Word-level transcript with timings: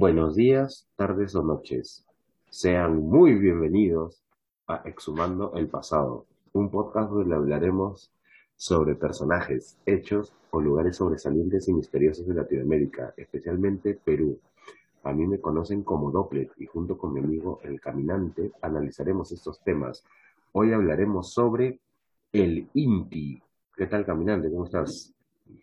Buenos 0.00 0.36
días, 0.36 0.86
tardes 0.94 1.34
o 1.34 1.42
noches. 1.42 2.06
Sean 2.50 2.98
muy 2.98 3.34
bienvenidos 3.34 4.22
a 4.68 4.76
Exhumando 4.84 5.54
el 5.56 5.66
Pasado, 5.66 6.24
un 6.52 6.70
podcast 6.70 7.10
donde 7.10 7.34
hablaremos 7.34 8.12
sobre 8.54 8.94
personajes, 8.94 9.76
hechos 9.86 10.32
o 10.52 10.60
lugares 10.60 10.98
sobresalientes 10.98 11.66
y 11.66 11.72
misteriosos 11.72 12.28
de 12.28 12.34
Latinoamérica, 12.34 13.12
especialmente 13.16 13.94
Perú. 13.94 14.38
A 15.02 15.12
mí 15.12 15.26
me 15.26 15.40
conocen 15.40 15.82
como 15.82 16.12
Dopplet 16.12 16.52
y 16.58 16.66
junto 16.66 16.96
con 16.96 17.12
mi 17.12 17.18
amigo 17.18 17.58
El 17.64 17.80
Caminante 17.80 18.52
analizaremos 18.62 19.32
estos 19.32 19.58
temas. 19.64 20.04
Hoy 20.52 20.72
hablaremos 20.74 21.32
sobre 21.32 21.80
el 22.32 22.68
Inti. 22.74 23.42
¿Qué 23.76 23.86
tal, 23.88 24.06
Caminante? 24.06 24.48
¿Cómo 24.48 24.66
estás? 24.66 25.12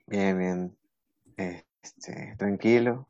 Bien, 0.07 0.37
bien. 0.37 0.75
Este, 1.37 2.35
tranquilo. 2.37 3.07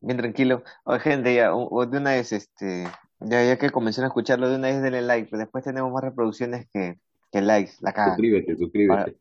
Bien 0.00 0.16
tranquilo. 0.16 0.62
Oye, 0.84 1.00
gente, 1.00 1.34
ya, 1.34 1.54
u- 1.54 1.86
de 1.86 1.98
una 1.98 2.12
vez, 2.12 2.32
este, 2.32 2.84
ya, 3.20 3.44
ya 3.44 3.58
que 3.58 3.70
comenzaron 3.70 4.06
a 4.06 4.08
escucharlo, 4.08 4.48
de 4.48 4.56
una 4.56 4.68
vez 4.68 4.82
denle 4.82 5.02
like, 5.02 5.28
pero 5.30 5.40
después 5.40 5.62
tenemos 5.64 5.92
más 5.92 6.02
reproducciones 6.02 6.68
que, 6.72 6.98
que 7.30 7.40
likes, 7.42 7.72
la. 7.80 7.92
Suscríbete, 7.92 8.56
suscríbete. 8.56 9.16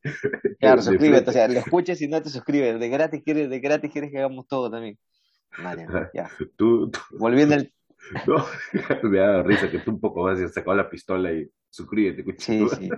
claro, 0.59 0.81
suscríbete, 0.81 1.29
o 1.29 1.33
sea, 1.33 1.47
lo 1.47 1.59
escuches 1.59 2.01
y 2.01 2.07
no 2.07 2.21
te 2.21 2.29
suscribes, 2.29 2.79
de 2.79 2.89
gratis 2.89 3.21
quieres, 3.23 3.49
de 3.49 3.59
gratis 3.59 3.91
quieres 3.91 4.11
que 4.11 4.19
hagamos 4.19 4.47
todo 4.47 4.71
también. 4.71 4.97
Vale, 5.61 5.85
ya. 6.13 6.29
Tú, 6.55 6.89
tú- 6.89 6.99
Volviendo 7.17 7.55
al, 7.55 7.73
no, 8.27 8.45
me 9.09 9.19
da 9.19 9.43
risa 9.43 9.69
que 9.69 9.79
tú 9.79 9.91
un 9.91 9.99
poco 9.99 10.23
más 10.23 10.39
y 10.39 10.43
has 10.43 10.53
sacado 10.53 10.75
la 10.75 10.89
pistola 10.89 11.31
y 11.31 11.49
suscríbete, 11.69 12.23
sí, 12.23 12.25
cuchillo. 12.25 12.69
sí, 12.69 12.89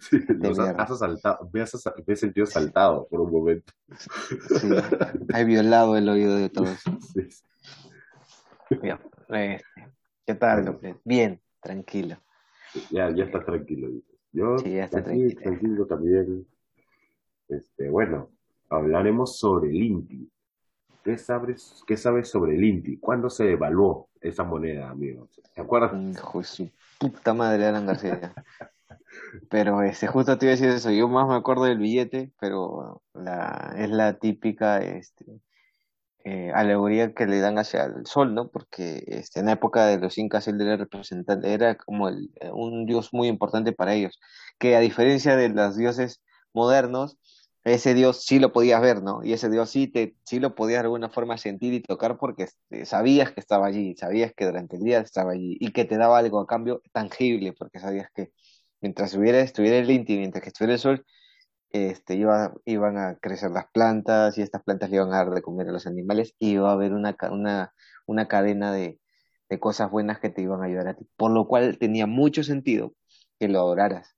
Sí, 0.00 0.18
los 0.40 0.58
has, 0.58 0.74
has 0.78 0.90
asaltado, 0.90 1.50
me 1.52 1.60
has, 1.60 1.74
me 2.06 2.14
he 2.14 2.16
sentido 2.16 2.44
asaltado 2.44 3.06
por 3.08 3.20
un 3.20 3.32
momento. 3.32 3.72
sí, 4.58 4.68
he 5.34 5.44
violado 5.44 5.96
el 5.96 6.08
oído 6.08 6.36
de 6.36 6.48
todos. 6.48 6.78
Sí, 7.12 7.30
sí. 7.30 7.44
Ya, 8.82 8.98
este, 9.28 9.64
¿qué 10.26 10.34
tal, 10.34 10.64
López? 10.64 10.96
Bien, 11.04 11.40
tranquilo. 11.60 12.16
ya, 12.90 13.10
ya 13.14 13.24
estás 13.24 13.44
tranquilo. 13.44 13.88
Yo 14.32 14.58
sí, 14.58 14.72
ya 14.72 14.84
está 14.84 14.98
aquí 14.98 15.08
tranquilo. 15.08 15.40
tranquilo 15.42 15.86
también. 15.86 16.46
Este, 17.48 17.88
bueno, 17.90 18.30
hablaremos 18.68 19.38
sobre 19.38 19.70
el 19.70 19.76
INTI. 19.76 20.30
¿Qué 21.04 21.18
sabes, 21.18 21.84
qué 21.86 21.96
sabes 21.98 22.30
sobre 22.30 22.54
el 22.56 22.64
INTI? 22.64 22.98
¿Cuándo 22.98 23.28
se 23.28 23.52
evaluó 23.52 24.08
esa 24.22 24.42
moneda, 24.42 24.88
amigos? 24.88 25.28
¿Te 25.54 25.60
acuerdas? 25.60 25.92
Hijo 25.94 26.38
de 26.38 26.44
su 26.44 26.70
puta 26.98 27.34
madre, 27.34 27.66
Alan 27.66 27.86
García. 27.86 28.32
Pero 29.50 29.82
este, 29.82 30.06
justo 30.06 30.38
te 30.38 30.46
iba 30.46 30.54
a 30.54 30.56
decir 30.56 30.70
eso, 30.70 30.90
yo 30.90 31.06
más 31.08 31.28
me 31.28 31.34
acuerdo 31.34 31.64
del 31.64 31.78
billete, 31.78 32.32
pero 32.40 33.02
la, 33.12 33.74
es 33.76 33.90
la 33.90 34.14
típica 34.18 34.78
este, 34.78 35.26
eh, 36.24 36.50
alegoría 36.54 37.12
que 37.12 37.26
le 37.26 37.38
dan 37.40 37.58
hacia 37.58 37.84
el 37.84 38.06
sol, 38.06 38.34
¿no? 38.34 38.48
Porque 38.48 39.04
este, 39.06 39.40
en 39.40 39.46
la 39.46 39.52
época 39.52 39.86
de 39.86 39.98
los 39.98 40.16
incas 40.16 40.48
él 40.48 40.60
era 40.60 40.76
representante, 40.78 41.52
era 41.52 41.76
como 41.76 42.08
el- 42.08 42.30
eh, 42.40 42.50
un 42.50 42.86
dios 42.86 43.10
muy 43.12 43.28
importante 43.28 43.72
para 43.72 43.94
ellos, 43.94 44.18
que 44.58 44.74
a 44.74 44.80
diferencia 44.80 45.36
de 45.36 45.50
los 45.50 45.76
dioses 45.76 46.22
modernos, 46.54 47.18
ese 47.64 47.94
dios 47.94 48.24
sí 48.24 48.38
lo 48.38 48.52
podías 48.52 48.80
ver, 48.82 49.02
¿no? 49.02 49.24
Y 49.24 49.32
ese 49.32 49.50
dios 49.50 49.70
sí, 49.70 49.88
te, 49.88 50.16
sí 50.24 50.40
lo 50.40 50.54
podías 50.54 50.80
de 50.82 50.86
alguna 50.86 51.10
forma 51.10 51.38
sentir 51.38 51.74
y 51.74 51.82
tocar 51.82 52.18
porque 52.18 52.44
este, 52.44 52.84
sabías 52.86 53.32
que 53.32 53.40
estaba 53.40 53.66
allí, 53.66 53.96
sabías 53.96 54.32
que 54.36 54.46
durante 54.46 54.76
el 54.76 54.82
día 54.82 55.00
estaba 55.00 55.32
allí 55.32 55.56
y 55.60 55.72
que 55.72 55.84
te 55.84 55.96
daba 55.96 56.18
algo 56.18 56.40
a 56.40 56.46
cambio 56.46 56.82
tangible, 56.92 57.52
porque 57.54 57.80
sabías 57.80 58.08
que 58.14 58.32
mientras 58.80 59.14
hubiera, 59.14 59.40
estuviera 59.40 59.78
el 59.78 59.90
Inti, 59.90 60.18
mientras 60.18 60.42
que 60.42 60.50
estuviera 60.50 60.74
el 60.74 60.80
sol, 60.80 61.06
este, 61.70 62.14
iba, 62.16 62.54
iban 62.66 62.98
a 62.98 63.16
crecer 63.16 63.50
las 63.50 63.66
plantas 63.72 64.38
y 64.38 64.42
estas 64.42 64.62
plantas 64.62 64.90
le 64.90 64.96
iban 64.96 65.12
a 65.12 65.18
dar 65.18 65.30
de 65.30 65.42
comer 65.42 65.68
a 65.68 65.72
los 65.72 65.86
animales 65.86 66.34
y 66.38 66.52
iba 66.52 66.70
a 66.70 66.74
haber 66.74 66.92
una, 66.92 67.16
una, 67.32 67.72
una 68.06 68.28
cadena 68.28 68.72
de, 68.72 69.00
de 69.48 69.60
cosas 69.60 69.90
buenas 69.90 70.20
que 70.20 70.30
te 70.30 70.42
iban 70.42 70.62
a 70.62 70.66
ayudar 70.66 70.88
a 70.88 70.94
ti. 70.96 71.08
Por 71.16 71.32
lo 71.32 71.48
cual 71.48 71.78
tenía 71.78 72.06
mucho 72.06 72.44
sentido 72.44 72.94
que 73.38 73.48
lo 73.48 73.60
adoraras. 73.60 74.14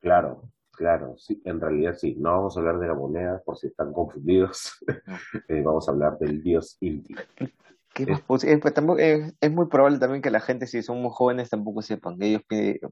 Claro, 0.00 0.50
claro, 0.78 1.14
sí, 1.18 1.42
en 1.44 1.60
realidad 1.60 1.94
sí. 1.94 2.14
No 2.18 2.30
vamos 2.30 2.56
a 2.56 2.60
hablar 2.60 2.78
de 2.78 2.86
la 2.88 2.94
moneda 2.94 3.42
por 3.44 3.58
si 3.58 3.66
están 3.66 3.92
confundidos. 3.92 4.72
Eh, 5.48 5.62
vamos 5.62 5.88
a 5.88 5.92
hablar 5.92 6.18
del 6.18 6.42
dios 6.42 6.76
Inti. 6.80 7.14
¿Qué 7.94 8.06
más 8.06 8.20
Es- 8.20 8.60
pues 8.60 8.74
tampoco, 8.74 8.98
eh, 9.00 9.32
es 9.40 9.50
muy 9.50 9.66
probable 9.66 9.98
también 9.98 10.22
que 10.22 10.30
la 10.30 10.40
gente, 10.40 10.66
si 10.66 10.82
son 10.82 11.02
muy 11.02 11.10
jóvenes, 11.12 11.50
tampoco 11.50 11.82
sepan, 11.82 12.18
que 12.18 12.26
ellos 12.26 12.42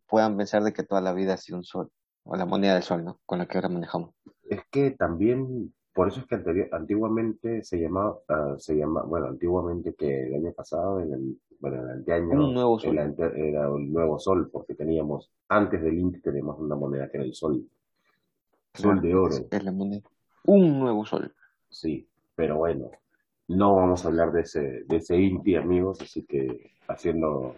puedan 0.09 0.37
pensar 0.37 0.63
de 0.65 0.73
que 0.73 0.83
toda 0.83 1.01
la 1.01 1.13
vida 1.13 1.35
ha 1.35 1.37
sido 1.37 1.59
un 1.59 1.65
sol, 1.65 1.91
o 2.25 2.35
la 2.37 2.45
moneda 2.47 2.75
del 2.75 2.83
sol, 2.83 3.05
¿no? 3.05 3.21
Con 3.25 3.39
la 3.39 3.47
que 3.47 3.59
ahora 3.59 3.69
manejamos. 3.69 4.11
Es 4.49 4.61
que 4.71 4.91
también, 4.93 5.73
por 5.95 6.09
eso 6.09 6.21
es 6.21 6.27
que 6.27 6.37
anteri- 6.37 6.69
antiguamente 6.73 7.63
se 7.63 7.79
llamaba, 7.79 8.19
ah, 8.29 8.55
se 8.59 8.75
llama, 8.75 9.03
bueno, 9.03 9.27
antiguamente 9.29 9.95
que 9.95 10.27
el 10.29 10.35
año 10.35 10.53
pasado, 10.53 11.01
en 11.01 11.13
el, 11.13 11.41
bueno, 11.61 11.77
el 11.83 11.83
Un 11.85 11.91
anteaño, 11.91 12.53
nuevo 12.53 12.77
el 12.77 12.83
sol, 12.83 12.99
ante- 12.99 13.49
era 13.49 13.67
el 13.69 13.93
nuevo 13.93 14.19
sol, 14.19 14.51
porque 14.51 14.75
teníamos, 14.75 15.31
antes 15.49 15.83
del 15.83 15.99
Inti 15.99 16.21
teníamos 16.21 16.59
una 16.59 16.75
moneda 16.75 17.09
que 17.11 17.19
era 17.19 17.27
el 17.27 17.35
sol, 17.35 17.65
sol 18.77 19.01
de 19.01 19.15
oro, 19.15 19.35
es 19.51 19.65
la 19.65 19.73
moneda. 19.73 20.03
Un 20.45 20.79
nuevo 20.79 21.05
sol. 21.05 21.33
sí, 21.69 22.09
pero 22.35 22.57
bueno, 22.59 22.91
no 23.49 23.77
vamos 23.77 24.05
a 24.05 24.09
hablar 24.09 24.33
de 24.33 24.43
ese, 24.43 24.85
de 24.87 24.97
ese 24.97 25.17
Inti, 25.17 25.57
amigos, 25.57 26.01
así 26.01 26.25
que 26.25 26.73
haciendo, 26.89 27.55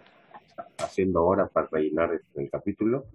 haciendo 0.77 1.25
horas 1.25 1.49
para 1.51 1.67
rellenar 1.71 2.13
este- 2.13 2.43
el 2.43 2.49
capítulo, 2.49 3.05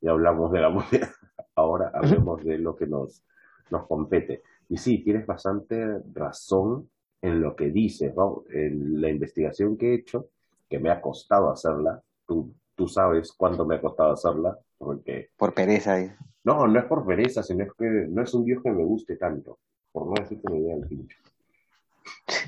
ya 0.00 0.10
hablamos 0.12 0.52
de 0.52 0.60
la 0.60 0.68
moneda, 0.70 1.10
ahora 1.54 1.90
hablemos 1.94 2.44
de 2.44 2.58
lo 2.58 2.76
que 2.76 2.86
nos, 2.86 3.22
nos 3.70 3.86
compete. 3.86 4.42
Y 4.68 4.76
sí, 4.76 4.98
tienes 5.02 5.26
bastante 5.26 6.00
razón 6.12 6.90
en 7.22 7.40
lo 7.40 7.56
que 7.56 7.70
dices, 7.70 8.14
¿no? 8.14 8.44
En 8.50 9.00
la 9.00 9.08
investigación 9.08 9.76
que 9.76 9.90
he 9.90 9.94
hecho, 9.94 10.28
que 10.68 10.78
me 10.78 10.90
ha 10.90 11.00
costado 11.00 11.50
hacerla, 11.50 12.02
tú, 12.26 12.52
tú 12.74 12.88
sabes 12.88 13.32
cuánto 13.32 13.64
me 13.64 13.76
ha 13.76 13.80
costado 13.80 14.12
hacerla, 14.12 14.58
porque 14.76 15.30
Por 15.36 15.54
pereza. 15.54 15.98
eh. 16.00 16.14
No, 16.46 16.68
no 16.68 16.78
es 16.78 16.84
por 16.84 17.04
pereza, 17.04 17.42
sino 17.42 17.64
es 17.64 17.72
que 17.72 17.84
no 18.08 18.22
es 18.22 18.32
un 18.32 18.44
Dios 18.44 18.62
que 18.62 18.70
me 18.70 18.84
guste 18.84 19.16
tanto, 19.16 19.58
por 19.90 20.06
no 20.06 20.14
decir 20.14 20.40
que 20.40 20.52
me 20.52 20.60
diera 20.60 20.76
el 20.76 20.86
pincho. 20.86 21.18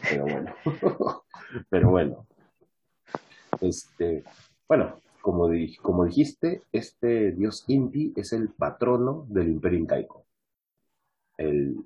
Pero 0.09 0.23
bueno, 0.23 0.55
pero 1.69 1.91
bueno, 1.91 2.27
este, 3.61 4.23
bueno, 4.69 4.95
como, 5.21 5.51
como 5.83 6.05
dijiste, 6.05 6.63
este 6.71 7.33
dios 7.33 7.65
Inti 7.67 8.13
es 8.15 8.33
el 8.33 8.51
patrono 8.51 9.27
del 9.29 9.49
imperio 9.49 9.81
incaico, 9.81 10.25
el, 11.37 11.85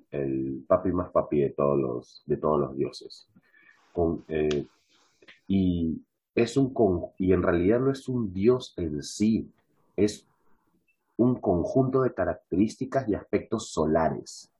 papi 0.67 0.91
más 0.91 1.09
papi 1.09 1.41
de 1.41 1.49
todos 1.49 1.79
los, 1.79 2.23
de 2.27 2.37
todos 2.37 2.59
los 2.59 2.77
dioses. 2.77 3.27
Eh, 4.27 4.67
y, 5.47 5.99
es 6.35 6.57
un, 6.57 6.73
con- 6.73 7.07
y 7.17 7.33
en 7.33 7.41
realidad 7.41 7.79
no 7.79 7.91
es 7.91 8.07
un 8.07 8.31
dios 8.31 8.75
en 8.77 9.01
sí, 9.01 9.51
es 9.95 10.27
un 11.17 11.39
conjunto 11.39 12.01
de 12.01 12.13
características 12.13 13.07
y 13.07 13.15
aspectos 13.15 13.71
solares. 13.71 14.51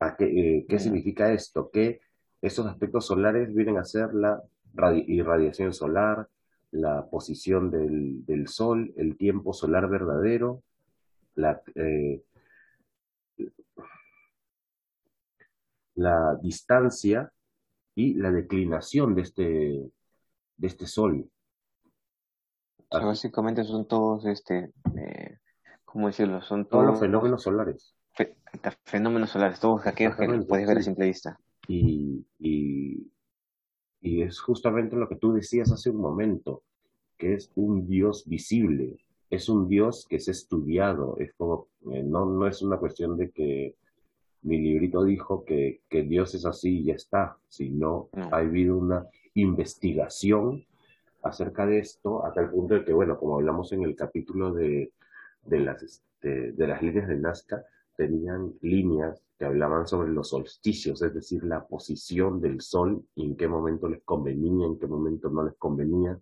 ¿A 0.00 0.16
qué, 0.16 0.24
eh, 0.58 0.66
¿qué 0.68 0.78
significa 0.78 1.32
esto? 1.32 1.70
Que 1.70 2.00
esos 2.42 2.66
aspectos 2.66 3.06
solares 3.06 3.54
vienen 3.54 3.78
a 3.78 3.84
ser 3.84 4.12
la 4.14 4.42
radi- 4.74 5.04
irradiación 5.08 5.72
solar, 5.72 6.28
la 6.70 7.06
posición 7.08 7.70
del, 7.70 8.24
del 8.26 8.48
sol, 8.48 8.92
el 8.96 9.16
tiempo 9.16 9.54
solar 9.54 9.88
verdadero, 9.88 10.62
la, 11.34 11.62
eh, 11.74 12.22
la 15.94 16.38
distancia 16.42 17.32
y 17.94 18.14
la 18.14 18.30
declinación 18.30 19.14
de 19.14 19.22
este, 19.22 19.42
de 20.56 20.66
este 20.66 20.86
sol. 20.86 21.30
Básicamente 23.04 23.64
son 23.64 23.86
todos, 23.86 24.24
este, 24.26 24.72
eh, 24.96 25.38
¿cómo 25.84 26.06
decirlo? 26.06 26.40
Son 26.42 26.66
todos 26.68 26.86
los 26.86 27.00
fenómenos 27.00 27.42
solares. 27.42 27.94
fe- 28.12 28.34
fenómenos 28.84 29.30
solares, 29.30 29.60
todos 29.60 29.86
aquellos 29.86 30.16
que 30.16 30.26
puedes 30.46 30.66
ver 30.66 30.78
a 30.78 30.82
simple 30.82 31.06
vista. 31.06 31.38
Y, 31.68 32.24
y, 32.38 33.10
y 34.00 34.22
es 34.22 34.40
justamente 34.40 34.96
lo 34.96 35.08
que 35.08 35.16
tú 35.16 35.32
decías 35.32 35.70
hace 35.72 35.90
un 35.90 35.96
momento, 36.00 36.62
que 37.18 37.34
es 37.34 37.50
un 37.56 37.86
Dios 37.88 38.24
visible, 38.26 38.98
es 39.30 39.48
un 39.48 39.68
Dios 39.68 40.06
que 40.08 40.16
es 40.16 40.28
estudiado, 40.28 41.16
es 41.18 41.32
como, 41.34 41.66
eh, 41.90 42.02
no, 42.02 42.26
no 42.26 42.46
es 42.46 42.62
una 42.62 42.78
cuestión 42.78 43.16
de 43.16 43.30
que 43.30 43.74
mi 44.42 44.58
librito 44.58 45.02
dijo 45.02 45.44
que, 45.44 45.80
que 45.88 46.02
Dios 46.04 46.34
es 46.34 46.46
así 46.46 46.78
y 46.80 46.84
ya 46.84 46.94
está, 46.94 47.36
sino 47.48 48.08
No, 48.12 48.28
ha 48.32 48.36
habido 48.38 48.76
una 48.78 49.06
investigación 49.34 50.64
acerca 51.26 51.66
de 51.66 51.78
esto, 51.78 52.24
hasta 52.24 52.40
el 52.40 52.50
punto 52.50 52.74
de 52.74 52.84
que, 52.84 52.92
bueno, 52.92 53.18
como 53.18 53.36
hablamos 53.36 53.72
en 53.72 53.82
el 53.82 53.94
capítulo 53.94 54.52
de, 54.52 54.92
de 55.42 55.60
las, 55.60 55.82
este, 55.82 56.52
de 56.52 56.66
las 56.66 56.82
líneas 56.82 57.08
de 57.08 57.16
Nazca, 57.16 57.64
tenían 57.96 58.54
líneas 58.60 59.22
que 59.38 59.44
hablaban 59.44 59.86
sobre 59.86 60.10
los 60.10 60.30
solsticios, 60.30 61.02
es 61.02 61.14
decir, 61.14 61.44
la 61.44 61.66
posición 61.66 62.40
del 62.40 62.60
sol, 62.60 63.04
y 63.14 63.24
en 63.24 63.36
qué 63.36 63.48
momento 63.48 63.88
les 63.88 64.02
convenía, 64.02 64.66
en 64.66 64.78
qué 64.78 64.86
momento 64.86 65.28
no 65.30 65.44
les 65.44 65.54
convenía, 65.56 66.18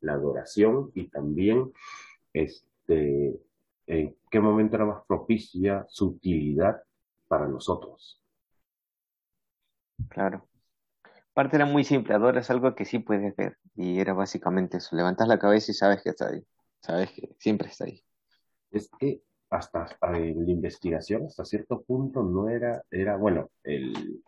la 0.00 0.12
adoración 0.12 0.90
y 0.94 1.08
también 1.08 1.72
este, 2.32 3.40
en 3.86 4.16
qué 4.30 4.40
momento 4.40 4.76
era 4.76 4.86
más 4.86 5.02
propicia 5.06 5.84
su 5.88 6.08
utilidad 6.08 6.82
para 7.26 7.48
nosotros. 7.48 8.22
Claro. 10.08 10.46
Aparte 11.32 11.56
era 11.56 11.66
muy 11.66 11.84
simple, 11.84 12.14
adoras 12.14 12.50
algo 12.50 12.74
que 12.74 12.84
sí 12.84 12.98
puedes 12.98 13.34
ver. 13.36 13.58
Y 13.78 14.00
era 14.00 14.12
básicamente 14.12 14.78
eso. 14.78 14.96
Levantas 14.96 15.28
la 15.28 15.38
cabeza 15.38 15.70
y 15.70 15.74
sabes 15.74 16.02
que 16.02 16.10
está 16.10 16.30
ahí. 16.30 16.44
Sabes 16.80 17.12
que 17.12 17.36
siempre 17.38 17.68
está 17.68 17.84
ahí. 17.84 18.02
Es 18.72 18.90
que 18.98 19.22
hasta 19.50 19.86
la 20.02 20.18
investigación, 20.18 21.26
hasta 21.26 21.44
cierto 21.44 21.82
punto, 21.82 22.24
no 22.24 22.48
era, 22.48 22.82
era 22.90 23.16
bueno, 23.16 23.50
el, 23.62 24.20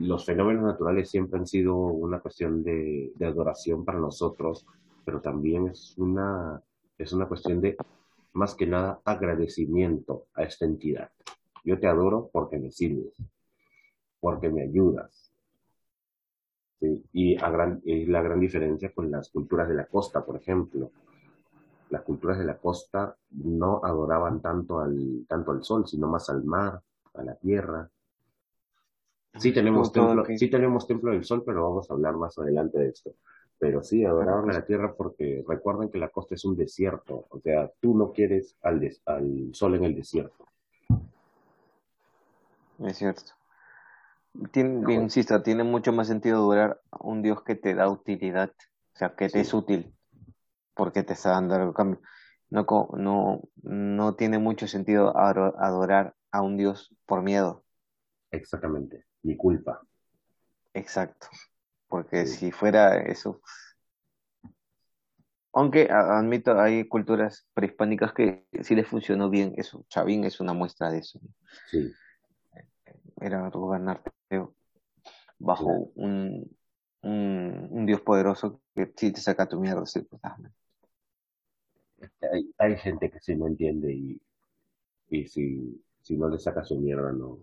los 0.00 0.26
fenómenos 0.26 0.64
naturales 0.64 1.08
siempre 1.08 1.38
han 1.38 1.46
sido 1.46 1.76
una 1.76 2.18
cuestión 2.18 2.64
de, 2.64 3.12
de 3.14 3.26
adoración 3.26 3.84
para 3.84 4.00
nosotros, 4.00 4.66
pero 5.04 5.20
también 5.20 5.68
es 5.68 5.96
una, 5.96 6.60
es 6.98 7.12
una 7.12 7.28
cuestión 7.28 7.60
de, 7.60 7.76
más 8.32 8.56
que 8.56 8.66
nada, 8.66 9.00
agradecimiento 9.04 10.26
a 10.34 10.42
esta 10.42 10.64
entidad. 10.64 11.12
Yo 11.62 11.78
te 11.78 11.86
adoro 11.86 12.28
porque 12.32 12.58
me 12.58 12.72
sirves, 12.72 13.14
porque 14.18 14.48
me 14.48 14.62
ayudas. 14.62 15.27
¿Sí? 16.80 17.04
Y, 17.12 17.36
a 17.42 17.50
gran, 17.50 17.80
y 17.84 18.06
la 18.06 18.22
gran 18.22 18.40
diferencia 18.40 18.92
con 18.92 19.10
las 19.10 19.30
culturas 19.30 19.68
de 19.68 19.74
la 19.74 19.86
costa, 19.86 20.24
por 20.24 20.36
ejemplo. 20.36 20.90
Las 21.90 22.02
culturas 22.02 22.38
de 22.38 22.44
la 22.44 22.58
costa 22.58 23.16
no 23.30 23.80
adoraban 23.82 24.40
tanto 24.42 24.80
al, 24.80 25.24
tanto 25.28 25.52
al 25.52 25.64
sol, 25.64 25.86
sino 25.86 26.06
más 26.06 26.28
al 26.30 26.44
mar, 26.44 26.80
a 27.14 27.22
la 27.22 27.34
tierra. 27.36 27.88
Sí 29.38 29.52
tenemos, 29.52 29.92
templo, 29.92 30.24
que- 30.24 30.36
sí 30.38 30.50
tenemos 30.50 30.86
templo 30.86 31.12
del 31.12 31.24
sol, 31.24 31.42
pero 31.46 31.62
vamos 31.62 31.90
a 31.90 31.94
hablar 31.94 32.16
más 32.16 32.36
adelante 32.38 32.78
de 32.78 32.88
esto. 32.88 33.14
Pero 33.58 33.82
sí, 33.82 34.04
adoraban 34.04 34.50
a 34.50 34.52
la 34.52 34.66
tierra 34.66 34.94
porque 34.94 35.44
recuerden 35.48 35.90
que 35.90 35.98
la 35.98 36.10
costa 36.10 36.34
es 36.34 36.44
un 36.44 36.56
desierto. 36.56 37.26
O 37.30 37.40
sea, 37.40 37.70
tú 37.80 37.96
no 37.96 38.12
quieres 38.12 38.56
al, 38.62 38.80
des- 38.80 39.00
al 39.06 39.50
sol 39.52 39.74
en 39.76 39.84
el 39.84 39.94
desierto. 39.94 40.44
Es 42.80 42.96
cierto. 42.98 43.32
Tiene, 44.52 44.94
insisto, 44.94 45.42
tiene 45.42 45.64
mucho 45.64 45.92
más 45.92 46.06
sentido 46.08 46.36
adorar 46.38 46.80
a 46.90 46.98
un 47.04 47.22
Dios 47.22 47.42
que 47.42 47.54
te 47.54 47.74
da 47.74 47.88
utilidad. 47.88 48.50
O 48.94 48.98
sea, 48.98 49.14
que 49.16 49.26
te 49.26 49.30
Sí. 49.30 49.38
es 49.40 49.54
útil. 49.54 49.94
Porque 50.74 51.02
te 51.02 51.14
está 51.14 51.30
dando 51.30 51.54
algo 51.54 51.74
cambio. 51.74 52.00
No, 52.50 52.64
no, 52.96 53.40
no 53.62 54.14
tiene 54.14 54.38
mucho 54.38 54.68
sentido 54.68 55.16
ado- 55.18 55.54
adorar 55.58 56.14
a 56.30 56.42
un 56.42 56.56
Dios 56.56 56.94
por 57.06 57.22
miedo. 57.22 57.64
Exactamente. 58.30 59.04
Mi 59.22 59.36
culpa. 59.36 59.82
Exacto. 60.74 61.26
Porque 61.88 62.26
Sí. 62.26 62.36
si 62.36 62.52
fuera 62.52 62.96
eso. 62.98 63.40
Aunque 65.52 65.88
admito, 65.90 66.60
hay 66.60 66.86
culturas 66.86 67.48
prehispánicas 67.54 68.12
que 68.12 68.46
sí 68.62 68.74
les 68.76 68.86
funcionó 68.86 69.30
bien 69.30 69.54
eso. 69.56 69.84
Chavín 69.88 70.24
es 70.24 70.38
una 70.40 70.52
muestra 70.52 70.90
de 70.90 70.98
eso. 70.98 71.18
Sí. 71.70 71.92
Era 73.20 73.48
gobernarte 73.48 74.12
bajo 75.38 75.64
Claro. 75.64 75.90
un, 75.94 76.56
un, 77.02 77.68
un 77.70 77.86
Dios 77.86 78.00
poderoso 78.00 78.60
que 78.74 78.92
sí 78.96 79.12
te 79.12 79.20
saca 79.20 79.48
tu 79.48 79.60
mierda. 79.60 79.86
Sí, 79.86 80.00
pues, 80.02 80.20
ah, 80.24 80.36
Hay, 82.32 82.52
hay 82.58 82.76
gente 82.76 83.10
que 83.10 83.20
sí 83.20 83.34
no 83.36 83.46
entiende 83.46 83.92
y, 83.92 84.20
y 85.10 85.26
si, 85.26 85.82
si 86.00 86.16
no 86.16 86.28
le 86.28 86.38
saca 86.38 86.64
su 86.64 86.78
mierda, 86.78 87.12
no, 87.12 87.38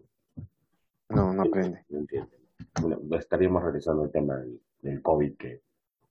no, 1.09 1.33
no 1.33 1.41
aprende. 1.43 1.85
no 1.89 1.99
entiende. 1.99 2.37
Bueno, 2.81 2.99
estaríamos 3.17 3.63
regresando 3.63 4.03
al 4.03 4.11
tema 4.11 4.37
del, 4.37 4.61
del 4.81 5.01
COVID, 5.01 5.35
que 5.37 5.61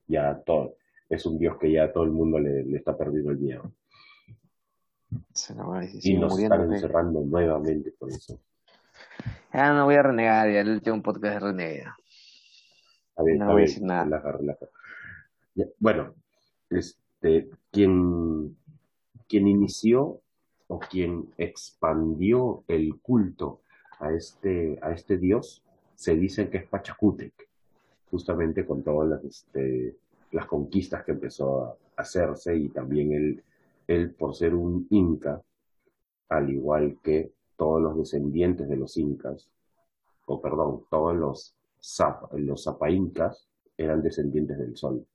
ya 0.07 0.39
todo, 0.45 0.77
es 1.09 1.25
un 1.27 1.39
Dios 1.39 1.57
que 1.59 1.73
ya 1.73 1.85
a 1.85 1.93
todo 1.93 2.05
el 2.05 2.11
mundo 2.11 2.39
le, 2.39 2.65
le 2.65 2.77
está 2.77 2.97
perdiendo 2.97 3.31
el 3.31 3.39
miedo. 3.39 3.73
Se 5.33 5.55
y 6.03 6.19
nos 6.19 6.39
están 6.39 6.73
encerrando 6.73 7.21
nuevamente 7.21 7.93
por 7.93 8.11
eso. 8.11 8.41
Ah, 9.53 9.73
no 9.73 9.85
voy 9.85 9.95
a 9.95 10.03
renegar, 10.03 10.51
ya 10.51 10.61
el 10.61 10.71
último 10.71 11.03
podcast 11.03 11.41
ver, 13.23 13.37
No 13.39 13.53
voy 13.53 13.63
a 13.63 13.65
decir 13.65 13.83
nada. 13.83 14.05
relaja, 14.05 14.33
relaja. 14.33 14.67
Ya, 15.55 15.67
Bueno, 15.79 16.15
este, 16.71 17.49
quien, 17.71 18.57
quien 19.29 19.49
inició 19.49 20.21
o 20.67 20.79
quien 20.81 21.33
expandió 21.39 22.65
el 22.67 22.99
culto 23.01 23.61
a 24.01 24.13
este, 24.13 24.79
a 24.83 24.93
este 24.93 25.19
dios 25.19 25.63
se 25.95 26.17
dice 26.17 26.51
que 26.51 26.59
es 26.59 26.65
Pachacútec, 26.65 27.33
justamente 28.11 28.67
con 28.67 28.83
todas 28.83 29.09
las, 29.09 29.25
este, 29.25 29.97
las 30.33 30.47
conquistas 30.47 31.05
que 31.05 31.13
empezó 31.13 31.65
a 31.65 31.77
hacerse 32.03 32.57
y 32.57 32.69
también 32.71 33.13
él, 33.13 33.45
él 33.87 34.11
por 34.11 34.35
ser 34.35 34.55
un 34.55 34.87
inca, 34.91 35.41
al 36.29 36.51
igual 36.51 36.99
que 37.03 37.31
todos 37.57 37.81
los 37.83 37.97
descendientes 37.97 38.69
de 38.69 38.77
los 38.77 38.97
incas, 38.97 39.49
o 40.27 40.41
perdón, 40.41 40.85
todos 40.91 41.15
los, 41.15 41.57
zap, 41.83 42.33
los 42.35 42.65
zapaincas 42.65 43.49
eran 43.77 44.03
descendientes 44.03 44.59
del 44.59 44.77
sol. 44.77 45.07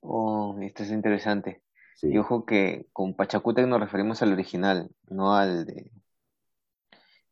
Oh, 0.00 0.56
esto 0.60 0.82
es 0.82 0.90
interesante. 0.90 1.62
Sí, 1.94 2.08
Y 2.08 2.18
ojo 2.18 2.44
que 2.44 2.88
con 2.92 3.14
Pachacútec 3.14 3.66
nos 3.66 3.80
referimos 3.80 4.20
al 4.22 4.32
original, 4.32 4.90
no 5.08 5.34
al 5.36 5.64
de, 5.64 5.90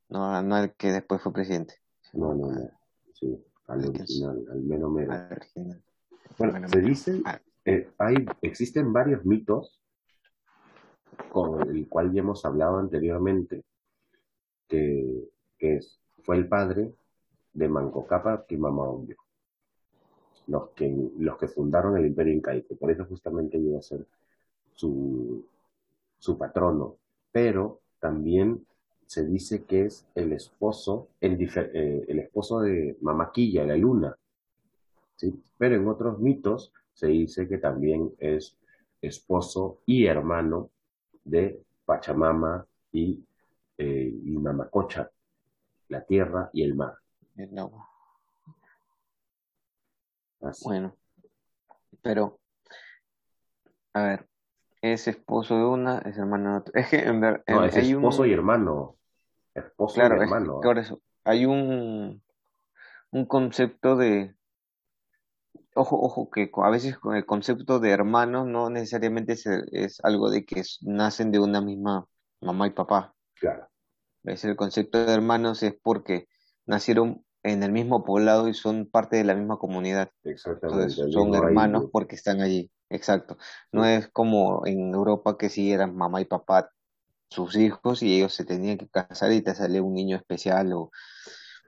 no, 0.08 0.40
no 0.42 0.54
al 0.54 0.74
que 0.74 0.92
después 0.92 1.20
fue 1.20 1.32
presidente, 1.32 1.74
no, 2.12 2.34
no, 2.34 2.52
no, 2.52 2.70
sí, 3.12 3.36
al 3.66 3.88
original, 3.88 4.44
al 4.50 4.60
mero 4.60 4.90
mero. 4.90 5.12
al 5.12 5.32
original. 5.32 5.82
Bueno, 6.38 6.68
se 6.68 6.80
dice, 6.80 7.22
ah, 7.24 7.40
eh, 7.70 7.88
hay, 7.98 8.26
existen 8.42 8.92
varios 8.92 9.24
mitos 9.24 9.80
con 11.30 11.62
el 11.70 11.88
cual 11.88 12.12
ya 12.12 12.20
hemos 12.20 12.44
hablado 12.44 12.78
anteriormente, 12.78 13.62
que, 14.66 15.28
es, 15.58 16.00
fue 16.24 16.36
el 16.36 16.48
padre 16.48 16.92
de 17.52 17.68
Manco 17.68 18.06
Cápac 18.06 18.50
y 18.50 18.56
Mamaondio, 18.56 19.16
los 20.48 20.70
que, 20.70 21.10
los 21.18 21.38
que 21.38 21.46
fundaron 21.46 21.96
el 21.96 22.06
imperio 22.06 22.34
incaico, 22.34 22.74
por 22.74 22.90
eso 22.90 23.04
justamente 23.04 23.56
iba 23.56 23.78
a 23.78 23.82
ser 23.82 24.04
su, 24.74 25.44
su 26.18 26.36
patrono, 26.36 26.96
pero 27.30 27.80
también 28.00 28.66
se 29.06 29.24
dice 29.24 29.62
que 29.62 29.86
es 29.86 30.06
el 30.16 30.32
esposo, 30.32 31.08
el, 31.20 31.40
eh, 31.40 32.04
el 32.08 32.18
esposo 32.18 32.60
de 32.60 32.96
Mamaquilla, 33.00 33.64
la 33.64 33.76
luna, 33.76 34.16
¿sí? 35.14 35.40
Pero 35.56 35.76
en 35.76 35.86
otros 35.86 36.18
mitos 36.18 36.72
se 37.00 37.06
dice 37.06 37.48
que 37.48 37.56
también 37.56 38.12
es 38.18 38.58
esposo 39.00 39.80
y 39.86 40.04
hermano 40.04 40.70
de 41.24 41.62
Pachamama 41.86 42.66
y, 42.92 43.24
eh, 43.78 44.12
y 44.22 44.36
Mamacocha, 44.36 45.10
la 45.88 46.04
tierra 46.04 46.50
y 46.52 46.62
el 46.62 46.74
mar. 46.74 46.98
el 47.36 47.58
agua. 47.58 47.88
Así. 50.42 50.62
Bueno, 50.66 50.94
pero, 52.02 52.38
a 53.94 54.02
ver, 54.02 54.28
es 54.82 55.08
esposo 55.08 55.56
de 55.56 55.64
una, 55.64 55.98
es 56.00 56.18
hermano 56.18 56.52
de 56.52 56.58
otra. 56.58 56.80
Es 56.82 56.88
que 56.90 56.98
en 56.98 57.18
ver, 57.22 57.42
No, 57.48 57.62
en- 57.62 57.68
es 57.70 57.76
hay 57.76 57.92
esposo 57.92 58.26
y 58.26 58.32
hermano. 58.34 58.96
Esposo 59.54 59.94
claro, 59.94 60.16
y 60.16 60.18
es 60.18 60.22
hermano. 60.24 60.60
por 60.60 60.76
eso, 60.78 61.00
hay 61.24 61.46
un, 61.46 62.22
un 63.10 63.24
concepto 63.24 63.96
de, 63.96 64.34
ojo, 65.74 66.00
ojo, 66.00 66.30
que 66.30 66.50
a 66.56 66.70
veces 66.70 66.98
con 66.98 67.16
el 67.16 67.26
concepto 67.26 67.80
de 67.80 67.90
hermanos 67.90 68.46
no 68.46 68.70
necesariamente 68.70 69.34
es, 69.34 69.46
es 69.72 70.00
algo 70.04 70.30
de 70.30 70.44
que 70.44 70.62
nacen 70.82 71.30
de 71.32 71.38
una 71.40 71.60
misma 71.60 72.06
mamá 72.40 72.66
y 72.66 72.70
papá. 72.70 73.14
Claro, 73.34 73.68
A 74.24 74.30
veces 74.30 74.44
el 74.50 74.56
concepto 74.56 75.04
de 75.04 75.12
hermanos 75.12 75.62
es 75.62 75.74
porque 75.82 76.26
nacieron 76.66 77.24
en 77.42 77.62
el 77.62 77.72
mismo 77.72 78.04
poblado 78.04 78.48
y 78.48 78.54
son 78.54 78.86
parte 78.90 79.16
de 79.16 79.24
la 79.24 79.34
misma 79.34 79.58
comunidad. 79.58 80.10
exactamente. 80.24 81.02
Entonces 81.02 81.12
son 81.12 81.34
hermanos 81.34 81.84
ahí, 81.84 81.90
porque 81.92 82.16
están 82.16 82.40
allí. 82.40 82.70
Exacto. 82.90 83.38
No 83.72 83.84
es 83.86 84.08
como 84.08 84.66
en 84.66 84.92
Europa 84.94 85.36
que 85.38 85.48
sí 85.48 85.72
eran 85.72 85.96
mamá 85.96 86.20
y 86.20 86.26
papá 86.26 86.70
sus 87.30 87.56
hijos 87.56 88.02
y 88.02 88.16
ellos 88.16 88.34
se 88.34 88.44
tenían 88.46 88.78
que 88.78 88.88
casar 88.88 89.32
y 89.32 89.42
te 89.42 89.54
sale 89.54 89.80
un 89.80 89.94
niño 89.94 90.16
especial 90.16 90.72
o, 90.74 90.90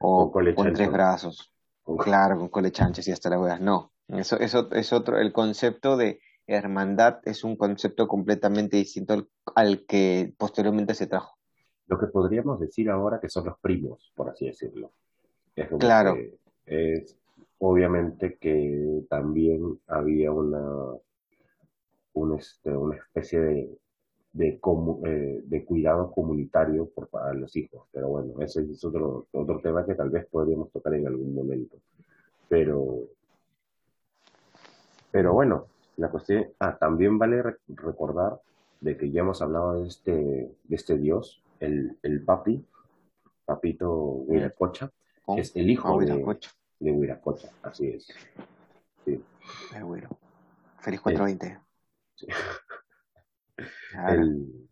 o 0.00 0.32
Con 0.54 0.73
tres 0.73 0.90
brazos. 0.92 1.51
Claro, 1.99 2.39
con 2.39 2.49
cole 2.49 2.71
chanchos 2.71 3.07
y 3.09 3.12
hasta 3.12 3.31
las 3.31 3.41
weas. 3.41 3.61
No. 3.61 3.93
Eso, 4.09 4.39
eso 4.39 4.69
es 4.73 4.93
otro. 4.93 5.19
El 5.19 5.33
concepto 5.33 5.97
de 5.97 6.21
hermandad 6.47 7.21
es 7.25 7.45
un 7.45 7.57
concepto 7.57 8.07
completamente 8.09 8.77
distinto 8.77 9.15
al, 9.15 9.29
al 9.55 9.87
que 9.87 10.35
posteriormente 10.37 10.95
se 10.95 11.07
trajo. 11.07 11.37
Lo 11.87 11.99
que 11.99 12.07
podríamos 12.07 12.61
decir 12.61 12.91
ahora 12.91 13.21
que 13.21 13.29
son 13.29 13.47
los 13.47 13.59
primos, 13.61 14.12
por 14.15 14.31
así 14.31 14.47
decirlo. 14.47 14.93
Es 15.57 15.69
Claro. 15.79 16.15
que 16.15 16.39
es 16.67 17.19
obviamente 17.59 18.37
que 18.39 19.05
también 19.09 19.81
había 19.87 20.33
una, 20.33 20.95
un, 22.15 22.39
este, 22.39 22.71
una 22.77 22.97
especie 22.97 23.41
de, 23.41 23.79
de, 24.33 24.59
eh, 25.05 25.43
de 25.45 25.65
cuidado 25.65 26.11
comunitario 26.11 26.87
por, 26.89 27.09
para 27.09 27.35
los 27.35 27.55
hijos. 27.57 27.87
Pero 27.93 28.09
bueno, 28.09 28.41
ese 28.41 28.62
es 28.62 28.85
otro, 28.85 29.27
otro 29.33 29.61
tema 29.61 29.85
que 29.85 29.95
tal 29.95 30.11
vez 30.11 30.27
podríamos 30.27 30.71
tocar 30.71 30.95
en 30.95 31.07
algún 31.07 31.35
momento. 31.35 31.77
Pero, 32.49 33.09
pero 35.11 35.33
bueno, 35.35 35.67
la 35.97 36.09
cuestión, 36.11 36.47
ah, 36.61 36.77
también 36.79 37.19
vale 37.19 37.43
re- 37.43 37.57
recordar 37.69 38.41
de 38.81 38.97
que 38.97 39.11
ya 39.11 39.21
hemos 39.21 39.43
hablado 39.43 39.81
de 39.83 39.89
este, 39.89 40.12
de 40.65 40.77
este 40.77 40.97
dios, 40.99 41.43
el, 41.61 41.99
el 42.03 42.25
papi, 42.25 42.65
papito 43.45 43.91
Huiracocha, 44.27 44.91
Oh, 45.25 45.39
es 45.39 45.55
el 45.55 45.71
hijo 45.71 45.87
ah, 46.01 46.05
de, 46.05 46.12
Huiracocha. 46.15 46.51
de 46.81 46.91
Huiracocha, 46.91 47.49
así 47.62 47.91
es. 47.91 48.09
Sí. 49.05 49.23
Huiro. 49.85 50.09
Feliz 50.81 51.01
420. 51.01 51.61
Sí. 52.17 52.27
Claro. 53.90 54.23
El, 54.23 54.69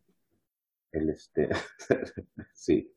el 0.93 1.11
este, 1.11 1.49
sí, 2.53 2.93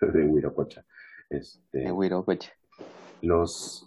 de 0.00 0.24
Huiracocha. 0.26 0.84
Este, 1.28 1.90
Huiracocha. 1.92 2.52
los 3.22 3.86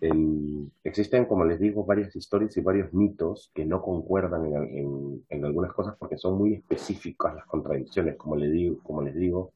el- 0.00 0.70
existen, 0.84 1.24
como 1.24 1.44
les 1.44 1.58
digo, 1.58 1.84
varias 1.84 2.14
historias 2.14 2.56
y 2.56 2.60
varios 2.60 2.92
mitos 2.92 3.50
que 3.54 3.64
no 3.64 3.80
concuerdan 3.82 4.46
en, 4.46 4.54
en- 4.78 5.26
en 5.28 5.44
algunas 5.44 5.72
cosas 5.72 5.96
porque 5.98 6.18
son 6.18 6.36
muy 6.38 6.54
específicas 6.54 7.34
las 7.34 7.46
contradicciones. 7.46 8.16
Como 8.16 8.36
les 8.36 8.52
digo, 8.52 8.76
como 8.82 9.02
les 9.02 9.14
digo 9.14 9.52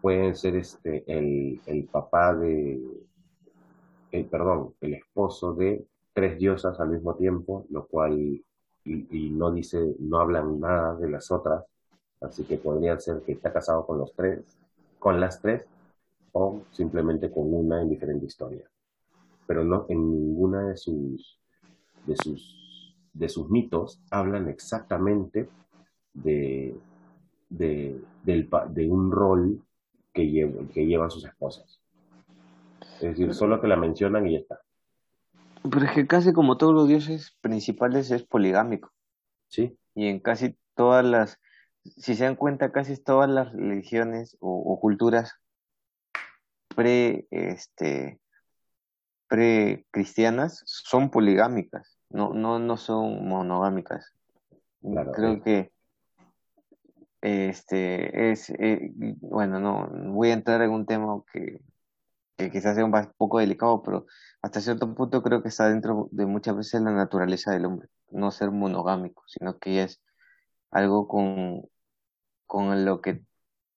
pueden 0.00 0.34
ser 0.36 0.56
este, 0.56 1.02
el, 1.06 1.60
el 1.66 1.84
papá 1.88 2.34
de, 2.34 2.78
el, 4.12 4.26
perdón, 4.26 4.74
el 4.80 4.94
esposo 4.94 5.54
de 5.54 5.86
tres 6.12 6.38
diosas 6.38 6.78
al 6.78 6.90
mismo 6.90 7.16
tiempo, 7.16 7.66
lo 7.70 7.86
cual, 7.86 8.42
y, 8.84 9.26
y 9.26 9.30
no 9.30 9.50
dice, 9.52 9.96
no 9.98 10.18
hablan 10.18 10.60
nada 10.60 10.94
de 10.96 11.10
las 11.10 11.30
otras, 11.30 11.64
así 12.20 12.44
que 12.44 12.58
podría 12.58 12.98
ser 12.98 13.22
que 13.22 13.32
está 13.32 13.52
casado 13.52 13.86
con 13.86 13.98
los 13.98 14.14
tres, 14.14 14.42
con 14.98 15.20
las 15.20 15.40
tres, 15.40 15.66
o 16.32 16.62
simplemente 16.72 17.30
con 17.30 17.52
una 17.52 17.80
en 17.82 17.90
diferente 17.90 18.26
historia. 18.26 18.68
Pero 19.46 19.62
no 19.64 19.86
en 19.88 20.10
ninguna 20.10 20.68
de 20.68 20.76
sus, 20.76 21.38
de 22.06 22.16
sus, 22.16 22.96
de 23.12 23.28
sus 23.28 23.48
mitos 23.50 24.00
hablan 24.10 24.48
exactamente 24.48 25.48
de, 26.12 26.76
de, 27.48 28.00
del, 28.24 28.48
de 28.70 28.90
un 28.90 29.12
rol 29.12 29.62
que, 30.12 30.22
llev- 30.24 30.72
que 30.72 30.86
llevan 30.86 31.10
sus 31.10 31.24
esposas. 31.24 31.80
Es 33.00 33.10
decir, 33.10 33.34
solo 33.34 33.60
que 33.60 33.68
la 33.68 33.76
mencionan 33.76 34.26
y 34.26 34.32
ya 34.32 34.38
está. 34.38 34.60
Pero 35.70 35.86
es 35.86 35.92
que 35.92 36.06
casi 36.06 36.32
como 36.32 36.56
todos 36.58 36.74
los 36.74 36.88
dioses 36.88 37.36
principales 37.40 38.10
es 38.10 38.22
poligámico. 38.22 38.92
¿Sí? 39.48 39.78
Y 39.94 40.08
en 40.08 40.20
casi 40.20 40.56
todas 40.74 41.04
las, 41.04 41.40
si 41.82 42.14
se 42.14 42.24
dan 42.24 42.36
cuenta, 42.36 42.72
casi 42.72 42.96
todas 42.96 43.30
las 43.30 43.52
religiones 43.52 44.36
o, 44.40 44.50
o 44.50 44.80
culturas 44.80 45.40
pre, 46.74 47.26
este, 47.30 48.20
pre-cristianas 49.28 50.62
son 50.66 51.10
poligámicas, 51.10 51.98
no, 52.10 52.32
no, 52.34 52.58
no 52.58 52.76
son 52.76 53.26
monogámicas. 53.26 54.12
Claro, 54.82 55.12
Creo 55.12 55.42
que 55.42 55.72
este 57.22 58.30
es, 58.32 58.50
eh, 58.50 58.92
bueno, 59.20 59.58
no 59.58 59.88
voy 60.12 60.28
a 60.28 60.34
entrar 60.34 60.60
en 60.62 60.70
un 60.70 60.84
tema 60.84 61.22
que, 61.32 61.60
que 62.36 62.50
quizás 62.50 62.74
sea 62.74 62.84
un 62.84 62.92
poco 63.16 63.38
delicado, 63.38 63.82
pero 63.82 64.06
hasta 64.42 64.60
cierto 64.60 64.94
punto 64.94 65.22
creo 65.22 65.42
que 65.42 65.48
está 65.48 65.68
dentro 65.68 66.08
de 66.10 66.26
muchas 66.26 66.56
veces 66.56 66.82
la 66.82 66.92
naturaleza 66.92 67.52
del 67.52 67.64
hombre, 67.66 67.88
no 68.10 68.30
ser 68.30 68.50
monogámico, 68.50 69.22
sino 69.26 69.58
que 69.58 69.74
ya 69.76 69.84
es 69.84 70.02
algo 70.70 71.06
con, 71.08 71.62
con 72.46 72.84
lo 72.84 73.00
que 73.00 73.22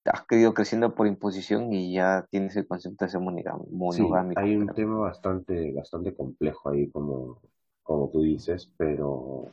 has 0.06 0.24
ido 0.32 0.54
creciendo 0.54 0.96
por 0.96 1.08
imposición 1.08 1.72
y 1.74 1.94
ya 1.94 2.26
tienes 2.32 2.56
el 2.56 2.68
concepto 2.68 3.06
de 3.06 3.12
ser 3.12 3.22
monogam- 3.22 3.66
Sí, 3.92 4.02
monogámico. 4.02 4.42
hay 4.42 4.56
un 4.56 4.68
tema 4.70 5.00
bastante, 5.00 5.74
bastante 5.74 6.16
complejo 6.16 6.70
ahí, 6.70 6.90
como, 6.90 7.40
como 7.84 8.10
tú 8.10 8.22
dices, 8.22 8.72
pero, 8.78 9.52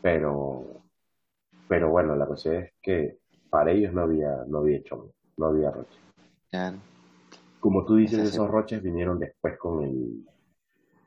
pero, 0.00 0.64
pero 1.68 1.90
bueno, 1.90 2.16
la 2.16 2.26
cosa 2.26 2.54
es 2.56 2.72
que 2.80 3.18
para 3.50 3.72
ellos 3.72 3.92
no 3.92 4.02
había, 4.02 4.44
no 4.46 4.58
había 4.58 4.82
chongo, 4.82 5.12
no 5.36 5.46
había 5.46 5.70
roche. 5.70 5.98
Claro. 6.50 6.78
Como 7.60 7.84
tú 7.84 7.96
dices, 7.96 8.18
esos 8.20 8.50
roches 8.50 8.82
vinieron 8.82 9.18
después 9.18 9.58
con 9.58 9.84
el, 9.84 10.26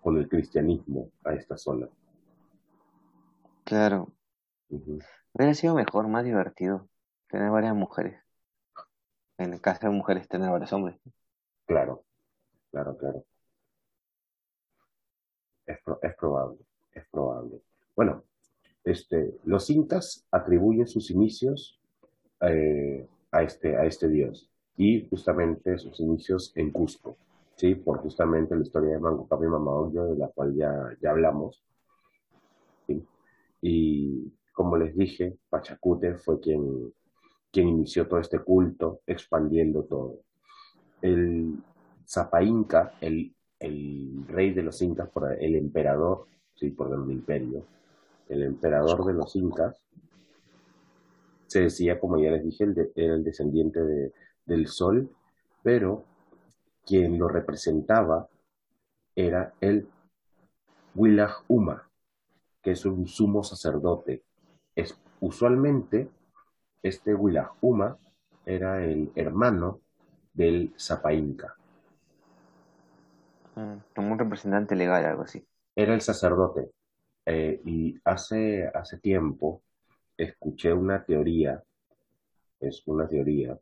con 0.02 0.18
el 0.18 0.30
cristianismo 0.30 1.10
a 1.24 1.34
esta 1.34 1.58
zona. 1.58 1.88
Claro, 3.64 4.14
Ujú. 4.70 5.00
hubiera 5.34 5.54
sido 5.56 5.74
mejor, 5.74 6.08
más 6.08 6.24
divertido 6.24 6.88
tener 7.28 7.50
varias 7.50 7.76
mujeres. 7.76 8.22
En 9.38 9.54
el 9.54 9.62
caso 9.62 9.88
de 9.88 9.94
mujeres, 9.94 10.28
tener 10.28 10.52
varios 10.52 10.72
hombres. 10.74 11.00
Claro, 11.66 12.04
claro, 12.72 12.96
claro. 12.98 13.26
Es, 15.66 15.78
pro- 15.84 16.00
es 16.02 16.16
probable, 16.16 16.60
es 16.94 17.04
probable. 17.10 17.62
Bueno, 17.96 18.24
este, 18.84 19.34
los 19.46 19.70
incas 19.70 20.26
atribuyen 20.30 20.88
sus 20.88 21.10
inicios 21.10 21.80
eh, 22.42 23.08
a, 23.32 23.42
este, 23.44 23.76
a 23.78 23.86
este 23.86 24.08
dios 24.10 24.50
y 24.78 25.08
justamente 25.10 25.78
sus 25.78 26.00
inicios 26.00 26.52
en 26.56 26.72
Cusco, 26.72 27.18
¿sí? 27.56 27.76
Por 27.76 28.00
justamente 28.00 28.56
la 28.56 28.62
historia 28.64 28.92
de 28.94 29.00
Manco 29.00 29.28
Cápac 29.28 29.46
y 29.46 29.50
Mamaollo, 29.50 30.06
de 30.06 30.18
la 30.18 30.28
cual 30.30 30.56
ya, 30.56 30.74
ya 31.02 31.12
hablamos. 31.12 31.64
¿sí? 32.88 33.06
Y 33.62 34.32
como 34.54 34.78
les 34.78 34.96
dije, 34.96 35.38
Pachacute 35.50 36.16
fue 36.16 36.40
quien, 36.40 36.94
quien 37.52 37.70
inició 37.70 38.08
todo 38.08 38.20
este 38.20 38.40
culto, 38.40 39.02
expandiendo 39.06 39.84
todo. 39.84 40.20
El 41.02 41.58
Zapa 42.08 42.44
Inca, 42.44 42.94
el, 43.02 43.34
el 43.60 44.26
rey 44.28 44.54
de 44.54 44.64
los 44.64 44.82
incas, 44.82 45.10
el 45.40 45.56
emperador, 45.56 46.28
sí, 46.56 46.70
por 46.72 46.94
el 46.94 47.12
imperio, 47.12 47.64
el 48.30 48.44
emperador 48.44 49.06
de 49.06 49.14
los 49.14 49.36
incas, 49.36 49.82
se 51.48 51.62
decía, 51.62 52.00
como 52.00 52.20
ya 52.20 52.32
les 52.32 52.44
dije, 52.44 52.64
el 52.64 52.92
era 52.96 53.14
el 53.14 53.24
descendiente 53.24 53.82
de- 53.84 54.12
del 54.46 54.68
sol, 54.68 55.10
pero 55.62 56.04
quien 56.86 57.18
lo 57.18 57.28
representaba 57.28 58.28
era 59.16 59.54
el 59.62 59.88
Willah 60.96 61.36
Uma, 61.48 61.90
que 62.62 62.72
es 62.72 62.86
un 62.86 63.08
sumo 63.08 63.44
sacerdote. 63.44 64.24
Es, 64.76 64.98
usualmente, 65.20 66.10
este 66.82 67.14
Willah 67.14 67.52
Uma 67.62 67.98
era 68.46 68.84
el 68.84 69.12
hermano 69.16 69.80
del 70.34 70.74
Zapa 70.78 71.14
Inca. 71.14 71.56
Mm, 73.56 73.78
Como 73.96 74.12
un 74.12 74.20
representante 74.20 74.76
legal, 74.76 75.06
algo 75.06 75.24
así. 75.24 75.46
Era 75.76 75.94
el 75.94 76.02
sacerdote. 76.02 76.72
Eh, 77.26 77.62
y 77.64 77.96
hace, 78.04 78.68
hace 78.74 78.98
tiempo 78.98 79.62
escuché 80.18 80.74
una 80.74 81.04
teoría, 81.04 81.64
es 82.60 82.84
una 82.88 83.08
teoría, 83.08 83.58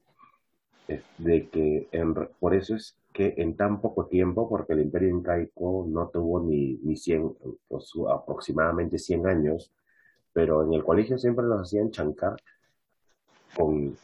de 1.17 1.49
que 1.49 1.89
en 1.91 2.13
por 2.39 2.53
eso 2.55 2.75
es 2.75 2.97
que 3.13 3.33
en 3.37 3.55
tan 3.57 3.81
poco 3.81 4.07
tiempo, 4.07 4.47
porque 4.49 4.73
el 4.73 4.81
imperio 4.81 5.09
incaico 5.09 5.85
no 5.89 6.09
tuvo 6.09 6.41
ni, 6.41 6.75
ni 6.83 6.95
100, 6.97 7.33
o 7.69 7.79
su- 7.79 8.09
aproximadamente 8.09 8.97
100 8.99 9.27
años, 9.27 9.71
pero 10.33 10.63
en 10.63 10.73
el 10.73 10.83
colegio 10.83 11.17
siempre 11.17 11.45
nos 11.45 11.61
hacían 11.63 11.91
chancar 11.91 12.41
con, 13.53 13.97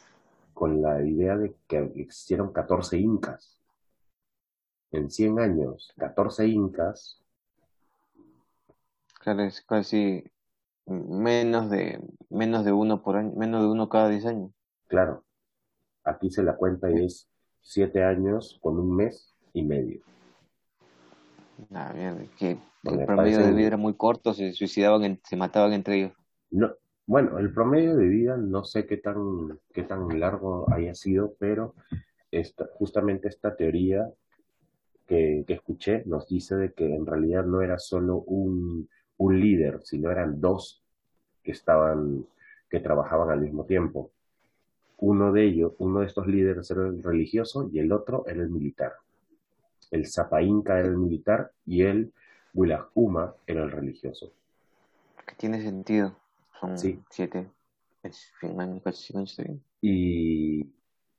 con 0.54 0.82
la 0.82 1.04
idea 1.04 1.38
de 1.38 1.56
que 1.68 1.80
existieron 1.98 2.54
14 2.54 2.98
incas. 3.00 3.60
En 4.92 5.10
100 5.10 5.40
años, 5.40 5.94
14 5.98 6.46
incas, 6.46 7.24
Claro, 9.20 9.44
es 9.44 9.62
casi 9.62 10.24
menos 10.88 11.70
de, 11.70 12.00
menos 12.30 12.66
de 12.66 12.72
uno 12.74 13.04
por 13.04 13.18
año, 13.18 13.34
menos 13.38 13.62
de 13.64 13.70
uno 13.70 13.90
cada 13.90 14.10
diez 14.10 14.26
años. 14.26 14.52
claro, 14.88 15.26
aquí 16.08 16.30
se 16.30 16.44
la 16.44 16.56
cuenta 16.56 16.90
y 16.92 17.06
es 17.06 17.30
7 17.62 18.04
años 18.04 18.58
con 18.62 18.80
un 18.80 18.96
mes 18.96 19.36
y 19.54 19.64
medio. 19.64 20.02
Mierda, 21.94 22.24
que 22.38 22.52
el 22.52 23.06
promedio 23.06 23.38
de 23.40 23.54
vida 23.54 23.68
era 23.68 23.78
muy 23.78 23.94
corto, 23.96 24.34
se 24.34 24.54
suicidaban, 24.54 25.04
en- 25.04 25.20
se 25.24 25.36
mataban 25.36 25.74
entre 25.74 25.96
ellos. 25.98 26.14
No, 26.52 26.72
bueno, 27.06 27.38
el 27.40 27.54
promedio 27.54 27.96
de 27.96 28.08
vida 28.08 28.38
no 28.38 28.64
sé 28.64 28.86
qué 28.86 28.98
tan, 28.98 29.60
qué 29.74 29.84
tan 29.84 30.20
largo 30.20 30.72
haya 30.72 30.94
sido, 30.94 31.34
pero 31.40 31.76
esta, 32.32 32.68
justamente 32.76 33.28
esta 33.28 33.56
teoría 33.56 34.10
que, 35.08 35.44
que 35.48 35.54
escuché 35.54 36.04
nos 36.06 36.28
dice 36.28 36.56
de 36.56 36.74
que 36.74 36.94
en 36.96 37.06
realidad 37.06 37.46
no 37.46 37.62
era 37.62 37.80
solo 37.80 38.18
un, 38.18 38.90
un 39.18 39.40
líder, 39.40 39.80
sino 39.84 40.12
eran 40.12 40.40
dos 40.40 40.84
que 41.44 41.52
estaban, 41.52 42.26
que 42.70 42.80
trabajaban 42.82 43.30
al 43.32 43.42
mismo 43.42 43.66
tiempo. 43.66 44.12
Uno 45.00 45.32
de 45.32 45.44
ellos, 45.46 45.74
uno 45.78 46.00
de 46.00 46.08
estos 46.08 46.28
líderes 46.28 46.70
era 46.72 46.88
el 46.88 47.04
religioso 47.04 47.70
y 47.72 47.80
el 47.80 47.92
otro 47.92 48.26
era 48.28 48.42
el 48.42 48.50
militar. 48.50 48.94
El 49.92 50.08
Zapa 50.08 50.42
Inca 50.42 50.80
era 50.80 50.88
el 50.88 50.98
militar 50.98 51.52
y 51.66 51.84
el 51.84 52.12
Willahuma 52.54 53.36
era 53.46 53.64
el 53.64 53.72
religioso. 53.72 54.32
Que 55.26 55.36
tiene 55.36 55.62
sentido. 55.62 56.16
Son 56.60 56.78
Sí. 56.78 57.00
siete, 57.10 57.48
es. 58.02 58.32
Y, 59.82 60.62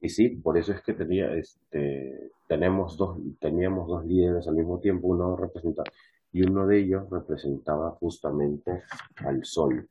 y 0.00 0.08
sí, 0.08 0.30
por 0.30 0.58
eso 0.58 0.72
es 0.72 0.82
que 0.82 0.94
tenía, 0.94 1.32
este, 1.34 2.32
tenemos 2.48 2.96
dos, 2.96 3.18
teníamos 3.38 3.86
dos 3.86 4.04
líderes 4.04 4.48
al 4.48 4.56
mismo 4.56 4.80
tiempo, 4.80 5.08
uno 5.08 5.36
representaba, 5.36 5.88
y 6.32 6.42
uno 6.42 6.66
de 6.66 6.80
ellos 6.80 7.08
representaba 7.10 7.92
justamente 7.92 8.82
al 9.24 9.44
sol. 9.44 9.88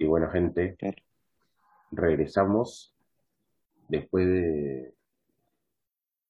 Y 0.00 0.06
bueno, 0.06 0.30
gente, 0.30 0.76
Claro. 0.76 0.96
regresamos 1.90 2.94
después 3.88 4.26
de 4.26 4.94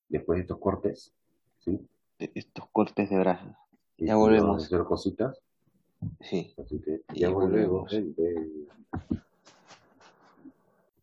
después 0.09 0.39
de 0.39 0.41
estos 0.43 0.59
cortes, 0.59 1.13
¿sí? 1.61 1.79
De 2.19 2.33
Estos 2.35 2.69
cortes 2.73 3.09
de 3.11 3.17
brazos. 3.21 3.53
Ya 3.97 4.17
volvemos. 4.17 4.45
vamos 4.49 4.63
a 4.65 4.67
hacer 4.67 4.85
cositas, 4.85 5.39
Sí. 6.21 6.53
así 6.59 6.81
que 6.81 7.03
Y 7.15 7.21
ya 7.21 7.29
volvemos, 7.31 7.83
volvemos. 7.89 7.93
gente. 7.93 8.35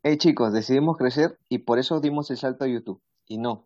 Hey 0.04 0.18
chicos, 0.18 0.52
decidimos 0.52 0.98
crecer 0.98 1.38
y 1.48 1.60
por 1.60 1.80
eso 1.80 2.02
dimos 2.02 2.30
el 2.32 2.38
salto 2.38 2.66
a 2.66 2.68
YouTube. 2.68 3.02
Y 3.28 3.38
no, 3.38 3.66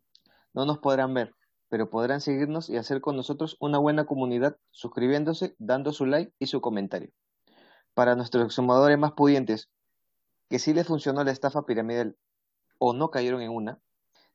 no 0.53 0.65
nos 0.67 0.77
podrán 0.77 1.15
ver, 1.15 1.33
pero 1.69 1.89
podrán 1.89 2.21
seguirnos 2.21 2.69
y 2.69 2.77
hacer 2.77 3.01
con 3.01 3.15
nosotros 3.15 3.57
una 3.59 3.79
buena 3.79 4.05
comunidad 4.05 4.57
suscribiéndose, 4.69 5.55
dando 5.57 5.91
su 5.91 6.05
like 6.05 6.33
y 6.37 6.45
su 6.45 6.61
comentario. 6.61 7.09
Para 7.93 8.15
nuestros 8.15 8.45
exhumadores 8.45 8.97
más 8.97 9.13
pudientes, 9.13 9.69
que 10.49 10.59
sí 10.59 10.73
les 10.73 10.87
funcionó 10.87 11.23
la 11.23 11.31
estafa 11.31 11.65
piramidal 11.65 12.17
o 12.77 12.93
no 12.93 13.11
cayeron 13.11 13.41
en 13.41 13.51
una, 13.51 13.79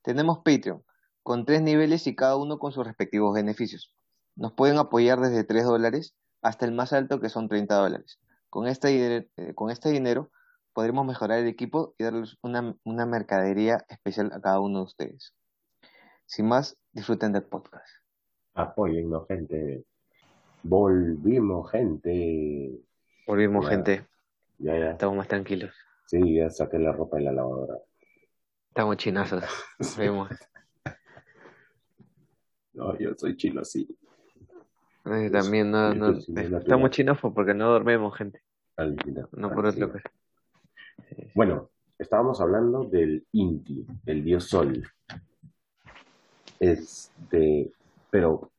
tenemos 0.03 0.39
Patreon, 0.39 0.85
con 1.23 1.45
tres 1.45 1.63
niveles 1.63 2.07
y 2.07 2.15
cada 2.15 2.37
uno 2.37 2.59
con 2.59 2.71
sus 2.71 2.87
respectivos 2.87 3.35
beneficios. 3.35 3.93
Nos 4.37 4.53
pueden 4.53 4.79
apoyar 4.79 5.19
desde 5.19 5.43
3 5.43 5.65
dólares 5.65 6.15
hasta 6.43 6.65
el 6.67 6.73
más 6.73 6.93
alto 6.93 7.21
que 7.21 7.29
son 7.29 7.49
30 7.49 7.75
dólares. 7.75 8.21
Con 8.49 8.69
este, 8.69 9.29
eh, 9.37 9.55
con 9.55 9.71
este 9.71 9.91
dinero 9.91 10.31
podremos 10.73 11.05
mejorar 11.05 11.41
el 11.41 11.49
equipo 11.49 11.95
y 11.99 12.05
darles 12.05 12.37
una, 12.43 12.77
una 12.85 13.07
mercadería 13.07 13.85
especial 13.89 14.31
a 14.33 14.41
cada 14.41 14.61
uno 14.61 14.79
de 14.79 14.85
ustedes. 14.85 15.35
Sin 16.27 16.47
más, 16.47 16.77
disfruten 16.93 17.33
del 17.33 17.45
podcast. 17.45 17.89
Apóyennos, 18.55 19.27
gente. 19.27 19.85
Volvimos, 20.63 21.71
gente. 21.71 22.79
Volvimos, 23.27 23.65
Ya. 23.65 23.71
gente. 23.71 24.07
Ya, 24.59 24.79
ya. 24.79 24.91
Estamos 24.93 25.17
más 25.17 25.29
tranquilos. 25.29 25.75
Sí, 26.07 26.35
ya 26.35 26.49
saqué 26.51 26.79
la 26.79 26.93
ropa 26.93 27.17
de 27.19 27.25
la 27.25 27.33
lavadora. 27.33 27.75
Estamos 28.69 28.97
chinazos. 28.97 29.43
Vemos. 29.99 30.31
No, 32.75 32.97
yo 32.99 33.15
soy 33.17 33.37
chino, 33.37 33.65
sí. 33.65 33.89
Eh, 35.07 35.31
También 35.31 35.71
no, 35.71 35.95
no- 35.95 36.19
estamos 36.59 36.91
chinofos 36.91 37.33
porque 37.33 37.55
no 37.55 37.71
dormimos, 37.71 38.17
gente. 38.17 38.43
No 39.33 39.51
por. 39.51 39.73
Sí. 39.73 39.81
Bueno, 41.35 41.71
estábamos 41.99 42.41
hablando 42.41 42.85
del 42.85 43.27
Inti, 43.33 43.87
el 44.05 44.25
dios 44.25 44.45
Sol. 44.49 44.83
Este, 46.61 47.73
pero 48.11 48.51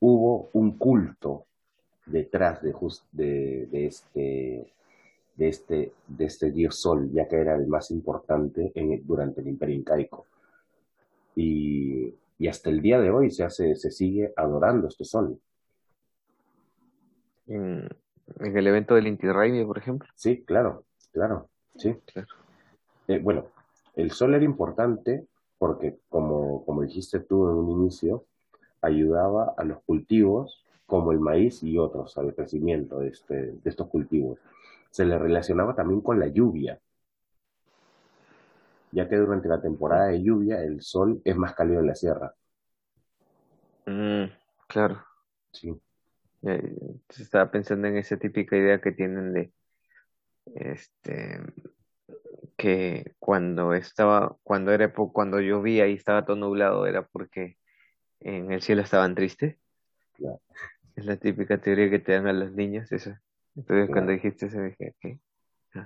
hubo 0.00 0.50
un 0.52 0.76
culto 0.78 1.46
detrás 2.06 2.62
de, 2.62 2.72
jus- 2.72 3.04
de, 3.12 3.66
de 3.66 3.86
este, 3.86 4.72
de, 5.36 5.48
este, 5.48 5.92
de 6.06 6.24
este 6.24 6.50
dios 6.50 6.76
Sol, 6.80 7.10
ya 7.12 7.28
que 7.28 7.36
era 7.36 7.54
el 7.54 7.66
más 7.66 7.90
importante 7.90 8.72
en, 8.74 9.06
durante 9.06 9.40
el 9.40 9.48
Imperio 9.48 9.76
Incaico. 9.76 10.26
Y, 11.34 12.14
y 12.38 12.48
hasta 12.48 12.70
el 12.70 12.82
día 12.82 13.00
de 13.00 13.10
hoy 13.10 13.30
se, 13.30 13.44
hace, 13.44 13.74
se 13.76 13.90
sigue 13.90 14.32
adorando 14.36 14.88
este 14.88 15.04
Sol. 15.04 15.38
En, 17.46 17.88
en 18.40 18.56
el 18.56 18.66
evento 18.66 18.94
del 18.94 19.06
Inti 19.06 19.28
Raymi, 19.28 19.64
por 19.64 19.78
ejemplo. 19.78 20.08
Sí, 20.14 20.44
claro, 20.44 20.84
claro, 21.12 21.48
sí. 21.76 21.94
Claro. 22.12 22.28
Eh, 23.08 23.18
bueno, 23.18 23.46
el 23.96 24.12
sol 24.12 24.34
era 24.34 24.44
importante 24.44 25.26
porque, 25.58 25.98
como, 26.08 26.64
como 26.64 26.82
dijiste 26.82 27.20
tú 27.20 27.48
en 27.48 27.56
un 27.56 27.70
inicio, 27.70 28.24
ayudaba 28.80 29.54
a 29.56 29.64
los 29.64 29.82
cultivos 29.82 30.61
como 30.92 31.10
el 31.10 31.20
maíz 31.20 31.62
y 31.62 31.78
otros 31.78 32.18
al 32.18 32.34
crecimiento 32.34 32.98
de, 32.98 33.08
este, 33.08 33.34
de 33.34 33.70
estos 33.70 33.88
cultivos. 33.88 34.38
Se 34.90 35.06
le 35.06 35.18
relacionaba 35.18 35.74
también 35.74 36.02
con 36.02 36.20
la 36.20 36.26
lluvia, 36.28 36.78
ya 38.92 39.08
que 39.08 39.16
durante 39.16 39.48
la 39.48 39.62
temporada 39.62 40.08
de 40.08 40.22
lluvia 40.22 40.62
el 40.62 40.82
sol 40.82 41.22
es 41.24 41.34
más 41.34 41.54
cálido 41.54 41.80
en 41.80 41.86
la 41.86 41.94
sierra. 41.94 42.34
Mm, 43.86 44.24
claro. 44.68 45.02
Sí, 45.52 45.80
Eh, 46.42 46.76
estaba 47.08 47.50
pensando 47.50 47.88
en 47.88 47.96
esa 47.96 48.18
típica 48.18 48.54
idea 48.56 48.80
que 48.82 48.92
tienen 48.92 49.32
de 49.32 49.52
este 50.54 51.40
que 52.58 53.14
cuando 53.18 53.74
estaba, 53.74 54.36
cuando 54.42 54.72
era 54.72 54.92
cuando 54.92 55.40
llovía 55.40 55.88
y 55.88 55.94
estaba 55.94 56.26
todo 56.26 56.36
nublado 56.36 56.86
era 56.86 57.06
porque 57.06 57.56
en 58.20 58.52
el 58.52 58.62
cielo 58.62 58.82
estaban 58.82 59.14
tristes. 59.14 59.56
Claro. 60.14 60.40
Es 60.96 61.06
la 61.06 61.16
típica 61.16 61.58
teoría 61.58 61.90
que 61.90 61.98
te 61.98 62.12
dan 62.12 62.26
a 62.26 62.32
los 62.32 62.52
niños, 62.52 62.90
eso. 62.92 63.16
Entonces 63.56 63.90
cuando 63.90 64.12
dijiste 64.12 64.46
eso 64.46 64.60
dije, 64.62 64.94
¿qué? 65.00 65.18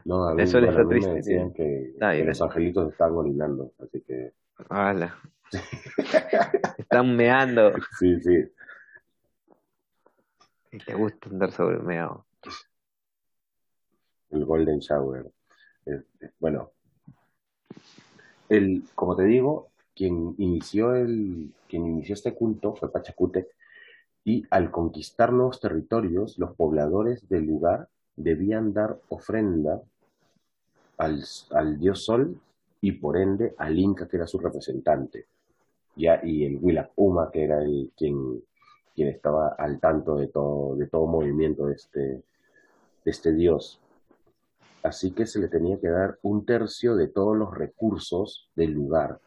no, 0.05 0.29
a 0.29 0.35
mí, 0.35 0.43
bueno, 0.45 0.69
está 0.69 0.81
a 0.81 0.85
mí 0.85 0.85
me 0.85 0.87
triste, 0.87 1.15
decían 1.15 1.53
que, 1.53 1.95
Ah, 2.01 2.15
los 2.15 2.43
angelitos 2.43 2.93
estaban 2.93 3.15
orinando, 3.15 3.73
así 3.79 4.01
que 4.01 4.33
¡Hala! 4.69 5.17
Están 6.79 7.17
meando. 7.17 7.73
sí, 7.99 8.21
sí. 8.21 8.49
Y 10.73 10.79
te 10.79 10.95
gusta 10.95 11.29
andar 11.31 11.53
sobre 11.53 11.79
meado. 11.79 12.27
el 14.31 14.45
Golden 14.45 14.81
Shower. 14.81 15.31
Este, 15.85 16.33
bueno, 16.41 16.73
el, 18.49 18.85
como 18.95 19.17
te 19.17 19.25
digo, 19.25 19.71
quien 19.95 20.35
inició, 20.39 20.95
el, 20.95 21.53
quien 21.69 21.87
inició 21.87 22.15
este 22.15 22.35
culto 22.35 22.75
fue 22.75 22.93
Pachacútec 22.93 23.47
y 24.27 24.45
al 24.51 24.73
conquistar 24.73 25.33
nuevos 25.33 25.61
territorios, 25.61 26.37
los 26.37 26.57
pobladores 26.57 27.29
del 27.29 27.47
lugar 27.47 27.89
debían 28.17 28.73
dar 28.73 28.99
ofrenda 29.09 29.81
al, 30.99 31.23
al 31.53 31.79
dios 31.79 32.05
Sol 32.05 32.37
y 32.81 32.91
por 32.91 33.17
ende 33.19 33.55
al 33.57 33.79
Inca, 33.79 34.09
que 34.09 34.17
era 34.17 34.27
su 34.27 34.41
representante, 34.41 35.27
ya, 35.95 36.21
y 36.25 36.45
el 36.45 36.59
Huilac 36.61 36.91
Uma, 36.97 37.31
que 37.31 37.45
era 37.45 37.63
el, 37.63 37.93
quien, 37.97 38.43
quien 38.97 39.09
estaba 39.09 39.55
al 39.57 39.79
tanto 39.79 40.17
de 40.17 40.27
todo, 40.27 40.75
de 40.75 40.89
todo 40.89 41.07
movimiento 41.07 41.67
de 41.67 41.75
este, 41.75 42.01
de 42.01 42.23
este 43.05 43.33
dios. 43.33 43.81
Así 44.83 45.13
que 45.13 45.27
se 45.27 45.39
le 45.39 45.47
tenía 45.47 45.79
que 45.79 45.89
dar 45.89 46.19
un 46.23 46.45
tercio 46.45 46.97
de 46.97 47.07
todos 47.07 47.37
los 47.37 47.55
recursos 47.55 48.51
del 48.57 48.73
lugar, 48.73 49.21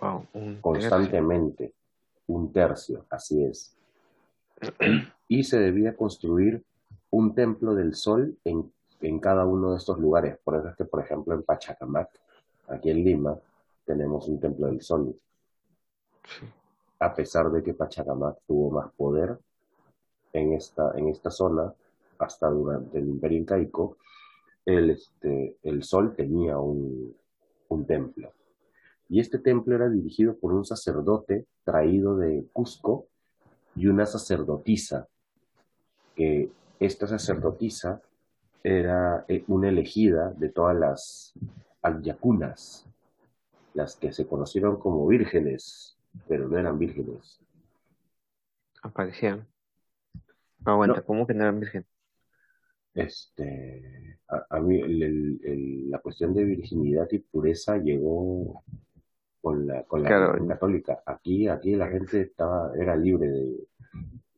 Wow, 0.00 0.26
un 0.32 0.44
tercio. 0.54 0.62
constantemente. 0.62 1.74
Un 2.32 2.50
tercio, 2.50 3.04
así 3.10 3.44
es. 3.44 3.76
Y 5.28 5.44
se 5.44 5.58
debía 5.58 5.94
construir 5.94 6.64
un 7.10 7.34
templo 7.34 7.74
del 7.74 7.94
sol 7.94 8.38
en, 8.42 8.72
en 9.02 9.18
cada 9.20 9.44
uno 9.44 9.72
de 9.72 9.76
estos 9.76 9.98
lugares. 9.98 10.38
Por 10.42 10.56
eso 10.56 10.68
es 10.70 10.76
que, 10.76 10.86
por 10.86 11.00
ejemplo, 11.00 11.34
en 11.34 11.42
Pachacamac, 11.42 12.08
aquí 12.68 12.88
en 12.88 13.04
Lima, 13.04 13.38
tenemos 13.84 14.28
un 14.28 14.40
templo 14.40 14.68
del 14.68 14.80
sol. 14.80 15.14
Sí. 16.26 16.46
A 17.00 17.14
pesar 17.14 17.50
de 17.50 17.62
que 17.62 17.74
Pachacamac 17.74 18.38
tuvo 18.46 18.70
más 18.70 18.90
poder 18.92 19.38
en 20.32 20.54
esta, 20.54 20.92
en 20.96 21.08
esta 21.08 21.30
zona, 21.30 21.70
hasta 22.18 22.48
durante 22.48 22.98
el 22.98 23.08
Imperio 23.08 23.40
Incaico, 23.40 23.98
el, 24.64 24.90
este, 24.90 25.58
el 25.64 25.82
sol 25.82 26.14
tenía 26.16 26.56
un, 26.56 27.14
un 27.68 27.84
templo. 27.84 28.32
Y 29.12 29.20
este 29.20 29.38
templo 29.38 29.74
era 29.74 29.90
dirigido 29.90 30.38
por 30.38 30.54
un 30.54 30.64
sacerdote 30.64 31.44
traído 31.64 32.16
de 32.16 32.46
Cusco 32.50 33.08
y 33.76 33.86
una 33.86 34.06
sacerdotisa, 34.06 35.06
que 36.16 36.50
esta 36.80 37.06
sacerdotisa 37.06 38.00
era 38.64 39.26
eh, 39.28 39.44
una 39.48 39.68
elegida 39.68 40.30
de 40.38 40.48
todas 40.48 40.74
las 40.78 41.34
agyakunas, 41.82 42.86
las 43.74 43.96
que 43.96 44.12
se 44.14 44.26
conocieron 44.26 44.78
como 44.78 45.06
vírgenes, 45.06 45.98
pero 46.26 46.48
no 46.48 46.56
eran 46.56 46.78
vírgenes. 46.78 47.38
Aparecían. 48.82 49.46
Aguanta, 50.64 51.00
No. 51.00 51.04
¿cómo 51.04 51.26
que 51.26 51.34
no 51.34 51.42
eran 51.42 51.60
virgen? 51.60 51.84
Este, 52.94 54.18
a, 54.28 54.56
a 54.56 54.60
mí 54.60 54.80
el- 54.80 55.02
el- 55.02 55.40
el- 55.44 55.90
la 55.90 55.98
cuestión 55.98 56.32
de 56.32 56.44
virginidad 56.46 57.08
y 57.10 57.18
pureza 57.18 57.76
llegó 57.76 58.64
con 59.42 59.66
la, 59.66 59.82
con 59.82 60.02
la 60.02 60.08
Claro. 60.08 60.46
católica. 60.46 61.02
Aquí, 61.04 61.48
aquí 61.48 61.74
la 61.74 61.88
gente 61.88 62.22
estaba, 62.22 62.72
era 62.76 62.96
libre 62.96 63.28
de, 63.28 63.66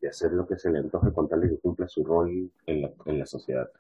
de 0.00 0.08
hacer 0.08 0.32
lo 0.32 0.46
que 0.48 0.58
se 0.58 0.70
le 0.70 0.78
antoje 0.78 1.12
con 1.12 1.28
tal 1.28 1.42
de 1.42 1.50
que 1.50 1.58
cumpla 1.58 1.86
su 1.86 2.02
rol 2.04 2.50
en 2.66 2.82
la, 2.82 2.90
en 3.04 3.18
la 3.18 3.26
sociedad. 3.26 3.70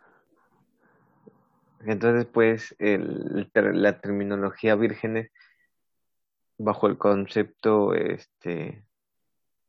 Entonces, 1.80 2.26
pues, 2.26 2.76
el, 2.78 3.50
la 3.54 4.00
terminología 4.00 4.74
vírgenes, 4.74 5.30
bajo 6.58 6.86
el 6.86 6.98
concepto, 6.98 7.94
este, 7.94 8.84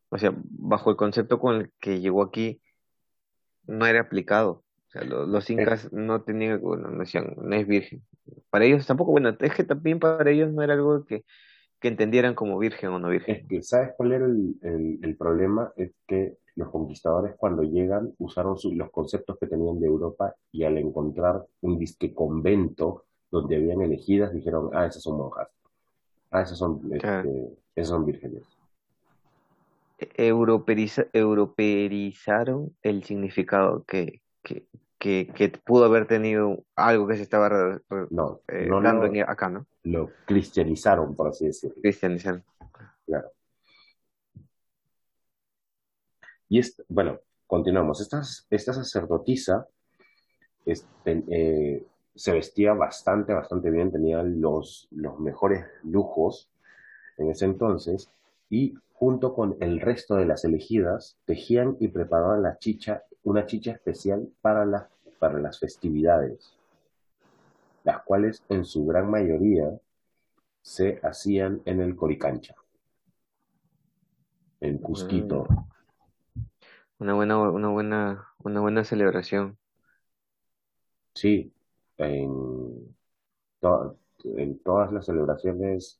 o 0.09 0.17
sea, 0.17 0.33
bajo 0.35 0.91
el 0.91 0.97
concepto 0.97 1.39
con 1.39 1.55
el 1.55 1.71
que 1.79 1.99
llegó 1.99 2.21
aquí, 2.21 2.61
no 3.65 3.85
era 3.85 4.01
aplicado. 4.01 4.64
Sea, 4.95 5.03
lo- 5.03 5.25
los 5.25 5.49
incas 5.49 5.91
no 5.91 6.21
tenían, 6.21 6.61
bueno, 6.61 6.89
no 6.89 6.99
decían, 6.99 7.33
no 7.35 7.53
es 7.53 7.67
virgen. 7.67 8.01
Para 8.49 8.63
ellos 8.63 8.87
tampoco, 8.87 9.11
bueno, 9.11 9.35
es 9.37 9.53
que 9.53 9.63
también 9.65 9.99
para 9.99 10.29
ellos 10.31 10.53
no 10.53 10.61
era 10.61 10.73
algo 10.73 11.03
que, 11.03 11.25
que 11.81 11.89
entendieran 11.89 12.33
como 12.33 12.57
virgen 12.57 12.91
o 12.91 12.99
no 12.99 13.09
virgen. 13.09 13.35
Es 13.35 13.47
que, 13.47 13.61
¿sabes 13.61 13.89
cuál 13.97 14.13
era 14.13 14.25
el, 14.25 14.55
el- 14.61 14.99
el 15.03 15.17
problema? 15.17 15.73
Es 15.75 15.91
que 16.07 16.37
los, 16.55 16.69
conquist- 16.69 16.71
conquistadores 16.71 17.35
cuando 17.35 17.63
llegan 17.63 18.13
usaron 18.19 18.57
su- 18.57 18.73
los 18.73 18.89
conceptos 18.89 19.37
que 19.37 19.47
tenían 19.47 19.81
de 19.81 19.87
Europa 19.87 20.33
y 20.53 20.63
al 20.63 20.77
encontrar 20.77 21.43
un 21.61 21.77
disque 21.77 22.13
convento 22.13 23.03
donde 23.29 23.57
habían 23.57 23.81
elegidas 23.81 24.33
dijeron, 24.33 24.69
ah, 24.73 24.85
esas 24.85 25.03
son 25.03 25.17
monjas, 25.17 25.49
ah, 26.31 26.41
esas 26.43 26.57
son, 26.57 26.79
Claro. 26.91 27.29
este, 27.29 27.57
esas 27.75 27.89
son 27.89 28.05
vírgenes. 28.05 28.43
Europeiza- 30.17 31.07
europeizaron 31.11 32.75
el 32.81 33.03
significado 33.03 33.83
que, 33.83 34.21
que, 34.43 34.67
que, 34.97 35.31
que 35.35 35.49
pudo 35.49 35.85
haber 35.85 36.07
tenido 36.07 36.63
algo 36.75 37.07
que 37.07 37.17
se 37.17 37.23
estaba 37.23 37.79
No, 38.09 38.41
eh, 38.47 38.65
no 38.67 38.81
dando 38.81 39.05
en- 39.05 39.21
acá, 39.29 39.49
¿no? 39.49 39.65
lo 39.83 40.09
cristianizaron, 40.25 41.15
por 41.15 41.27
así 41.27 41.45
decirlo. 41.45 41.75
Cristianizando. 41.81 42.43
Claro. 43.05 43.29
Y 46.49 46.59
es, 46.59 46.81
bueno, 46.87 47.19
continuamos. 47.47 48.01
Esta, 48.01 48.21
esta 48.49 48.73
sacerdotisa 48.73 49.67
este, 50.65 51.23
eh, 51.29 51.85
se 52.15 52.31
vestía 52.31 52.73
bastante, 52.73 53.33
bastante 53.33 53.69
bien, 53.69 53.91
tenía 53.91 54.23
los, 54.23 54.87
los 54.91 55.19
mejores 55.19 55.65
lujos 55.83 56.49
en 57.17 57.29
ese 57.29 57.45
entonces, 57.45 58.11
y 58.49 58.73
junto 58.93 59.33
con 59.33 59.55
el 59.59 59.79
resto 59.81 60.15
de 60.15 60.25
las 60.25 60.43
elegidas, 60.45 61.17
tejían 61.25 61.77
y 61.79 61.87
preparaban 61.89 62.43
la 62.43 62.57
chicha, 62.57 63.03
una 63.25 63.45
chicha 63.45 63.71
especial 63.71 64.27
para, 64.41 64.65
la- 64.65 64.89
para 65.19 65.39
las 65.39 65.59
festividades, 65.59 66.53
las 67.83 68.01
cuales 68.03 68.43
en 68.49 68.65
su 68.65 68.85
gran 68.85 69.09
mayoría 69.09 69.69
se 70.61 70.99
hacían 71.03 71.61
en 71.65 71.81
el 71.81 71.95
Coricancha, 71.95 72.55
en 74.61 74.77
Cusquito. 74.79 75.45
Mm, 75.49 75.65
Una 76.99 77.13
buena, 77.13 77.37
una 77.51 77.69
buena, 77.69 78.27
una 78.43 78.61
buena 78.61 78.83
celebración. 78.83 79.57
Sí, 81.13 81.51
en, 81.97 82.95
to- 83.59 83.97
en 84.23 84.59
todas 84.59 84.91
las 84.91 85.05
celebraciones 85.05 85.99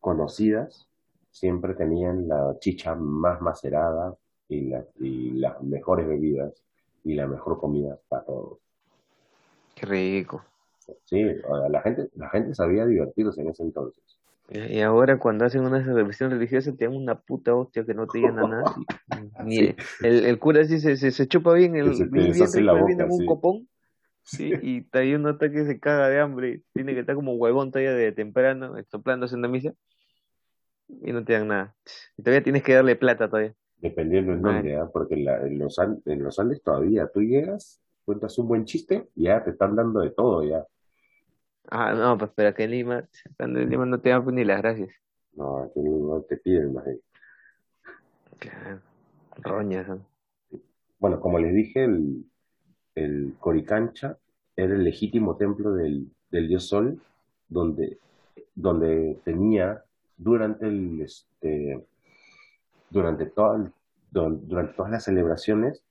conocidas 0.00 0.88
siempre 1.30 1.74
tenían 1.74 2.28
la 2.28 2.56
chicha 2.60 2.94
más 2.94 3.40
macerada 3.40 4.16
y, 4.48 4.68
la- 4.68 4.86
y 5.00 5.32
las 5.32 5.62
mejores 5.62 6.06
bebidas 6.06 6.52
y 7.04 7.14
la 7.14 7.26
mejor 7.26 7.58
comida 7.60 7.98
para 8.08 8.24
todos. 8.24 8.58
Qué 9.74 9.86
rico. 9.86 10.44
Sí, 11.04 11.22
la 11.68 11.82
gente, 11.82 12.08
la 12.14 12.28
gente 12.30 12.54
sabía 12.54 12.86
divertirse 12.86 13.40
en 13.40 13.48
ese 13.48 13.62
entonces. 13.64 14.02
Y 14.48 14.80
ahora 14.80 15.18
cuando 15.18 15.44
hacen 15.44 15.62
una 15.62 15.84
celebración 15.84 16.30
religiosa 16.30 16.72
te 16.76 16.84
dan 16.84 16.94
una 16.94 17.18
puta 17.20 17.54
hostia 17.54 17.84
que 17.84 17.94
no 17.94 18.08
te 18.08 18.20
llena 18.20 18.44
nada. 18.44 18.64
Sí, 19.48 19.74
el, 20.02 20.24
el 20.26 20.38
cura 20.38 20.64
sí 20.64 20.78
se, 20.80 20.96
se, 20.96 21.10
se 21.10 21.26
chupa 21.26 21.52
bien 21.54 21.74
el 21.76 21.94
se 21.94 22.04
bien, 22.04 22.86
bien 22.86 23.00
en 23.00 23.10
un 23.10 23.18
sí. 23.18 23.26
copón, 23.26 23.68
sí, 24.24 24.54
y 24.62 24.78
está 24.78 25.00
ahí 25.00 25.14
uno 25.14 25.30
está 25.30 25.50
que 25.50 25.64
se 25.64 25.80
caga 25.80 26.08
de 26.08 26.20
hambre, 26.20 26.62
tiene 26.74 26.94
que 26.94 27.00
estar 27.00 27.14
como 27.14 27.34
huevón 27.34 27.70
todavía 27.70 27.92
de 27.94 28.12
temprano, 28.12 28.74
soplándose 28.90 29.34
en 29.34 29.42
la 29.42 29.48
misa, 29.48 29.72
y 30.88 31.12
no 31.12 31.24
te 31.24 31.32
dan 31.34 31.48
nada. 31.48 31.76
Y 32.16 32.22
todavía 32.22 32.42
tienes 32.42 32.62
que 32.62 32.74
darle 32.74 32.96
plata 32.96 33.28
todavía. 33.28 33.54
Dependiendo 33.78 34.32
en 34.32 34.42
dónde, 34.42 34.76
¿ah? 34.76 34.88
Porque 34.92 35.14
en, 35.14 35.24
la- 35.24 35.46
en 35.46 35.58
los, 35.58 35.78
en 35.78 36.22
los 36.22 36.38
Andes 36.38 36.62
todavía 36.62 37.08
tú 37.12 37.20
llegas, 37.20 37.80
cuentas 38.04 38.38
un 38.38 38.48
buen 38.48 38.64
chiste, 38.64 39.08
y 39.14 39.24
ya 39.24 39.44
te 39.44 39.50
están 39.50 39.76
dando 39.76 40.00
de 40.00 40.10
todo, 40.10 40.42
ya. 40.42 40.64
Ah, 41.68 41.92
no, 41.94 42.16
pues 42.16 42.30
pero 42.34 42.54
que 42.54 42.64
en 42.64 42.70
Lima, 42.70 43.08
estando 43.24 43.60
en 43.60 43.68
Lima 43.68 43.84
no 43.86 44.00
te 44.00 44.10
dan 44.10 44.22
pues, 44.24 44.34
ni 44.34 44.44
las 44.44 44.62
gracias. 44.62 44.90
No, 45.34 45.58
aquí 45.64 45.80
no 45.80 46.22
te 46.22 46.36
piden 46.38 46.72
más. 46.72 46.84
de- 46.86 47.00
Claro, 48.38 48.80
roñas, 49.42 49.88
¿no? 49.88 50.06
Bueno, 50.98 51.20
como 51.20 51.38
les 51.38 51.54
dije, 51.54 51.84
el, 51.84 52.24
el 52.94 53.34
Coricancha 53.38 54.16
era 54.56 54.74
el 54.74 54.84
legítimo 54.84 55.36
templo 55.36 55.72
del, 55.72 56.10
del 56.30 56.48
dios 56.48 56.68
Sol, 56.68 56.98
donde, 57.48 57.98
donde 58.54 59.18
tenía 59.24 59.82
durante 60.16 60.66
el, 60.66 61.00
este, 61.02 61.84
durante 62.90 63.32
durante 64.10 64.72
todas 64.74 64.90
las 64.90 65.04
celebraciones, 65.04 65.82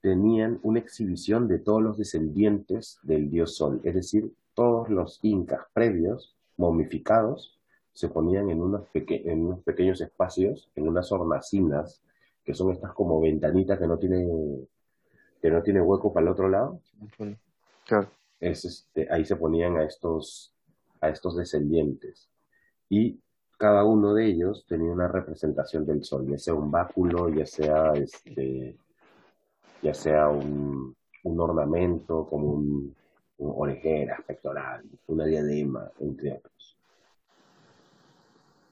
tenían 0.00 0.60
una 0.62 0.80
exhibición 0.80 1.48
de 1.48 1.58
todos 1.58 1.82
los 1.82 1.96
descendientes 1.96 2.98
del 3.02 3.30
dios 3.30 3.56
Sol, 3.56 3.80
es 3.84 3.94
decir, 3.94 4.32
todos 4.54 4.88
los 4.90 5.18
incas 5.22 5.62
previos, 5.72 6.36
momificados, 6.56 7.58
se 7.94 8.08
ponían 8.08 8.50
en 8.50 8.60
unos, 8.60 8.82
peque- 8.92 9.22
en 9.24 9.46
unos 9.46 9.60
pequeños 9.62 10.00
espacios, 10.00 10.68
en 10.74 10.88
unas 10.88 11.10
hornacinas, 11.10 12.02
que 12.44 12.54
son 12.54 12.70
estas 12.72 12.92
como 12.92 13.20
ventanitas 13.20 13.78
que 13.78 13.86
no 13.86 13.98
tiene, 13.98 14.28
que 15.40 15.50
no 15.50 15.62
tiene 15.62 15.80
hueco 15.80 16.12
para 16.12 16.26
el 16.26 16.32
otro 16.32 16.48
lado, 16.48 16.80
Claro. 17.86 18.08
es 18.40 18.64
este, 18.64 19.08
ahí 19.10 19.24
se 19.24 19.36
ponían 19.36 19.76
a 19.76 19.84
estos, 19.84 20.52
a 21.00 21.08
estos 21.08 21.36
descendientes. 21.36 22.28
Y 22.90 23.18
cada 23.56 23.84
uno 23.84 24.14
de 24.14 24.26
ellos 24.26 24.64
tenía 24.66 24.92
una 24.92 25.08
representación 25.08 25.86
del 25.86 26.04
sol, 26.04 26.26
ya 26.28 26.38
sea 26.38 26.54
un 26.54 26.70
báculo, 26.70 27.28
ya 27.28 27.46
sea, 27.46 27.92
este, 27.94 28.76
ya 29.82 29.94
sea 29.94 30.28
un, 30.28 30.96
un 31.24 31.40
ornamento 31.40 32.26
como 32.26 32.48
un, 32.52 32.96
un 33.38 33.52
orejera, 33.56 34.22
pectoral, 34.26 34.84
una 35.06 35.24
diadema, 35.24 35.90
entre 36.00 36.32
otros. 36.32 36.78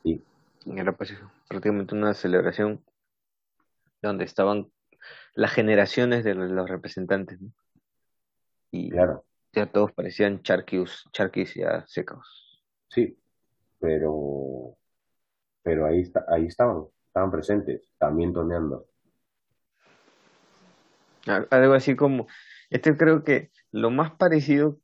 Y 0.05 0.23
Era 0.66 0.92
pues 0.97 1.14
prácticamente 1.49 1.95
una 1.95 2.14
celebración 2.14 2.85
donde 4.01 4.25
estaban 4.25 4.71
las 5.35 5.53
generaciones 5.53 6.25
de 6.25 6.35
los, 6.35 6.51
los 6.51 6.68
representantes, 6.68 7.40
¿no? 7.40 7.53
Y 8.71 8.90
claro, 8.90 9.25
ya 9.53 9.66
todos 9.71 9.92
parecían 9.92 10.42
charquis, 10.42 11.05
charquis 11.12 11.55
ya 11.55 11.85
secos. 11.87 12.62
sí, 12.88 13.18
pero, 13.83 14.77
pero 15.62 15.87
ahí, 15.87 16.03
está, 16.03 16.25
ahí 16.29 16.47
estaban, 16.47 16.85
estaban 17.09 17.31
presentes, 17.33 17.90
también 17.99 18.33
toneando. 18.35 18.87
Al- 21.27 21.49
Algo 21.51 21.75
así 21.75 21.97
como, 21.97 22.27
este 22.71 22.97
creo 22.97 23.25
que 23.25 23.51
lo 23.71 23.90
más 23.90 24.12
parecido, 24.16 24.79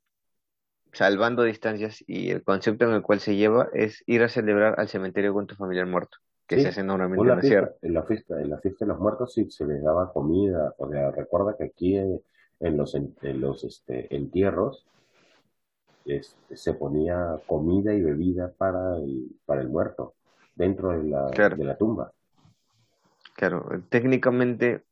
salvando 0.92 1.42
distancias 1.44 2.04
y 2.06 2.30
el 2.30 2.42
concepto 2.44 2.84
en 2.86 2.92
el 2.94 3.02
cual 3.02 3.20
se 3.20 3.36
lleva 3.36 3.68
es 3.74 4.02
ir 4.06 4.22
a 4.22 4.28
celebrar 4.28 4.78
al 4.80 4.88
cementerio 4.88 5.32
con 5.34 5.46
tu 5.46 5.54
familiar 5.56 5.86
muerto, 5.86 6.18
que 6.46 6.58
se 6.58 6.68
Sí, 6.68 6.70
hace 6.70 6.82
normalmente 6.84 7.30
en 7.30 7.36
la 7.36 7.38
fiesta, 7.38 7.74
en 7.82 7.94
la 7.94 8.02
fiesta, 8.04 8.40
en 8.40 8.50
la 8.50 8.58
fiesta 8.58 8.84
de 8.84 8.88
los 8.90 8.98
muertos 9.00 9.34
sí 9.34 9.50
se 9.50 9.66
les 9.66 9.82
daba 9.82 10.12
comida, 10.12 10.74
o 10.78 10.88
sea, 10.90 11.10
recuerda 11.10 11.56
que 11.56 11.64
aquí 11.64 11.96
en, 11.96 12.20
en 12.60 12.76
los, 12.76 12.94
en, 12.94 13.14
en 13.22 13.40
los 13.40 13.64
este, 13.64 14.14
entierros 14.14 14.88
este, 16.08 16.56
se 16.56 16.74
ponía 16.74 17.40
comida 17.46 17.94
y 17.94 18.02
bebida 18.02 18.52
para 18.58 18.96
el, 18.98 19.40
para 19.46 19.62
el 19.62 19.68
muerto, 19.70 20.16
dentro 20.56 20.90
de 20.98 21.04
la, 21.10 21.26
Claro, 21.34 21.56
de 21.56 21.64
la 21.64 21.76
tumba. 21.76 22.12
claro, 23.36 23.66
técnicamente 23.90 24.84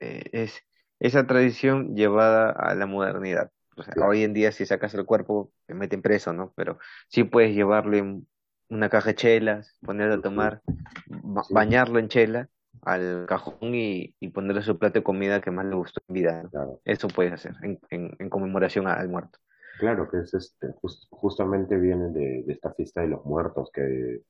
eh, 0.00 0.24
es 0.32 0.62
esa 1.00 1.26
tradición 1.26 1.96
llevada 1.96 2.50
a 2.50 2.74
la 2.74 2.86
modernidad. 2.86 3.52
O 3.76 3.82
sea, 3.84 3.94
Claro, 3.94 4.10
hoy 4.10 4.24
en 4.24 4.34
día 4.34 4.52
si 4.52 4.66
sacas 4.66 4.94
el 4.94 5.06
cuerpo 5.06 5.52
te 5.66 5.74
meten 5.74 6.02
preso, 6.02 6.32
¿no? 6.32 6.52
Pero 6.56 6.78
sí 7.08 7.24
puedes 7.24 7.54
llevarle 7.54 8.02
un- 8.02 8.28
una 8.70 8.88
caja 8.90 9.10
de 9.10 9.16
chelas, 9.16 9.76
ponerlo 9.84 10.14
a 10.16 10.22
tomar, 10.22 10.62
ba- 11.06 11.46
sí, 11.48 11.54
bañarlo 11.54 11.98
en 11.98 12.08
chela 12.08 12.48
al 12.82 13.26
cajón 13.28 13.74
y, 13.74 14.14
y 14.20 14.28
ponerle 14.30 14.62
su 14.62 14.78
plato 14.78 15.00
de 15.00 15.04
comida 15.04 15.40
que 15.40 15.50
más 15.50 15.66
le 15.66 15.76
gustó 15.76 16.00
en 16.08 16.14
vida, 16.14 16.42
¿no? 16.44 16.50
claro. 16.50 16.80
Eso 16.84 17.08
puedes 17.08 17.32
hacer 17.34 17.54
en, 17.62 17.80
en, 17.90 18.16
en 18.18 18.30
conmemoración 18.30 18.88
al 18.88 19.08
muerto. 19.08 19.38
Claro 19.82 20.08
que 20.08 20.18
es 20.20 20.32
este, 20.34 20.68
jus- 20.80 21.08
justamente 21.10 21.76
viene 21.76 22.08
de, 22.10 22.42
de 22.46 22.52
esta 22.54 22.72
fiesta 22.72 23.02
de 23.02 23.08
los 23.08 23.24
muertos, 23.26 23.70
que 23.72 24.22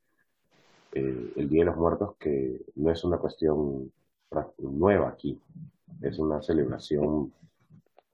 eh, 0.93 1.33
el 1.37 1.49
Día 1.49 1.63
de 1.63 1.67
los 1.67 1.77
Muertos, 1.77 2.17
que 2.19 2.61
no 2.77 2.91
es 2.91 3.05
una 3.05 3.19
cuestión 3.19 3.93
nueva 4.59 5.09
aquí, 5.11 5.41
es 6.03 6.19
una 6.19 6.43
celebración 6.43 7.33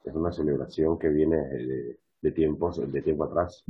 Es 0.04 0.14
una 0.14 0.32
celebración 0.32 0.98
que 0.98 1.08
viene 1.10 1.38
de, 1.38 2.00
de 2.22 2.32
tiempos, 2.32 2.80
de 2.92 3.02
tiempo 3.02 3.24
atrás 3.24 3.64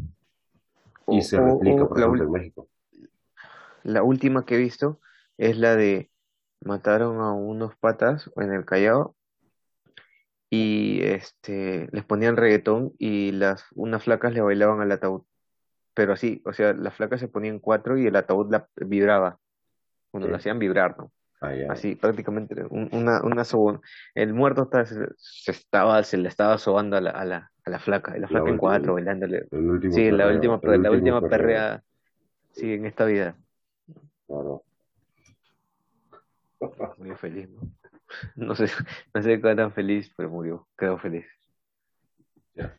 y 1.10 1.20
O, 1.20 1.22
se 1.22 1.38
replica, 1.40 1.86
o 1.86 1.88
por 1.88 1.98
ejemplo, 1.98 2.24
en 2.24 2.30
México. 2.32 2.68
la 3.82 4.02
última 4.02 4.44
que 4.44 4.56
he 4.56 4.58
visto 4.58 5.00
es 5.36 5.56
la 5.58 5.76
de 5.76 6.10
mataron 6.60 7.20
a 7.20 7.32
unos 7.32 7.76
patas 7.76 8.30
en 8.36 8.52
el 8.52 8.64
Callao 8.64 9.16
y 10.50 11.02
este 11.02 11.88
les 11.92 12.04
ponían 12.04 12.36
reggaetón 12.36 12.92
y 12.98 13.32
las 13.32 13.64
unas 13.74 14.02
flacas 14.04 14.32
le 14.32 14.40
bailaban 14.40 14.80
al 14.80 14.92
ataúd, 14.92 15.22
pero 15.94 16.12
así, 16.12 16.42
o 16.44 16.52
sea, 16.52 16.72
las 16.72 16.94
flacas 16.94 17.20
se 17.20 17.28
ponían 17.28 17.58
cuatro 17.58 17.98
y 17.98 18.06
el 18.06 18.16
ataúd 18.16 18.50
la 18.50 18.68
vibraba, 18.76 19.38
bueno, 20.12 20.26
lo 20.28 20.32
¿Qué? 20.32 20.36
hacían 20.38 20.58
vibrar, 20.58 20.96
¿no? 20.98 21.12
Allá. 21.40 21.70
Así, 21.70 21.94
prácticamente 21.94 22.64
un- 22.70 22.88
una, 22.92 23.22
una 23.22 23.44
sobo- 23.44 23.80
el 24.14 24.34
muerto 24.34 24.62
estaba, 24.62 24.86
se, 24.86 24.96
se 25.16 25.50
estaba, 25.52 26.02
se 26.02 26.16
le 26.16 26.28
estaba 26.28 26.58
sobando 26.58 26.96
a 26.96 27.00
la, 27.00 27.10
a 27.10 27.24
la, 27.24 27.50
a 27.64 27.70
la 27.70 27.78
flaca, 27.78 28.12
y 28.12 28.14
la 28.14 28.22
La 28.22 28.28
flaca 28.28 28.48
en 28.50 28.56
cuatro 28.56 28.94
bailándole. 28.94 29.46
Sí, 29.92 30.10
la 30.10 30.28
última, 30.28 30.60
la 30.62 30.90
última 30.90 31.20
perreo. 31.20 31.30
perrea, 31.30 31.82
sí, 32.52 32.72
en 32.72 32.86
esta 32.86 33.04
vida. 33.04 33.36
Claro. 34.26 34.62
Muy 36.96 37.14
feliz, 37.14 37.48
¿no? 37.50 37.60
No 38.36 38.54
sé, 38.54 38.66
no 39.14 39.22
sé 39.22 39.40
qué 39.40 39.54
tan 39.54 39.72
feliz, 39.72 40.12
pero 40.16 40.30
murió. 40.30 40.68
Quedó 40.76 40.98
feliz. 40.98 41.26
Ya. 42.54 42.76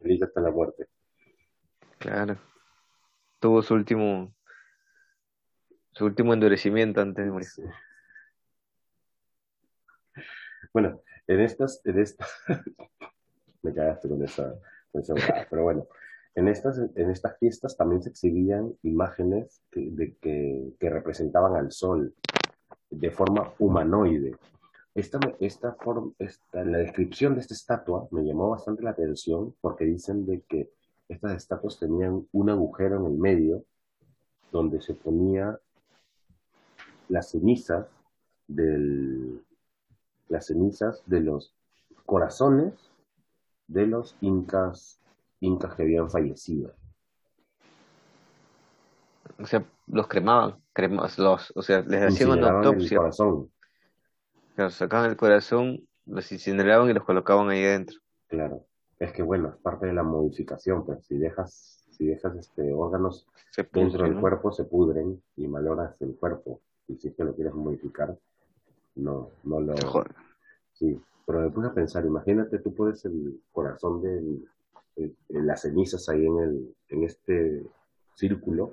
Feliz 0.00 0.22
hasta 0.22 0.40
la 0.40 0.50
muerte. 0.50 0.86
Claro. 1.98 2.38
Tuvo 3.40 3.62
su 3.62 3.74
último, 3.74 4.34
su 5.92 6.06
último 6.06 6.32
endurecimiento 6.32 7.00
antes 7.00 7.24
de 7.24 7.30
morir. 7.30 7.48
Sí. 7.48 7.62
Bueno, 10.72 11.02
en 11.26 11.40
estas, 11.40 11.80
en 11.84 11.98
esta, 11.98 12.26
me 13.62 13.74
cagaste 13.74 14.08
con 14.08 14.22
esa, 14.22 14.54
con 14.92 15.02
esa 15.02 15.14
pero 15.50 15.62
bueno, 15.62 15.88
en 16.34 16.48
estas, 16.48 16.78
en 16.78 17.10
estas 17.10 17.38
fiestas 17.38 17.76
también 17.76 18.02
se 18.02 18.10
exhibían 18.10 18.74
imágenes 18.82 19.62
que, 19.70 19.88
de, 19.90 20.16
que, 20.18 20.74
que 20.78 20.90
representaban 20.90 21.56
al 21.56 21.72
sol 21.72 22.14
de 22.90 23.10
forma 23.10 23.52
humanoide. 23.58 24.36
Esta, 24.94 25.18
esta, 25.40 25.74
forma, 25.74 26.12
esta, 26.18 26.64
la 26.64 26.78
descripción 26.78 27.34
de 27.34 27.40
esta 27.40 27.54
estatua 27.54 28.08
me 28.10 28.22
llamó 28.22 28.50
bastante 28.50 28.82
la 28.82 28.90
atención 28.90 29.54
porque 29.60 29.84
dicen 29.84 30.24
de 30.24 30.42
que 30.42 30.70
estas 31.08 31.36
estatuas 31.36 31.78
tenían 31.78 32.26
un 32.32 32.50
agujero 32.50 32.98
en 32.98 33.06
el 33.06 33.18
medio 33.18 33.64
donde 34.50 34.80
se 34.80 34.94
ponía 34.94 35.58
las 37.08 37.30
cenizas 37.30 37.86
del, 38.48 39.44
las 40.28 40.46
cenizas 40.46 41.02
de 41.06 41.20
los 41.20 41.54
corazones 42.04 42.72
de 43.68 43.86
los 43.86 44.16
incas, 44.20 45.00
incas 45.40 45.74
que 45.74 45.82
habían 45.82 46.10
fallecido. 46.10 46.72
O 49.38 49.44
sea, 49.44 49.64
los 49.86 50.08
cremaban, 50.08 50.56
crema- 50.72 51.08
los, 51.18 51.52
o 51.56 51.62
sea, 51.62 51.80
les 51.82 52.02
hacían 52.02 52.30
una 52.30 52.48
el 52.48 52.56
autopsia, 52.56 52.98
corazón, 52.98 53.50
los 54.56 54.74
sacaban 54.74 55.10
el 55.10 55.16
corazón, 55.16 55.86
los 56.06 56.30
incineraban 56.32 56.90
y 56.90 56.94
los 56.94 57.04
colocaban 57.04 57.48
ahí 57.50 57.64
adentro. 57.64 57.98
claro. 58.28 58.64
Es 58.98 59.12
que 59.12 59.22
bueno, 59.22 59.50
es 59.50 59.56
parte 59.56 59.86
de 59.86 59.92
la 59.92 60.02
modificación, 60.02 60.84
pues 60.86 61.04
si 61.04 61.18
dejas, 61.18 61.84
si 61.90 62.06
dejas 62.06 62.34
este, 62.36 62.72
órganos 62.72 63.26
Se 63.50 63.62
dentro 63.72 64.04
del 64.04 64.14
¿no? 64.14 64.20
cuerpo 64.22 64.50
se 64.52 64.64
pudren 64.64 65.22
y 65.36 65.46
maloras 65.46 65.94
el 66.00 66.14
cuerpo. 66.16 66.60
Y 66.88 66.96
si 66.96 67.08
es 67.08 67.14
que 67.14 67.24
lo 67.24 67.34
quieres 67.34 67.52
modificar, 67.54 68.16
no, 68.94 69.30
no 69.44 69.60
lo... 69.60 69.74
Sí, 70.72 70.98
pero 71.26 71.40
me 71.40 71.50
puse 71.50 71.68
a 71.68 71.74
pensar, 71.74 72.06
imagínate, 72.06 72.58
tú 72.58 72.74
pones 72.74 73.04
el 73.04 73.40
corazón 73.52 74.02
de 74.02 74.40
las 75.28 75.62
cenizas 75.62 76.08
ahí 76.08 76.24
en, 76.24 76.38
el, 76.38 76.74
en 76.88 77.04
este 77.04 77.66
círculo, 78.14 78.72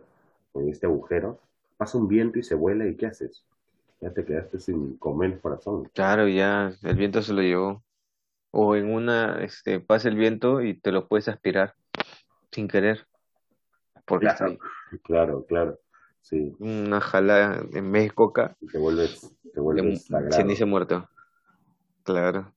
en 0.54 0.70
este 0.70 0.86
agujero, 0.86 1.40
pasa 1.78 1.98
un 1.98 2.08
viento 2.08 2.40
y 2.40 2.44
se 2.44 2.56
vuela 2.56 2.86
y 2.88 2.96
¿qué 2.96 3.08
haces? 3.08 3.46
Ya 4.02 4.12
te 4.12 4.26
quedaste 4.26 4.60
sin 4.60 4.98
comer 4.98 5.34
el 5.34 5.40
corazón. 5.40 5.90
Claro, 5.94 6.28
ya 6.28 6.74
el 6.82 6.96
viento 6.96 7.22
se 7.22 7.34
lo 7.34 7.42
llevó. 7.42 7.84
O 8.52 8.76
en 8.76 8.94
una, 8.94 9.44
este, 9.44 9.80
pasa 9.80 10.10
el 10.10 10.16
viento 10.16 10.62
y 10.62 10.80
te 10.80 10.92
lo 10.92 11.08
puedes 11.08 11.28
aspirar 11.28 11.74
sin 12.52 12.68
querer, 12.68 13.08
porque 14.06 14.28
está 14.28 14.46
Claro, 14.46 14.60
claro, 15.04 15.46
claro. 15.46 15.80
Sí, 16.22 16.56
Una 16.60 17.02
jala 17.02 17.66
en 17.74 18.10
coca, 18.10 18.56
y 18.62 18.68
te 18.68 18.78
vuelves, 18.78 19.36
te 19.54 19.60
vuelves 19.60 20.08
ceniza 20.30 20.66
muerto. 20.66 21.10
Claro. 22.04 22.54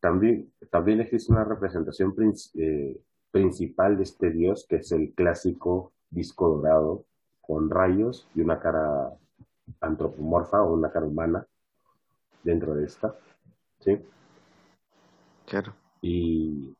También, 0.00 0.52
también 0.70 1.00
existe 1.00 1.32
una 1.32 1.44
representación 1.44 2.14
eh, 2.54 2.98
principal 3.34 3.96
de 3.96 4.04
este 4.04 4.30
dios, 4.30 4.64
que 4.68 4.76
es 4.76 4.92
el 4.92 5.12
clásico 5.12 5.92
disco 6.08 6.48
dorado, 6.50 7.04
con 7.40 7.68
rayos 7.68 8.28
y 8.32 8.40
una 8.40 8.60
cara 8.60 9.12
antropomorfa 9.80 10.62
o 10.62 10.74
una 10.74 10.92
cara 10.92 11.04
humana 11.04 11.44
dentro 12.44 12.76
de 12.76 12.84
esta. 12.84 13.16
¿sí? 13.80 13.98
Claro. 15.46 15.74
Y 16.00 16.76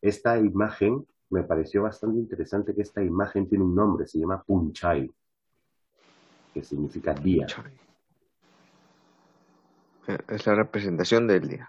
esta 0.00 0.38
imagen 0.38 1.04
me 1.28 1.42
pareció 1.42 1.82
bastante 1.82 2.20
interesante 2.20 2.72
que 2.72 2.82
esta 2.82 3.02
imagen 3.02 3.48
tiene 3.48 3.64
un 3.64 3.74
nombre, 3.74 4.06
se 4.06 4.20
llama 4.20 4.40
Punchai, 4.44 5.12
que 6.54 6.62
significa 6.62 7.14
día. 7.14 7.48
Es 10.28 10.46
la 10.46 10.54
representación 10.54 11.26
del 11.26 11.48
día. 11.48 11.68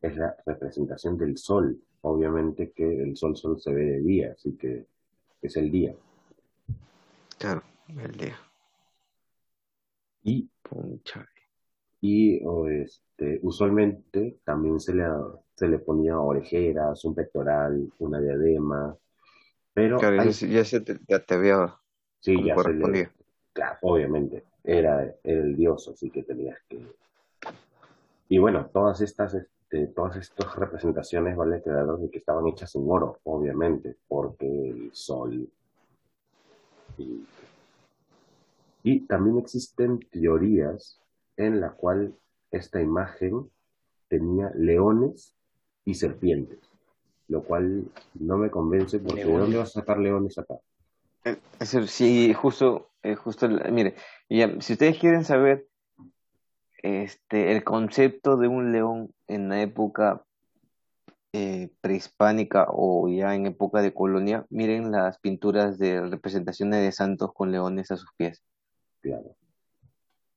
Es 0.00 0.16
la 0.16 0.36
representación 0.46 1.18
del 1.18 1.36
sol. 1.36 1.82
Obviamente 2.02 2.72
que 2.72 3.02
el 3.02 3.16
sol 3.16 3.36
solo 3.36 3.58
se 3.58 3.72
ve 3.72 3.84
de 3.84 4.00
día, 4.00 4.32
así 4.32 4.56
que 4.56 4.86
es 5.40 5.56
el 5.56 5.70
día. 5.70 5.94
Claro, 7.38 7.62
el 7.88 8.12
día. 8.12 8.36
Y, 10.24 10.48
y 12.00 12.40
o 12.44 12.68
este, 12.68 13.40
usualmente 13.42 14.38
también 14.44 14.80
se 14.80 14.94
le, 14.94 15.04
se 15.54 15.68
le 15.68 15.78
ponía 15.78 16.18
orejeras, 16.18 17.04
un 17.04 17.14
pectoral, 17.14 17.92
una 17.98 18.20
diadema, 18.20 18.96
pero 19.74 19.98
Claro, 19.98 20.16
hay- 20.22 20.32
ya, 20.32 20.64
se- 20.64 20.80
te, 20.80 20.98
ya 21.08 21.18
te 21.20 21.38
sí, 22.20 22.44
ya 22.44 22.56
se 22.58 22.72
le. 22.72 23.08
Claro, 23.52 23.78
obviamente, 23.82 24.44
era, 24.64 25.02
era 25.22 25.42
el 25.42 25.56
dios, 25.56 25.88
así 25.88 26.10
que 26.10 26.22
tenías 26.22 26.58
que... 26.68 26.80
Y 28.28 28.38
bueno, 28.38 28.70
todas 28.72 29.00
estas, 29.02 29.36
este, 29.72 29.86
todas 29.94 30.16
estas 30.16 30.54
representaciones, 30.56 31.34
vale 31.34 31.62
de 31.62 32.10
que 32.10 32.18
estaban 32.18 32.46
hechas 32.46 32.74
en 32.74 32.84
oro, 32.88 33.18
obviamente, 33.24 33.96
porque 34.06 34.46
el 34.46 34.90
sol... 34.92 35.48
Y, 36.98 37.24
y 38.82 39.00
también 39.06 39.38
existen 39.38 39.98
teorías 40.10 41.00
en 41.38 41.60
la 41.60 41.70
cual 41.70 42.14
esta 42.50 42.82
imagen 42.82 43.50
tenía 44.08 44.50
leones 44.54 45.34
y 45.86 45.94
serpientes, 45.94 46.58
lo 47.28 47.42
cual 47.42 47.84
no 48.14 48.36
me 48.36 48.50
convence 48.50 48.98
porque 48.98 49.24
¿de 49.24 49.32
dónde 49.32 49.56
vas 49.56 49.74
a 49.74 49.80
sacar 49.80 49.98
leones 49.98 50.36
acá? 50.36 50.56
Eh, 51.24 51.38
sí, 51.86 52.34
justo, 52.34 52.90
eh, 53.02 53.14
justo, 53.14 53.48
mire, 53.48 53.94
ya, 54.28 54.60
si 54.60 54.74
ustedes 54.74 54.98
quieren 54.98 55.24
saber 55.24 55.66
este, 56.82 57.52
el 57.52 57.64
concepto 57.64 58.36
de 58.36 58.48
un 58.48 58.72
león 58.72 59.14
en 59.28 59.48
la 59.48 59.62
época 59.62 60.24
eh, 61.32 61.70
prehispánica 61.80 62.66
o 62.68 63.08
ya 63.08 63.34
en 63.34 63.46
época 63.46 63.80
de 63.80 63.94
colonia, 63.94 64.44
miren 64.50 64.90
las 64.90 65.18
pinturas 65.18 65.78
de 65.78 66.00
representaciones 66.02 66.82
de 66.82 66.92
santos 66.92 67.32
con 67.32 67.50
leones 67.50 67.90
a 67.90 67.96
sus 67.96 68.10
pies. 68.16 68.42
Claro. 69.00 69.36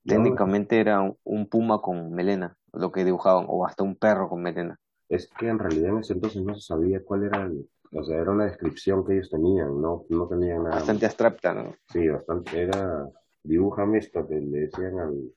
No, 0.06 0.14
Técnicamente 0.14 0.80
era 0.80 1.02
un, 1.02 1.18
un 1.24 1.48
puma 1.48 1.82
con 1.82 2.14
melena, 2.14 2.56
lo 2.72 2.92
que 2.92 3.04
dibujaban, 3.04 3.46
o 3.48 3.66
hasta 3.66 3.84
un 3.84 3.96
perro 3.96 4.30
con 4.30 4.42
melena. 4.42 4.80
Es 5.10 5.28
que 5.28 5.48
en 5.48 5.60
realidad 5.60 5.92
en 5.92 6.00
ese 6.00 6.14
entonces 6.14 6.44
no 6.44 6.56
se 6.56 6.62
sabía 6.62 7.04
cuál 7.04 7.24
era 7.24 7.44
el, 7.44 7.68
o 7.92 8.04
sea, 8.04 8.18
era 8.18 8.32
una 8.32 8.46
descripción 8.46 9.06
que 9.06 9.14
ellos 9.14 9.30
tenían, 9.30 9.82
no, 9.82 10.06
no 10.10 10.28
tenían 10.28 10.64
nada. 10.64 10.76
Bastante 10.76 11.06
abstracta, 11.06 11.54
¿no? 11.54 11.76
Sí, 11.90 12.08
bastante, 12.08 12.62
era, 12.62 13.10
dibújame 13.44 13.98
esto 13.98 14.28
que 14.28 14.36
le 14.36 14.60
decían 14.60 15.00
al, 15.00 15.32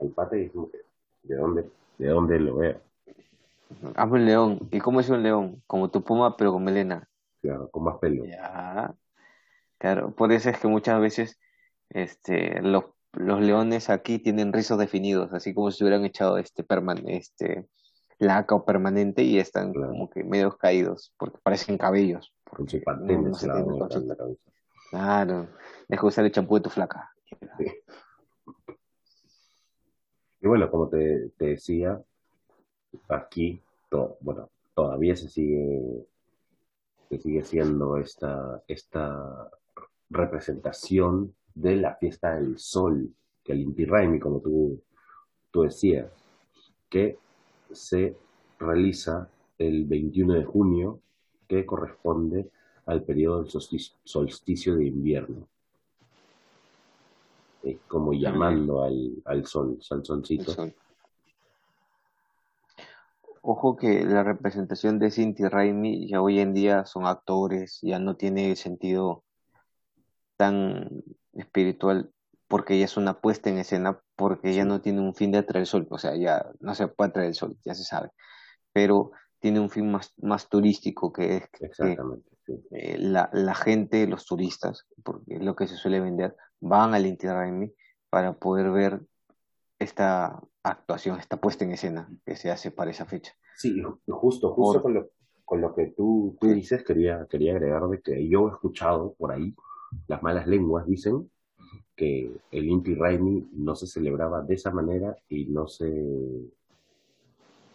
al 0.00 0.08
pata 0.10 0.36
y 0.36 0.48
que, 0.50 0.58
¿de 1.22 1.36
dónde, 1.36 1.70
de 1.98 2.08
dónde 2.08 2.38
lo 2.40 2.56
veo? 2.56 2.80
Hazme 3.94 4.18
un 4.20 4.26
león. 4.26 4.68
¿Y 4.70 4.78
cómo 4.80 5.00
es 5.00 5.08
un 5.08 5.22
león? 5.22 5.62
Como 5.66 5.90
tu 5.90 6.02
puma, 6.02 6.36
pero 6.36 6.52
con 6.52 6.64
melena. 6.64 7.08
Claro, 7.42 7.68
con 7.70 7.84
más 7.84 7.96
pelo. 7.98 8.24
Ya. 8.24 8.94
Claro, 9.78 10.10
por 10.14 10.32
eso 10.32 10.50
es 10.50 10.58
que 10.58 10.68
muchas 10.68 11.00
veces 11.00 11.38
este, 11.90 12.62
los, 12.62 12.84
los 13.12 13.40
leones 13.40 13.90
aquí 13.90 14.18
tienen 14.18 14.52
rizos 14.52 14.78
definidos, 14.78 15.32
así 15.32 15.52
como 15.54 15.70
si 15.70 15.84
hubieran 15.84 16.04
echado 16.04 16.38
este, 16.38 16.64
perman 16.64 17.08
este 17.08 17.68
laca 18.18 18.54
o 18.54 18.64
permanente 18.64 19.22
y 19.22 19.38
están 19.38 19.72
Claro. 19.72 19.92
como 19.92 20.08
que 20.10 20.24
medio 20.24 20.56
caídos, 20.56 21.12
porque 21.18 21.38
parecen 21.42 21.76
cabellos. 21.76 22.32
Con 22.48 22.68
sus 22.68 22.80
No, 22.80 22.84
patrones 22.84 23.20
no 23.20 23.34
se 23.34 23.46
la, 23.48 23.54
la 23.60 24.16
cabeza. 24.16 24.40
Claro, 24.90 25.48
deja 25.88 26.02
de 26.02 26.08
usar 26.08 26.24
el 26.24 26.32
champú 26.32 26.54
de 26.54 26.60
tu 26.62 26.70
flaca. 26.70 27.10
Y 30.46 30.48
bueno, 30.48 30.70
como 30.70 30.88
te, 30.88 31.32
decía, 31.40 32.00
aquí, 33.08 33.60
to- 33.90 34.16
bueno, 34.20 34.48
todavía 34.74 35.16
se 35.16 35.28
sigue, 35.28 36.06
se 37.08 37.18
sigue 37.18 37.42
siendo 37.42 37.96
esta, 37.96 38.62
esta 38.68 39.50
representación 40.08 41.34
de 41.52 41.74
la 41.76 41.96
fiesta 41.96 42.36
del 42.36 42.58
sol, 42.58 43.10
que 43.42 43.54
el 43.54 43.62
Inti 43.62 43.86
Raymi, 43.86 44.20
como 44.20 44.40
tú, 44.40 44.80
tú 45.50 45.62
decías, 45.62 46.12
que 46.88 47.18
se 47.72 48.16
realiza 48.60 49.28
el 49.58 49.84
21 49.86 50.34
de 50.34 50.44
junio, 50.44 51.00
que 51.48 51.66
corresponde 51.66 52.50
al 52.86 53.02
periodo 53.02 53.42
del 53.42 53.50
solsticio 54.04 54.76
de 54.76 54.86
invierno. 54.86 55.48
Eh, 57.66 57.80
como 57.88 58.12
llamando 58.12 58.84
al, 58.84 59.20
al 59.24 59.44
sol, 59.44 59.78
al 59.90 59.98
El 59.98 60.04
solcito. 60.04 60.52
sol. 60.52 60.72
Ojo 63.42 63.76
que 63.76 64.04
la 64.04 64.22
representación 64.22 65.00
de 65.00 65.10
Cinti 65.10 65.44
Raimi 65.48 66.08
ya 66.08 66.22
hoy 66.22 66.38
en 66.38 66.54
día 66.54 66.84
son 66.84 67.06
actores, 67.06 67.80
ya 67.82 67.98
no 67.98 68.16
tiene 68.16 68.54
sentido 68.54 69.24
tan 70.36 71.02
espiritual 71.32 72.12
porque 72.48 72.78
ya 72.78 72.84
es 72.84 72.96
una 72.96 73.20
puesta 73.20 73.50
en 73.50 73.58
escena, 73.58 74.00
porque 74.14 74.54
ya 74.54 74.64
no 74.64 74.80
tiene 74.80 75.00
un 75.00 75.14
fin 75.14 75.32
de 75.32 75.38
atraer 75.38 75.62
el 75.62 75.66
sol, 75.66 75.88
o 75.90 75.98
sea, 75.98 76.14
ya 76.14 76.46
no 76.60 76.72
se 76.76 76.86
puede 76.86 77.10
atraer 77.10 77.28
el 77.30 77.34
sol, 77.34 77.56
ya 77.64 77.74
se 77.74 77.82
sabe, 77.82 78.10
pero 78.72 79.10
tiene 79.40 79.58
un 79.58 79.70
fin 79.70 79.90
más, 79.90 80.12
más 80.18 80.48
turístico, 80.48 81.12
que 81.12 81.38
es 81.38 81.48
que 81.50 81.66
Exactamente, 81.66 82.30
sí. 82.46 82.54
eh, 82.70 82.96
la, 82.98 83.28
la 83.32 83.54
gente, 83.56 84.06
los 84.06 84.24
turistas, 84.24 84.86
porque 85.02 85.34
es 85.34 85.42
lo 85.42 85.56
que 85.56 85.66
se 85.66 85.76
suele 85.76 85.98
vender, 85.98 86.36
van 86.60 86.94
al 86.94 87.06
Inti 87.06 87.26
Raymi 87.26 87.72
para 88.10 88.32
poder 88.34 88.70
ver 88.70 89.00
esta 89.78 90.40
actuación, 90.62 91.18
esta 91.18 91.40
puesta 91.40 91.64
en 91.64 91.72
escena 91.72 92.08
que 92.24 92.36
se 92.36 92.50
hace 92.50 92.70
para 92.70 92.90
esa 92.90 93.04
fecha. 93.04 93.32
Sí, 93.56 93.82
justo, 94.06 94.52
justo 94.52 94.54
Por, 94.54 94.82
con 94.82 94.94
lo, 94.94 95.10
con 95.44 95.60
lo 95.60 95.74
que 95.74 95.86
tú, 95.96 96.36
dices, 96.40 96.84
quería, 96.84 97.26
quería 97.30 97.52
agregar 97.52 97.86
de 97.88 98.00
que 98.00 98.28
yo 98.28 98.48
he 98.48 98.52
escuchado 98.52 99.14
por 99.14 99.32
ahí, 99.32 99.54
las 100.08 100.22
malas 100.22 100.46
lenguas 100.46 100.86
dicen 100.86 101.30
que 101.94 102.30
el 102.50 102.68
Inti 102.68 102.94
Raymi 102.94 103.48
no 103.52 103.74
se 103.74 103.86
celebraba 103.86 104.42
de 104.42 104.54
esa 104.54 104.70
manera 104.70 105.16
y 105.28 105.46
no 105.46 105.66
se, 105.66 106.50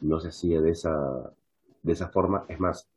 no 0.01 0.19
se 0.19 0.27
hacía 0.27 0.61
de 0.61 0.71
esa, 0.71 1.33
de 1.81 1.93
esa 1.93 2.09
forma. 2.09 2.45
Es 2.47 2.59
más, 2.59 2.87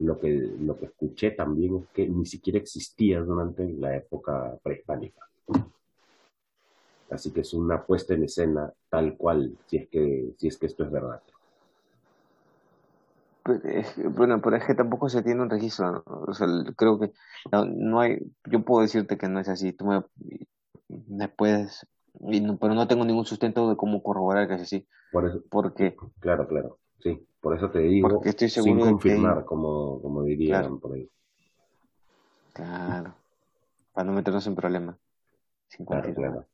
lo 0.00 0.18
que, 0.18 0.28
lo 0.60 0.78
que 0.78 0.86
escuché 0.86 1.32
también 1.32 1.76
es 1.76 1.88
que 1.92 2.08
ni 2.08 2.26
siquiera 2.26 2.58
existía 2.58 3.20
durante 3.20 3.68
la 3.74 3.96
época 3.96 4.58
prehispánica. 4.62 5.20
Así 7.10 7.32
que 7.32 7.40
es 7.42 7.52
una 7.54 7.84
puesta 7.84 8.14
en 8.14 8.24
escena 8.24 8.72
tal 8.88 9.16
cual, 9.16 9.56
si 9.66 9.76
es 9.78 9.88
que, 9.90 10.32
si 10.38 10.48
es 10.48 10.56
que 10.58 10.66
esto 10.66 10.84
es 10.84 10.90
verdad. 10.90 11.20
Pues, 13.42 13.60
es 13.64 13.94
bueno, 14.14 14.40
pero 14.42 14.56
es 14.56 14.64
que 14.64 14.74
tampoco 14.74 15.08
se 15.08 15.22
tiene 15.22 15.42
un 15.42 15.50
registro, 15.50 15.92
¿no? 15.92 16.02
O 16.06 16.34
sea, 16.34 16.46
el- 16.46 16.74
creo 16.76 16.98
que 16.98 17.10
no, 17.52 17.64
no 17.64 18.00
hay, 18.00 18.18
yo 18.50 18.64
puedo 18.64 18.82
decirte 18.82 19.16
que 19.18 19.28
no 19.28 19.40
es 19.40 19.48
así, 19.48 19.72
tú 19.72 19.86
me, 19.86 20.02
me 21.08 21.28
puedes, 21.28 21.86
y 22.20 22.40
no- 22.40 22.58
pero 22.58 22.74
no 22.74 22.86
tengo 22.86 23.04
ningún 23.04 23.24
sustento 23.26 23.68
de 23.70 23.76
cómo 23.76 24.02
corroborar 24.02 24.46
que 24.48 24.54
es 24.54 24.62
así, 24.62 24.86
Por 25.10 25.26
eso, 25.26 25.42
porque, 25.50 25.96
claro, 26.20 26.46
claro, 26.48 26.78
sí. 27.00 27.26
Por 27.40 27.56
eso 27.56 27.70
te 27.70 27.80
digo, 27.80 28.08
porque 28.08 28.28
estoy 28.30 28.48
sin 28.50 28.76
que 28.76 28.80
confirmar, 28.92 29.44
como, 29.44 30.00
como 30.02 30.22
dirían 30.24 30.56
claro, 30.58 30.80
por 30.80 30.94
ahí. 30.94 31.08
claro, 32.52 33.14
para 33.92 34.04
no 34.06 34.12
meternos 34.12 34.46
en 34.46 34.54
problemas, 34.54 34.96
sin 35.68 35.86
Claro, 35.86 36.02
confirmar. 36.02 36.30
claro. 36.30 36.46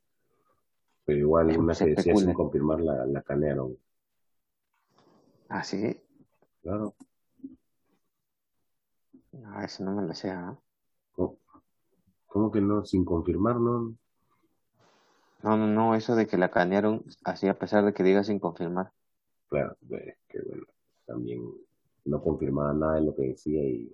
Pero 1.05 1.19
igual 1.19 1.49
Es- 1.49 1.57
una 1.57 1.73
que 1.75 1.85
decía 1.85 2.15
sin 2.15 2.33
confirmar 2.33 2.79
la, 2.81 3.05
la 3.05 3.21
canearon. 3.21 3.77
Así, 5.49 5.97
Claro. 6.61 6.95
a 9.55 9.63
eso 9.63 9.83
no 9.83 9.93
me 9.93 10.03
lo 10.05 10.13
sé, 10.13 10.29
¿ah? 10.31 10.55
¿Cómo, 11.13 11.37
cómo 12.27 12.51
que 12.51 12.61
no? 12.61 12.85
Sin 12.85 13.05
confirmar, 13.05 13.57
¿no? 13.59 13.95
No, 15.41 15.57
no, 15.57 15.65
no, 15.65 15.95
eso 15.95 16.15
de 16.15 16.27
que 16.27 16.37
la 16.37 16.51
canearon, 16.51 17.03
así 17.23 17.47
a 17.47 17.57
pesar 17.57 17.83
de 17.85 17.93
que 17.93 18.03
diga 18.03 18.23
sin 18.23 18.39
confirmar. 18.39 18.91
Claro, 19.49 19.75
es 19.89 20.15
que 20.29 20.39
bueno, 20.41 20.63
también 21.07 21.41
no 22.05 22.21
confirmaba 22.21 22.73
nada 22.73 22.95
de 22.95 23.01
lo 23.01 23.15
que 23.15 23.23
decía 23.29 23.63
y, 23.63 23.91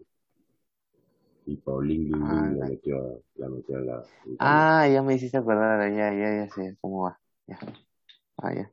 y 1.45 1.55
Paulín 1.57 2.11
Ah, 2.15 2.51
la 2.57 2.65
metió, 2.67 3.21
la 3.35 3.47
metió 3.49 3.77
a 3.77 3.81
la 3.81 4.03
ah, 4.39 4.87
ya 4.87 5.01
me 5.01 5.15
hiciste 5.15 5.37
acordar, 5.37 5.89
ya, 5.91 6.11
ya, 6.13 6.45
ya 6.45 6.49
sé 6.53 6.77
cómo 6.81 7.03
va. 7.03 7.19
Ya. 7.47 7.57
Ah, 8.37 8.53
ya. 8.53 8.71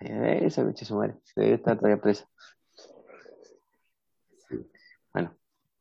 Esa 0.00 0.64
bicha 0.64 0.84
su 0.84 0.96
madre. 0.96 1.14
Se 1.24 1.40
debe 1.40 1.54
estar 1.54 1.76
todavía 1.76 2.00
presa. 2.00 2.26
Sí, 4.48 4.66
Bueno, 5.12 5.34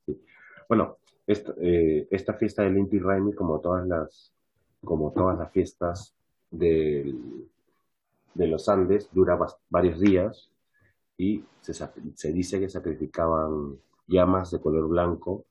sí. 0.05 0.21
Bueno, 0.67 0.97
esta, 1.25 1.53
eh, 1.61 2.07
esta 2.11 2.33
fiesta 2.33 2.63
del 2.63 2.77
Inti 2.77 2.99
Raymi, 2.99 3.33
como 3.33 3.59
todas 3.61 3.87
las, 3.87 4.33
como 4.83 5.11
todas 5.13 5.37
las 5.37 5.51
fiestas 5.51 6.13
del- 6.51 7.47
de 8.33 8.47
los 8.47 8.67
Andes, 8.67 9.09
dura 9.13 9.37
varios 9.69 9.99
días 10.01 10.49
y 11.19 11.43
se, 11.61 11.73
se 11.73 12.33
dice 12.33 12.59
que 12.59 12.69
sacrificaban 12.69 13.77
llamas 14.07 14.49
de 14.51 14.59
color 14.59 14.87
blanco 14.87 15.45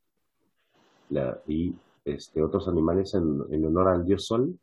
la- 1.10 1.40
y 1.46 1.74
este, 2.04 2.42
otros 2.42 2.66
animales 2.68 3.14
en, 3.14 3.42
en 3.50 3.64
honor 3.66 3.88
al 3.88 4.04
dios 4.04 4.26
Sol 4.26 4.58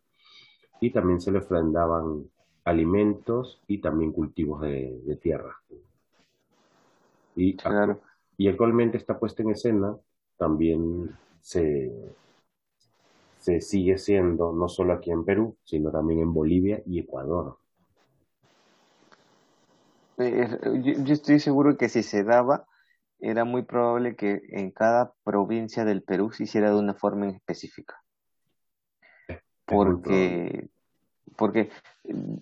y 0.82 0.92
también 0.92 1.22
se 1.22 1.32
le 1.32 1.38
ofrendaban 1.38 2.26
alimentos 2.66 3.62
y 3.68 3.78
también 3.78 4.12
cultivos 4.12 4.62
de, 4.62 5.00
de 5.06 5.16
tierra. 5.18 5.56
Y, 7.36 7.56
claro. 7.56 8.02
y 8.38 8.48
actualmente 8.48 8.98
está 8.98 9.20
puesta 9.20 9.44
en 9.44 9.52
escena 9.52 9.96
también 10.38 11.12
se, 11.42 11.94
se 13.38 13.62
sigue 13.62 13.98
siendo 14.00 14.54
no 14.54 14.68
solo 14.68 14.94
aquí 14.94 15.12
en 15.12 15.24
Perú, 15.24 15.56
sino 15.64 15.92
también 15.92 16.22
en 16.22 16.34
Bolivia 16.34 16.82
y 16.88 17.00
Ecuador. 17.00 17.58
Yo, 20.18 20.94
yo 21.04 21.14
estoy 21.14 21.40
seguro 21.40 21.78
que 21.78 21.90
si 21.90 22.04
se 22.04 22.24
daba, 22.24 22.66
era 23.20 23.44
muy 23.46 23.64
probable 23.64 24.16
que 24.16 24.42
en 24.50 24.72
cada 24.72 25.14
provincia 25.24 25.86
del 25.86 26.04
Perú 26.04 26.32
se 26.32 26.44
hiciera 26.44 26.70
de 26.70 26.78
una 26.78 26.94
forma 26.94 27.26
en 27.26 27.36
específica. 27.36 28.02
Porque, 29.66 30.70
porque, 31.38 31.72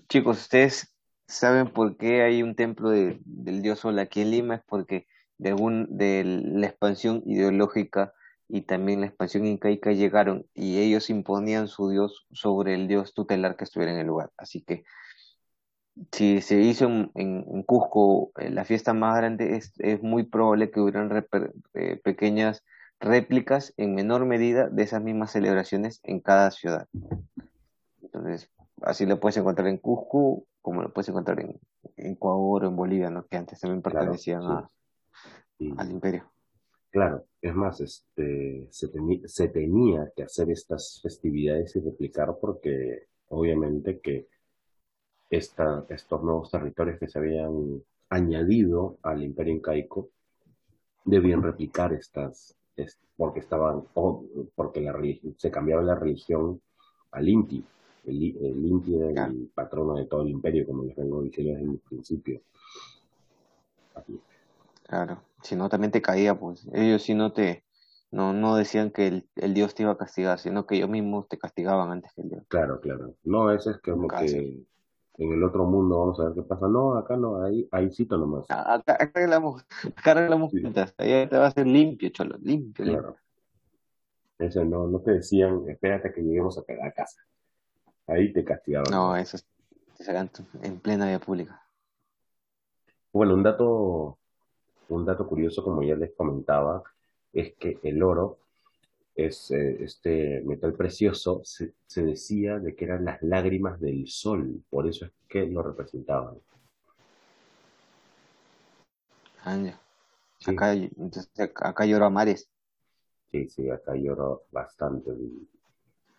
chicos, 0.10 0.42
ustedes 0.42 0.94
saben 1.28 1.72
por 1.72 1.96
qué 1.98 2.22
hay 2.22 2.44
un 2.44 2.56
templo 2.56 2.90
de- 2.90 3.20
del 3.24 3.62
dios 3.62 3.80
Sol 3.80 3.98
aquí 4.00 4.22
en 4.22 4.32
Lima, 4.32 4.56
es 4.56 4.62
porque 4.68 5.08
de, 5.38 5.50
algún, 5.50 5.88
de 5.98 6.24
la 6.26 6.68
expansión 6.68 7.24
ideológica 7.26 8.14
y 8.50 8.64
también 8.64 9.00
la 9.02 9.08
expansión 9.08 9.46
incaica 9.46 9.94
llegaron 9.94 10.46
y 10.54 10.80
ellos 10.80 11.10
imponían 11.10 11.68
su 11.68 11.90
dios 11.90 12.28
sobre 12.34 12.76
el 12.76 12.88
dios 12.88 13.14
tutelar 13.14 13.56
que 13.56 13.64
estuviera 13.64 13.94
en 13.94 14.00
el 14.00 14.08
lugar. 14.08 14.32
Así 14.38 14.62
que 14.62 14.84
si 16.12 16.42
se 16.42 16.60
hizo 16.60 16.86
en, 16.86 17.12
en- 17.16 17.46
en 17.48 17.64
Cusco 17.64 18.32
eh, 18.40 18.50
la 18.50 18.66
fiesta 18.66 18.94
más 18.94 19.18
grande, 19.18 19.56
es, 19.56 19.74
es 19.80 20.02
muy 20.02 20.24
probable 20.24 20.72
que 20.72 20.80
hubieran 20.80 21.10
reper- 21.10 21.54
eh, 21.74 22.00
pequeñas 22.04 22.64
réplicas 23.00 23.74
en 23.78 23.94
menor 23.96 24.26
medida 24.26 24.70
de 24.70 24.84
esas 24.84 25.04
mismas 25.04 25.32
celebraciones 25.32 26.00
en 26.04 26.20
cada 26.22 26.52
ciudad. 26.52 26.88
Entonces, 28.02 28.50
así 28.82 29.06
lo 29.06 29.20
puedes 29.20 29.38
encontrar 29.38 29.68
en 29.68 29.78
Cusco, 29.78 30.46
como 30.62 30.82
lo 30.82 30.94
puedes 30.94 31.10
encontrar 31.10 31.40
en, 31.40 31.60
en 31.98 32.14
Ecuador 32.14 32.66
o 32.66 32.68
en 32.70 32.76
Bolivia, 32.76 33.10
¿no? 33.10 33.26
Que 33.28 33.38
antes 33.38 33.60
también 33.60 33.82
Claro, 33.82 33.98
pertenecían 34.00 34.42
sí. 34.42 34.48
a- 34.48 34.70
Y, 35.60 35.74
al 35.80 35.92
imperio. 35.92 36.32
Claro, 36.92 37.26
es 37.42 37.56
más, 37.56 37.82
este, 37.82 38.68
se 38.70 39.48
tenía 39.50 40.12
que 40.16 40.24
hacer 40.24 40.50
estas 40.52 41.00
festividades 41.02 41.76
y 41.76 41.80
replicar 41.82 42.36
porque 42.40 43.08
obviamente 43.30 44.00
que 44.00 44.28
esta, 45.38 45.86
estos 45.90 46.24
nuevos 46.24 46.52
territorios 46.52 47.00
que 47.00 47.08
se 47.08 47.20
habían 47.20 47.82
añadido 48.10 48.98
al 49.04 49.24
imperio 49.24 49.56
incaico 49.56 50.10
debían 51.06 51.42
replicar 51.44 51.94
estas, 51.94 52.56
es- 52.76 53.00
porque 53.18 53.40
estaban, 53.40 53.84
o 53.94 54.24
porque 54.56 54.82
la 54.82 54.94
religión, 54.94 55.36
se 55.38 55.52
cambiaba 55.52 55.82
la 55.84 55.96
religión 55.96 56.62
al 57.12 57.30
Inti. 57.30 57.66
El, 58.06 58.16
el 58.24 58.66
Inti 58.68 58.96
era 58.96 59.12
Claro. 59.12 59.32
el 59.32 59.50
patrono 59.54 59.96
de 59.96 60.06
todo 60.06 60.24
el 60.24 60.30
imperio, 60.30 60.66
como 60.66 60.84
les 60.84 60.96
vengo 60.96 61.22
diciendo 61.24 61.54
desde 61.54 61.72
el 61.72 61.80
principio. 61.80 62.42
Claro, 64.84 65.24
si 65.42 65.56
no 65.56 65.70
también 65.70 65.92
te 65.92 66.02
caía, 66.02 66.38
pues 66.38 66.68
ellos 66.74 67.02
si 67.04 67.14
no 67.14 67.32
te, 67.34 67.64
no, 68.12 68.34
no 68.34 68.56
decían 68.56 68.92
que 68.92 69.08
el, 69.08 69.30
el 69.36 69.54
dios 69.54 69.74
te 69.74 69.84
iba 69.84 69.94
a 69.94 69.98
castigar, 69.98 70.40
sino 70.40 70.66
que 70.66 70.76
ellos 70.76 70.90
mismos 70.90 71.28
te 71.28 71.38
castigaban 71.38 71.92
antes 71.92 72.12
que 72.14 72.22
el 72.22 72.30
dios. 72.30 72.44
Claro, 72.48 72.80
claro. 72.80 73.16
No, 73.24 73.52
eso 73.52 73.72
es 73.72 73.78
como 73.82 74.08
Casi. 74.08 74.36
que 74.36 74.64
en 75.18 75.34
el 75.34 75.44
otro 75.44 75.66
mundo 75.66 76.00
vamos 76.00 76.20
a 76.20 76.26
ver 76.26 76.34
qué 76.36 76.42
pasa. 76.44 76.68
No, 76.68 76.96
acá 76.98 77.18
no, 77.18 77.44
ahí, 77.44 77.68
ahí 77.72 77.92
cito 77.92 78.18
nomás. 78.18 78.48
A- 78.48 78.76
Acá, 78.76 78.94
acá 78.94 79.12
arreglamos, 79.20 79.66
acá 79.98 80.12
arreglamos 80.12 80.52
Sí, 80.52 80.60
cuentas, 80.62 80.94
allá 80.98 81.28
te 81.30 81.38
va 81.38 81.46
a 81.46 81.48
hacer 81.50 81.68
limpio, 81.68 82.10
cholo, 82.10 82.38
limpio, 82.42 82.86
limpio. 82.86 83.02
claro. 83.02 83.18
Eso 84.38 84.64
no, 84.64 84.86
no 84.88 85.00
te 85.02 85.10
decían, 85.14 85.68
espérate 85.68 86.14
que 86.14 86.22
lleguemos 86.22 86.56
a 86.60 86.62
a 86.62 86.92
casa. 86.92 87.24
Ahí 88.08 88.34
te 88.34 88.44
castigaban 88.46 88.92
No, 88.92 89.16
eso 89.18 89.38
es, 89.38 89.46
te 89.98 90.04
sacan 90.06 90.30
en 90.62 90.80
plena 90.80 91.08
vía 91.08 91.20
pública. 91.20 91.62
Bueno, 93.12 93.34
un 93.36 93.44
dato, 93.44 94.20
un 94.90 95.06
dato 95.06 95.28
curioso, 95.28 95.64
como 95.64 95.84
ya 95.84 95.96
les 95.96 96.14
comentaba, 96.16 96.84
es 97.34 97.56
que 97.58 97.80
el 97.84 98.04
oro 98.04 98.40
es 99.16 99.52
eh, 99.52 99.84
este 99.84 100.42
metal 100.42 100.74
precioso, 100.74 101.42
se, 101.44 101.74
se 101.86 102.04
decía 102.04 102.60
de 102.60 102.76
que 102.76 102.86
eran 102.86 103.06
las 103.06 103.22
lágrimas 103.22 103.80
del 103.80 104.08
sol, 104.08 104.64
por 104.70 104.88
eso 104.88 105.06
es 105.06 105.12
que 105.28 105.46
lo 105.46 105.62
representaban. 105.64 106.38
Ah. 109.46 109.80
Sí, 110.40 110.52
Acá, 110.52 110.74
entonces, 110.74 111.30
acá, 111.40 111.74
a 111.84 112.10
mares. 112.10 112.50
sí, 113.32 113.48
sí, 113.50 113.70
acá 113.70 113.96
lloró 113.96 114.44
bastante 114.52 115.12
el, 115.12 115.48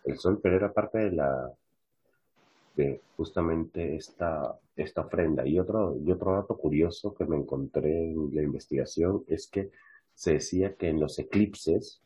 el 0.05 0.17
sol, 0.17 0.39
pero 0.41 0.55
era 0.55 0.73
parte 0.73 0.97
de 0.99 1.11
la, 1.11 1.51
de 2.75 3.01
justamente 3.15 3.95
esta, 3.95 4.57
esta 4.75 5.01
ofrenda. 5.01 5.45
Y 5.47 5.59
otro, 5.59 5.97
y 5.97 6.11
otro 6.11 6.33
dato 6.33 6.57
curioso 6.57 7.13
que 7.13 7.25
me 7.25 7.37
encontré 7.37 8.11
en 8.11 8.33
la 8.33 8.41
investigación 8.43 9.23
es 9.27 9.47
que 9.47 9.71
se 10.13 10.33
decía 10.33 10.75
que 10.75 10.89
en 10.89 10.99
los 10.99 11.17
eclipses 11.19 12.01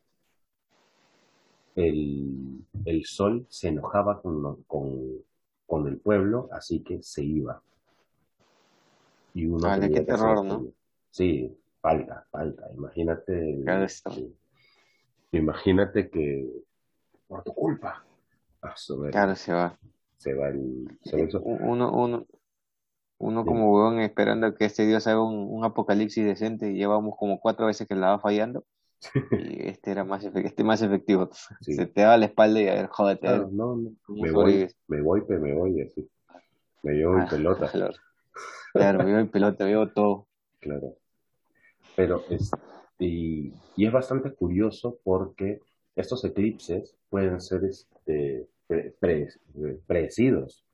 el, 1.88 2.66
el 2.86 3.06
sol 3.06 3.46
se 3.50 3.70
enojaba 3.70 4.22
con, 4.22 4.42
lo- 4.42 4.60
con, 4.68 5.00
con 5.66 5.88
el 5.88 6.00
pueblo, 6.00 6.50
así 6.52 6.82
que 6.84 7.02
se 7.02 7.24
iba. 7.24 7.62
Y 9.34 9.46
uno 9.46 9.60
Vale, 9.60 9.82
tenía 9.84 10.00
qué 10.00 10.06
que 10.06 10.12
terror, 10.12 10.44
¿no? 10.46 10.66
Sí, 11.12 11.58
falta, 11.82 12.26
falta. 12.32 12.64
Imagínate, 12.76 13.52
el- 13.52 13.64
imagínate 15.32 16.10
que 16.10 16.48
por 17.28 17.44
tu 17.44 17.54
culpa, 17.54 18.04
Claro, 19.12 19.36
se 19.36 19.54
va. 19.54 19.78
se 20.18 20.34
va 20.34 20.50
el, 20.50 20.98
se 21.04 21.16
va 21.18 21.24
el 21.24 21.32
sol. 21.32 21.42
Uno, 21.46 21.92
uno, 21.94 22.26
uno 23.20 23.42
Sí. 23.44 23.48
como 23.48 23.72
huevón 23.74 24.00
esperando 24.00 24.54
que 24.56 24.66
este 24.66 24.86
Dios 24.86 25.08
haga 25.08 25.24
un, 25.24 25.48
un 25.50 25.64
apocalipsis 25.64 26.26
decente 26.26 26.72
y 26.72 26.76
llevamos 26.76 27.16
como 27.18 27.40
cuatro 27.40 27.68
veces 27.68 27.88
que 27.88 27.96
la 27.96 28.12
va 28.12 28.20
fallando 28.20 28.66
y 29.32 29.68
este 29.68 29.92
era 29.92 30.04
más, 30.04 30.24
este 30.24 30.64
más 30.64 30.82
efectivo. 30.82 31.30
Sí. 31.62 31.74
Se 31.74 31.86
te 31.86 32.02
daba 32.02 32.18
la 32.18 32.26
espalda 32.26 32.62
y 32.62 32.68
a 32.68 32.74
ver, 32.76 32.88
jódete, 32.88 33.28
a 33.28 33.32
ver 33.32 33.40
Claro, 33.42 33.52
no, 33.54 33.76
no, 33.76 33.92
me 34.10 34.32
voy, 34.32 34.68
me 34.88 35.02
voy, 35.02 35.22
pe- 35.22 35.40
me 35.40 35.54
voy, 35.54 35.82
así. 35.82 36.10
Me 36.84 36.94
llevo 36.94 37.14
mi 37.14 37.22
Ah, 37.22 37.28
pelota. 37.30 37.68
claro, 37.72 37.94
claro, 38.74 39.06
veo 39.06 39.20
el 39.20 39.30
pelota, 39.30 39.66
veo 39.66 39.92
todo. 39.92 40.28
Claro. 40.60 40.96
Pero 41.96 42.26
es, 42.30 42.52
y, 42.98 43.54
y 43.76 43.86
es 43.86 43.92
bastante 43.92 44.34
curioso 44.34 45.00
porque 45.04 45.62
estos 45.96 46.24
eclipses 46.24 46.96
pueden 47.10 47.42
ser 47.42 47.66
este, 47.66 48.48
pre- 48.68 48.92
pre- 49.00 49.28
predecidos. 49.86 50.66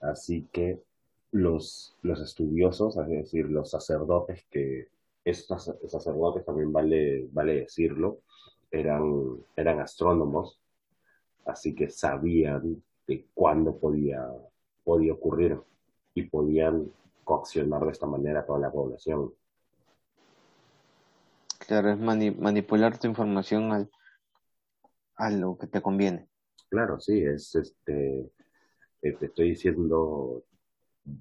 Así 0.00 0.48
que 0.52 0.80
los, 1.32 1.96
los 2.02 2.20
estudiosos, 2.20 2.96
es 2.96 3.08
decir, 3.08 3.46
los 3.46 3.70
sacerdotes 3.70 4.44
que, 4.50 4.88
estos 5.30 5.72
sacerdotes 5.88 6.44
también 6.44 6.72
vale, 6.72 7.28
vale 7.32 7.60
decirlo, 7.60 8.20
eran, 8.70 9.36
eran 9.56 9.80
astrónomos, 9.80 10.60
así 11.46 11.74
que 11.74 11.88
sabían 11.88 12.82
de 13.06 13.26
cuándo 13.34 13.78
podía, 13.78 14.26
podía 14.84 15.14
ocurrir 15.14 15.58
y 16.14 16.22
podían 16.24 16.90
coaccionar 17.24 17.84
de 17.84 17.92
esta 17.92 18.06
manera 18.06 18.40
a 18.40 18.46
toda 18.46 18.58
la 18.58 18.70
población. 18.70 19.32
Claro, 21.66 21.90
es 21.90 21.98
mani- 21.98 22.30
manipular 22.30 22.98
tu 22.98 23.06
información 23.08 23.72
al, 23.72 23.90
a 25.16 25.30
lo 25.30 25.58
que 25.58 25.66
te 25.66 25.82
conviene. 25.82 26.28
Claro, 26.70 27.00
sí, 27.00 27.22
es 27.22 27.54
este, 27.54 28.30
eh, 29.02 29.12
te 29.12 29.26
estoy 29.26 29.50
diciendo, 29.50 30.44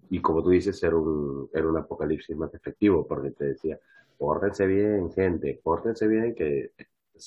y 0.10 0.22
como 0.22 0.44
tú 0.44 0.50
dices, 0.50 0.82
era 0.84 0.96
un, 0.96 1.50
era 1.54 1.68
un 1.68 1.78
apocalipsis 1.78 2.36
más 2.36 2.54
efectivo, 2.54 3.06
porque 3.08 3.32
te 3.32 3.46
decía, 3.46 3.80
pórtense 4.18 4.66
bien, 4.66 5.12
gente, 5.14 5.60
pórtense 5.64 6.08
bien, 6.08 6.34
que 6.36 6.72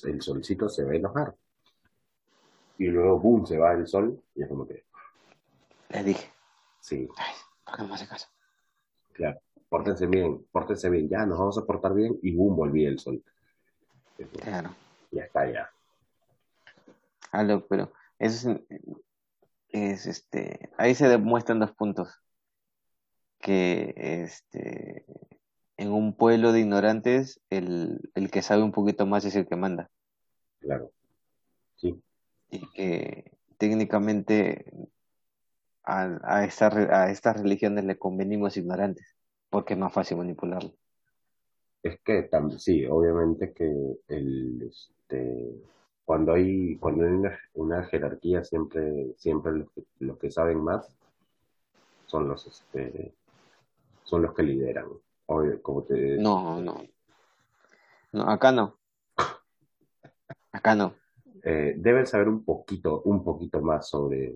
el 0.04 0.22
solcito 0.22 0.68
se 0.68 0.84
va 0.84 0.92
a 0.92 0.96
enojar. 0.96 1.34
Y 2.78 2.86
luego, 2.86 3.18
boom, 3.18 3.46
se 3.46 3.58
va 3.58 3.72
el 3.74 3.86
sol, 3.86 4.22
y 4.34 4.42
es 4.42 4.48
como 4.48 4.66
que, 4.66 4.84
Les 5.90 6.04
dije, 6.04 6.30
sí, 6.80 7.08
ay, 7.16 7.34
¿por 7.64 7.76
qué 7.76 7.82
no 7.82 7.88
me 7.88 7.94
hace 7.94 8.06
caso? 8.08 8.28
claro, 9.12 9.40
pórtense 9.68 10.06
bien, 10.06 10.46
pórtense 10.50 10.88
bien, 10.88 11.08
ya, 11.08 11.26
nos 11.26 11.38
vamos 11.38 11.58
a 11.58 11.66
portar 11.66 11.92
bien, 11.94 12.18
y 12.22 12.34
boom, 12.34 12.56
volvía 12.56 12.88
el 12.88 12.98
sol. 12.98 13.22
Claro, 14.42 14.70
Ya 15.10 15.24
está, 15.24 15.50
ya. 15.50 15.70
algo, 17.32 17.66
pero 17.66 17.92
eso 18.18 18.50
es, 18.50 18.60
es, 19.68 20.06
este, 20.06 20.70
ahí 20.78 20.94
se 20.94 21.08
demuestran 21.08 21.58
dos 21.60 21.72
puntos. 21.72 22.20
Que 23.40 23.94
este, 23.96 25.06
en 25.76 25.92
un 25.92 26.14
pueblo 26.14 26.52
de 26.52 26.60
ignorantes, 26.60 27.40
el, 27.50 28.00
el 28.14 28.30
que 28.30 28.42
sabe 28.42 28.62
un 28.62 28.72
poquito 28.72 29.06
más 29.06 29.24
es 29.24 29.34
el 29.36 29.46
que 29.48 29.56
manda. 29.56 29.90
Claro. 30.60 30.92
Sí, 31.76 32.02
Y 32.50 32.70
que 32.72 33.32
técnicamente 33.56 34.66
a, 35.82 36.18
a, 36.22 36.44
esta 36.44 36.68
a 36.68 37.10
estas 37.10 37.40
religiones 37.40 37.84
le 37.84 37.98
convenimos 37.98 38.56
ignorantes, 38.56 39.16
porque 39.48 39.74
es 39.74 39.80
más 39.80 39.92
fácil 39.92 40.18
manipularlo. 40.18 40.74
es 41.82 41.98
que 42.02 42.28
sí, 42.58 42.84
obviamente 42.86 43.52
que 43.52 43.98
el, 44.08 44.62
este, 44.62 45.54
cuando 46.04 46.32
hay, 46.34 46.76
cuando 46.76 47.04
hay 47.04 47.12
una, 47.12 47.38
una 47.54 47.84
jerarquía, 47.84 48.44
siempre, 48.44 49.14
siempre 49.16 49.52
los 49.52 49.70
que, 49.72 49.84
los 50.00 50.18
que 50.18 50.30
saben 50.30 50.58
más 50.58 50.94
son 52.06 52.28
los, 52.28 52.46
este, 52.46 53.14
son 54.10 54.22
los 54.22 54.34
que 54.34 54.42
lideran. 54.42 54.86
Obvio, 55.26 55.62
como 55.62 55.84
te, 55.84 56.16
No, 56.18 56.60
no. 56.60 56.82
No, 58.12 58.28
acá 58.28 58.50
no. 58.50 58.76
Acá 60.52 60.74
no. 60.74 60.94
eh, 61.44 61.74
deben 61.76 62.06
saber 62.06 62.28
un 62.28 62.44
poquito, 62.44 63.02
un 63.02 63.22
poquito 63.22 63.60
más 63.62 63.88
sobre, 63.88 64.34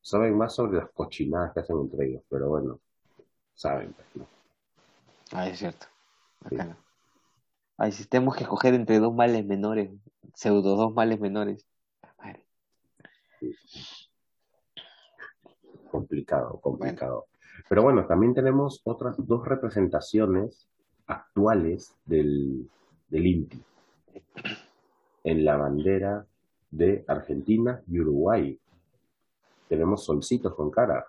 saben 0.00 0.36
más 0.36 0.54
sobre 0.54 0.78
las 0.78 0.90
cochinadas 0.90 1.52
que 1.52 1.60
hacen 1.60 1.78
entre 1.78 2.06
ellos, 2.08 2.22
pero 2.30 2.48
bueno, 2.48 2.80
saben, 3.54 3.92
pues, 3.92 4.08
¿no? 4.14 4.26
Ah, 5.32 5.46
es 5.46 5.58
cierto. 5.58 5.86
Acá 6.40 6.64
Sí. 6.64 6.68
no. 6.70 6.76
Ay, 7.76 7.92
si 7.92 8.04
tenemos 8.06 8.34
que 8.36 8.42
escoger 8.44 8.72
entre 8.74 8.98
dos 8.98 9.14
males 9.14 9.44
menores, 9.44 9.90
pseudo 10.34 10.76
dos 10.76 10.94
males 10.94 11.20
menores. 11.20 11.66
Madre. 12.18 12.44
complicado, 15.90 16.58
complicado. 16.60 17.26
Pero 17.68 17.82
bueno, 17.82 18.06
también 18.06 18.34
tenemos 18.34 18.80
otras 18.84 19.16
dos 19.18 19.46
representaciones 19.46 20.68
actuales 21.06 21.94
del, 22.04 22.68
del 23.08 23.26
INTI 23.26 23.62
en 25.24 25.44
la 25.44 25.56
bandera 25.56 26.26
de 26.70 27.04
Argentina 27.08 27.82
y 27.88 28.00
Uruguay. 28.00 28.58
Tenemos 29.68 30.04
solcitos 30.04 30.54
con 30.54 30.70
cara. 30.70 31.04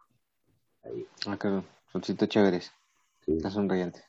Ahí, 0.83 1.05
Ah, 1.27 1.37
claro. 1.37 1.63
Solcitos 1.91 2.29
chéveres. 2.29 2.71
¿sí? 3.25 3.33
Están 3.37 3.51
sonrientes. 3.51 4.03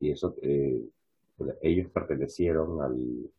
Y 0.00 0.10
eso, 0.10 0.34
eh, 0.42 0.88
ellos 1.62 1.90
pertenecieron 1.90 2.82
al, 2.82 3.30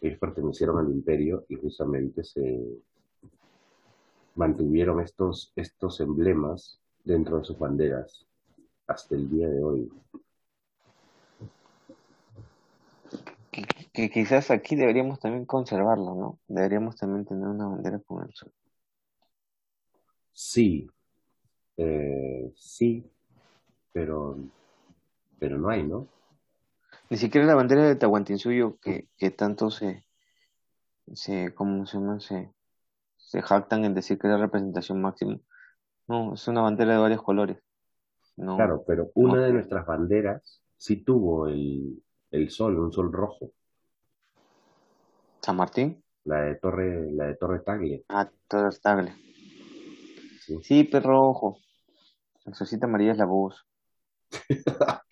ellos 0.00 0.18
pertenecieron 0.18 0.78
al 0.78 0.90
imperio 0.90 1.44
y 1.48 1.54
justamente 1.56 2.22
se 2.24 2.60
mantuvieron 4.34 5.00
estos, 5.00 5.52
estos 5.56 6.00
emblemas 6.00 6.80
dentro 7.04 7.38
de 7.38 7.44
sus 7.44 7.58
banderas 7.58 8.26
hasta 8.86 9.14
el 9.14 9.28
día 9.30 9.48
de 9.48 9.62
hoy. 9.62 9.92
Que, 13.50 13.64
que 13.92 14.10
quizás 14.10 14.50
aquí 14.50 14.74
deberíamos 14.74 15.20
también 15.20 15.44
conservarlo, 15.46 16.14
¿no? 16.14 16.38
Deberíamos 16.48 16.96
también 16.96 17.24
tener 17.24 17.46
una 17.46 17.68
bandera 17.68 18.00
con 18.00 18.24
el 18.24 18.34
sol. 18.34 18.52
Sí, 20.32 20.90
eh, 21.76 22.52
sí, 22.56 23.08
pero, 23.92 24.36
pero 25.38 25.58
no 25.58 25.68
hay, 25.68 25.84
¿no? 25.84 26.08
Ni 27.10 27.16
siquiera 27.16 27.46
la 27.46 27.54
bandera 27.54 27.86
de 27.86 27.94
Tahuantinsuyo 27.94 28.78
que, 28.80 29.08
que 29.16 29.30
tanto 29.30 29.70
se, 29.70 30.04
se, 31.12 31.54
¿cómo 31.54 31.86
se 31.86 31.98
llama? 31.98 32.18
Se, 32.18 32.50
se 33.34 33.42
jactan 33.42 33.84
en 33.84 33.94
decir 33.94 34.16
que 34.16 34.28
es 34.28 34.32
la 34.32 34.38
representación 34.38 35.00
máxima. 35.02 35.38
No, 36.06 36.34
es 36.34 36.46
una 36.46 36.60
bandera 36.62 36.92
de 36.92 36.98
varios 36.98 37.20
colores. 37.22 37.58
No, 38.36 38.54
Claro, 38.56 38.84
pero 38.86 39.10
una 39.14 39.36
no. 39.36 39.42
de 39.42 39.52
nuestras 39.52 39.84
banderas 39.86 40.62
sí 40.76 41.02
tuvo 41.04 41.48
el, 41.48 42.00
el 42.30 42.50
sol, 42.50 42.78
un 42.78 42.92
sol 42.92 43.12
rojo, 43.12 43.50
San 45.42 45.56
Martín. 45.56 46.02
la 46.24 46.42
de 46.42 46.54
Torre, 46.56 47.10
la 47.12 47.26
de 47.26 47.34
Torre 47.36 47.60
Tagle. 47.60 48.04
Ah, 48.08 48.30
todo 48.48 48.68
estable. 48.68 49.14
Sí. 50.40 50.58
Sí, 50.62 50.84
perro 50.84 51.28
ojo. 51.28 51.58
La 52.44 52.54
solcita 52.54 52.86
amarilla 52.86 53.12
es 53.12 53.18
la 53.18 53.24
voz. 53.26 53.66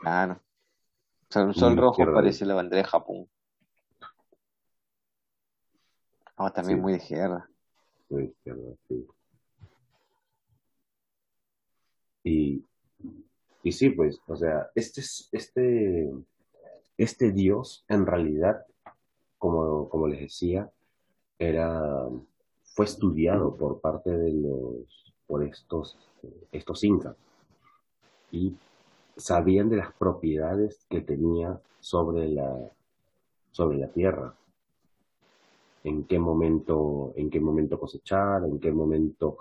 Claro. 0.00 0.34
O 0.34 1.32
sea, 1.32 1.44
un 1.44 1.54
sol 1.54 1.76
rojo 1.76 2.04
parece 2.12 2.44
la 2.46 2.54
bandera 2.54 2.82
de 2.82 2.88
Japón. 2.88 3.28
Ah, 6.36 6.50
también 6.52 6.78
Sí. 6.78 6.82
muy 6.82 6.92
de 6.92 6.98
izquierda. 6.98 7.48
Muy 8.10 8.24
izquierda, 8.24 8.74
sí. 8.88 9.06
Y, 12.24 12.64
y 13.62 13.72
sí, 13.72 13.90
pues, 13.90 14.20
o 14.26 14.36
sea, 14.36 14.70
este, 14.74 15.00
es- 15.00 15.28
este, 15.32 16.10
este 16.96 17.32
dios, 17.32 17.84
en 17.88 18.06
realidad, 18.06 18.64
como, 19.38 19.88
como 19.88 20.06
les 20.08 20.20
decía, 20.20 20.70
era, 21.38 22.08
fue 22.74 22.86
estudiado 22.86 23.56
por 23.56 23.80
parte 23.80 24.10
de 24.10 24.32
los, 24.32 25.12
por 25.26 25.42
estos, 25.44 25.98
estos 26.50 26.82
incas. 26.84 27.16
Y 28.30 28.56
sabían 29.16 29.68
de 29.68 29.76
las 29.76 29.92
propiedades 29.92 30.84
que 30.88 31.00
tenía 31.00 31.60
sobre 31.80 32.28
la, 32.28 32.70
sobre 33.52 33.78
la 33.78 33.88
tierra. 33.88 34.34
En 35.84 36.04
qué 36.04 36.18
momento, 36.18 37.12
en 37.16 37.30
qué 37.30 37.40
momento 37.40 37.78
cosechar, 37.78 38.44
en 38.44 38.58
qué 38.58 38.72
momento 38.72 39.38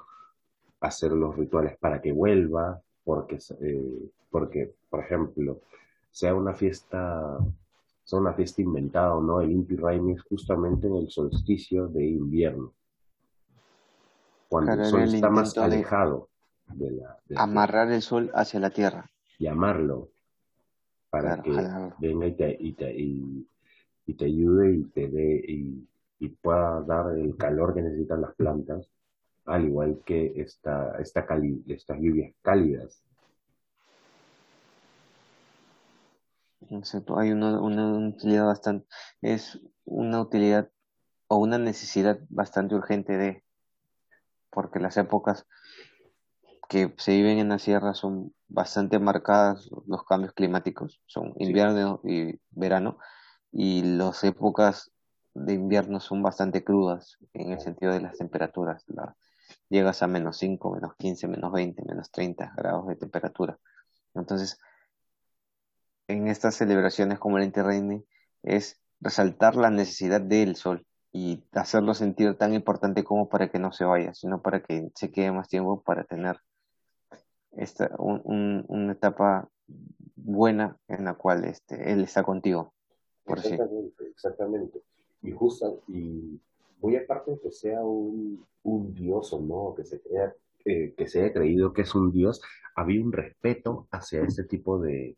hacer 0.81 1.13
los 1.13 1.35
rituales 1.35 1.77
para 1.77 2.01
que 2.01 2.11
vuelva, 2.11 2.81
porque, 3.03 3.39
eh, 3.61 4.09
porque 4.29 4.73
por 4.89 4.99
ejemplo, 4.99 5.61
sea 6.11 6.35
una 6.35 6.53
fiesta, 6.53 7.39
sea 8.03 8.19
una 8.19 8.33
fiesta 8.33 8.61
inventada 8.61 9.15
o 9.15 9.21
no, 9.21 9.41
el 9.41 9.51
Inti 9.51 9.75
Raymi 9.75 10.13
es 10.13 10.21
justamente 10.23 10.87
en 10.87 10.97
el 10.97 11.09
solsticio 11.09 11.87
de 11.87 12.05
invierno, 12.05 12.73
cuando 14.49 14.73
el 14.73 14.85
sol 14.85 15.01
está 15.03 15.29
más 15.29 15.57
alejado 15.57 16.29
de, 16.67 16.91
la, 16.91 17.17
amarrar 17.35 17.91
el 17.91 18.01
sol 18.01 18.29
hacia 18.33 18.59
la 18.59 18.69
tierra. 18.69 19.09
Y 19.39 19.47
amarlo 19.47 20.09
para 21.09 21.41
que 21.41 21.51
venga 21.99 22.27
y 22.27 22.33
te, 22.35 22.57
y, 22.59 22.73
te, 22.73 22.93
y, 22.95 24.13
te, 24.15 24.25
ayude 24.25 24.73
y 24.73 24.83
te 24.85 25.07
dé 25.07 25.43
y, 25.47 25.87
pueda 26.29 26.81
dar 26.81 27.17
el 27.17 27.35
calor 27.37 27.73
que 27.73 27.81
necesitan 27.81 28.21
las 28.21 28.35
plantas, 28.35 28.89
al 29.45 29.65
igual 29.65 30.01
que 30.05 30.33
esta, 30.37 30.97
esta 30.99 31.25
estas 31.67 31.99
lluvias 31.99 32.33
cálidas. 32.41 33.03
Hay 37.17 37.31
una, 37.31 37.61
utilidad 38.07 38.45
bastante, 38.45 38.87
es 39.21 39.59
una 39.85 40.21
utilidad 40.21 40.69
o 41.27 41.37
una 41.37 41.57
necesidad 41.57 42.19
bastante 42.29 42.75
urgente 42.75 43.17
de, 43.17 43.43
porque 44.49 44.79
las 44.79 44.97
épocas 44.97 45.45
que 46.69 46.93
se 46.97 47.11
viven 47.11 47.37
en 47.39 47.49
la 47.49 47.59
sierra 47.59 47.93
son 47.93 48.33
bastante 48.47 48.97
marcadas, 48.97 49.69
los 49.85 50.03
cambios 50.05 50.33
climáticos, 50.33 51.01
son 51.05 51.33
invierno 51.37 52.01
y 52.03 52.39
verano, 52.51 52.97
y 53.51 53.83
las 53.97 54.23
épocas 54.23 54.92
de 55.33 55.53
invierno 55.53 55.99
son 55.99 56.21
bastante 56.21 56.63
crudas 56.63 57.17
en 57.33 57.51
el 57.51 57.59
sentido 57.59 57.91
de 57.91 58.01
las 58.01 58.17
temperaturas. 58.17 58.85
llegas 59.69 60.03
a 60.03 60.07
menos 60.07 60.37
5, 60.37 60.71
menos 60.71 60.95
15, 60.97 61.27
menos 61.27 61.51
20, 61.51 61.83
menos 61.85 62.11
30 62.11 62.53
grados 62.55 62.87
de 62.87 62.95
temperatura. 62.95 63.57
Entonces, 64.13 64.59
en 66.07 66.27
estas 66.27 66.55
celebraciones 66.55 67.19
como 67.19 67.37
el 67.37 67.45
Inti 67.45 68.05
es 68.43 68.81
resaltar 68.99 69.55
la 69.55 69.69
necesidad 69.69 70.21
del 70.21 70.55
sol 70.55 70.85
y 71.11 71.43
hacerlo 71.51 71.93
sentir 71.93 72.35
tan 72.37 72.53
importante 72.53 73.03
como 73.03 73.29
para 73.29 73.49
que 73.49 73.59
no 73.59 73.71
se 73.71 73.85
vaya, 73.85 74.13
sino 74.13 74.41
para 74.41 74.63
que 74.63 74.91
se 74.95 75.11
quede 75.11 75.31
más 75.31 75.47
tiempo 75.47 75.81
para 75.81 76.03
tener 76.03 76.39
esta, 77.51 77.91
una 77.97 78.93
etapa 78.93 79.49
buena 80.15 80.77
en 80.87 81.05
la 81.05 81.13
cual 81.13 81.45
este, 81.45 81.91
él 81.91 82.03
está 82.03 82.23
contigo. 82.23 82.73
exactamente, 83.25 84.07
exactamente. 84.07 84.81
Y 85.23 85.31
justo, 85.31 85.81
y 85.87 86.39
muy 86.81 86.95
aparte 86.95 87.31
de 87.31 87.39
que 87.39 87.51
sea 87.51 87.81
un, 87.83 88.45
dios 88.93 89.33
o 89.33 89.41
no, 89.41 89.73
que 89.75 89.83
se 89.83 89.99
crea, 90.01 90.33
eh, 90.65 90.93
que 90.95 91.07
se 91.07 91.21
haya 91.21 91.33
creído 91.33 91.73
que 91.73 91.81
es 91.81 91.95
un 91.95 92.11
dios, 92.11 92.41
había 92.75 93.01
un 93.01 93.11
respeto 93.11 93.87
hacia 93.91 94.21
este 94.23 94.43
tipo 94.43 94.79
de, 94.79 95.15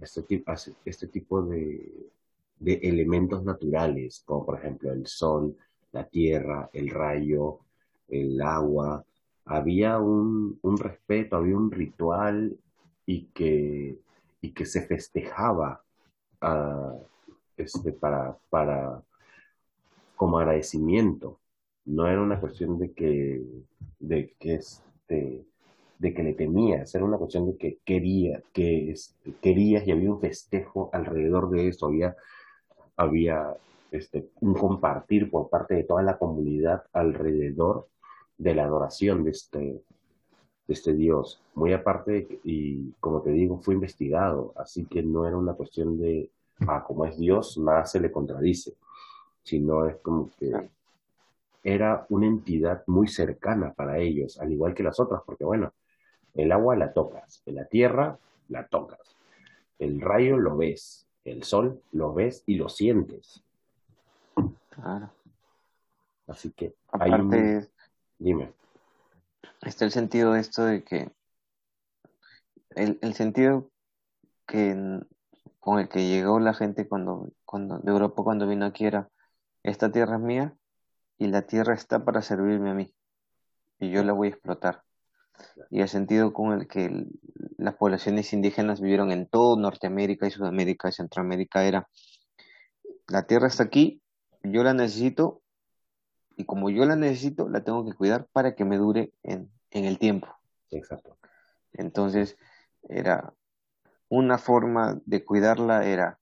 este, 0.00 0.44
este 0.84 1.06
tipo 1.08 1.42
de, 1.42 2.10
de 2.58 2.74
elementos 2.74 3.44
naturales, 3.44 4.22
como 4.24 4.46
por 4.46 4.58
ejemplo 4.58 4.92
el 4.92 5.06
sol, 5.06 5.56
la 5.92 6.04
tierra, 6.04 6.70
el 6.72 6.90
rayo, 6.90 7.58
el 8.08 8.40
agua. 8.40 9.04
Había 9.44 9.98
un, 9.98 10.58
un 10.62 10.78
respeto, 10.78 11.36
había 11.36 11.56
un 11.56 11.70
ritual 11.70 12.56
y 13.06 13.24
que, 13.34 13.98
y 14.40 14.50
que 14.52 14.64
se 14.64 14.82
festejaba 14.82 15.82
uh, 16.42 17.02
este, 17.56 17.92
para, 17.92 18.36
para, 18.48 19.02
como 20.22 20.38
agradecimiento. 20.38 21.40
No 21.84 22.06
era 22.06 22.22
una 22.22 22.38
cuestión 22.38 22.78
de 22.78 22.92
que, 22.92 23.42
de 23.98 24.32
que 24.38 24.54
este, 24.54 25.44
de 25.98 26.14
que 26.14 26.22
le 26.22 26.34
temías, 26.34 26.94
era 26.94 27.04
una 27.04 27.18
cuestión 27.18 27.44
de 27.48 27.56
que 27.56 27.80
quería, 27.84 28.40
que 28.52 28.92
este, 28.92 29.34
querías 29.42 29.84
y 29.84 29.90
había 29.90 30.12
un 30.12 30.20
festejo 30.20 30.90
alrededor 30.92 31.50
de 31.50 31.66
eso, 31.66 31.86
había, 31.86 32.14
había 32.96 33.56
este, 33.90 34.28
un 34.40 34.54
compartir 34.54 35.28
por 35.28 35.50
parte 35.50 35.74
de 35.74 35.82
toda 35.82 36.04
la 36.04 36.18
comunidad 36.18 36.84
alrededor 36.92 37.88
de 38.38 38.54
la 38.54 38.62
adoración 38.66 39.24
de 39.24 39.32
este, 39.32 39.58
de 39.58 39.82
este 40.68 40.92
Dios. 40.92 41.42
Muy 41.56 41.72
aparte, 41.72 42.38
y 42.44 42.92
como 43.00 43.22
te 43.22 43.32
digo, 43.32 43.58
fue 43.58 43.74
investigado, 43.74 44.52
así 44.54 44.84
que 44.84 45.02
no 45.02 45.26
era 45.26 45.36
una 45.36 45.54
cuestión 45.54 45.98
de, 45.98 46.30
ah, 46.68 46.84
como 46.86 47.06
es 47.06 47.18
Dios, 47.18 47.58
nada 47.58 47.84
se 47.86 47.98
le 47.98 48.12
contradice, 48.12 48.76
sino 49.42 49.86
es 49.86 49.96
como 49.96 50.30
que 50.38 50.70
era 51.64 52.06
una 52.08 52.26
entidad 52.26 52.82
muy 52.86 53.08
cercana 53.08 53.72
para 53.72 53.98
ellos, 53.98 54.38
al 54.40 54.52
igual 54.52 54.74
que 54.74 54.82
las 54.82 54.98
otras, 54.98 55.22
porque 55.24 55.44
bueno, 55.44 55.72
el 56.34 56.50
agua 56.52 56.76
la 56.76 56.92
tocas, 56.92 57.42
la 57.46 57.66
tierra 57.66 58.18
la 58.48 58.66
tocas, 58.66 59.16
el 59.78 60.00
rayo 60.00 60.36
lo 60.36 60.56
ves, 60.56 61.06
el 61.24 61.44
sol 61.44 61.80
lo 61.92 62.14
ves 62.14 62.42
y 62.46 62.56
lo 62.56 62.68
sientes. 62.68 63.42
Claro. 64.70 65.10
Así 66.26 66.50
que 66.50 66.74
Aparte, 66.88 67.68
Dime. 68.18 68.52
Está 69.62 69.84
el 69.84 69.90
sentido 69.90 70.32
de 70.32 70.40
esto 70.40 70.64
de 70.64 70.84
que 70.84 71.10
el, 72.70 72.98
el 73.02 73.14
sentido 73.14 73.70
que 74.46 75.00
con 75.60 75.78
el 75.78 75.88
que 75.88 76.08
llegó 76.08 76.40
la 76.40 76.54
gente 76.54 76.88
cuando, 76.88 77.28
cuando 77.44 77.78
de 77.78 77.90
Europa 77.90 78.22
cuando 78.22 78.48
vino 78.48 78.66
aquí 78.66 78.84
era 78.84 79.08
esta 79.62 79.90
tierra 79.92 80.16
es 80.16 80.22
mía 80.22 80.56
y 81.18 81.28
la 81.28 81.42
tierra 81.42 81.74
está 81.74 82.04
para 82.04 82.22
servirme 82.22 82.70
a 82.70 82.74
mí 82.74 82.94
y 83.78 83.90
yo 83.90 84.02
la 84.04 84.12
voy 84.12 84.28
a 84.28 84.30
explotar 84.30 84.84
y 85.70 85.80
el 85.80 85.88
sentido 85.88 86.32
con 86.32 86.52
el 86.52 86.66
que 86.66 87.06
las 87.56 87.74
poblaciones 87.74 88.32
indígenas 88.32 88.80
vivieron 88.80 89.10
en 89.12 89.26
todo 89.26 89.56
Norteamérica 89.56 90.26
y 90.26 90.30
Sudamérica 90.30 90.88
y 90.88 90.92
Centroamérica 90.92 91.64
era, 91.64 91.88
la 93.08 93.26
tierra 93.26 93.46
está 93.46 93.64
aquí, 93.64 94.02
yo 94.42 94.62
la 94.62 94.74
necesito 94.74 95.42
y 96.36 96.44
como 96.44 96.70
yo 96.70 96.84
la 96.84 96.96
necesito, 96.96 97.48
la 97.48 97.62
tengo 97.62 97.84
que 97.84 97.94
cuidar 97.94 98.26
para 98.32 98.54
que 98.54 98.64
me 98.64 98.78
dure 98.78 99.12
en, 99.22 99.50
en 99.70 99.84
el 99.84 99.98
tiempo. 99.98 100.28
Exacto. 100.70 101.18
Entonces, 101.72 102.36
era 102.88 103.34
una 104.08 104.38
forma 104.38 105.00
de 105.06 105.24
cuidarla 105.24 105.86
era 105.86 106.18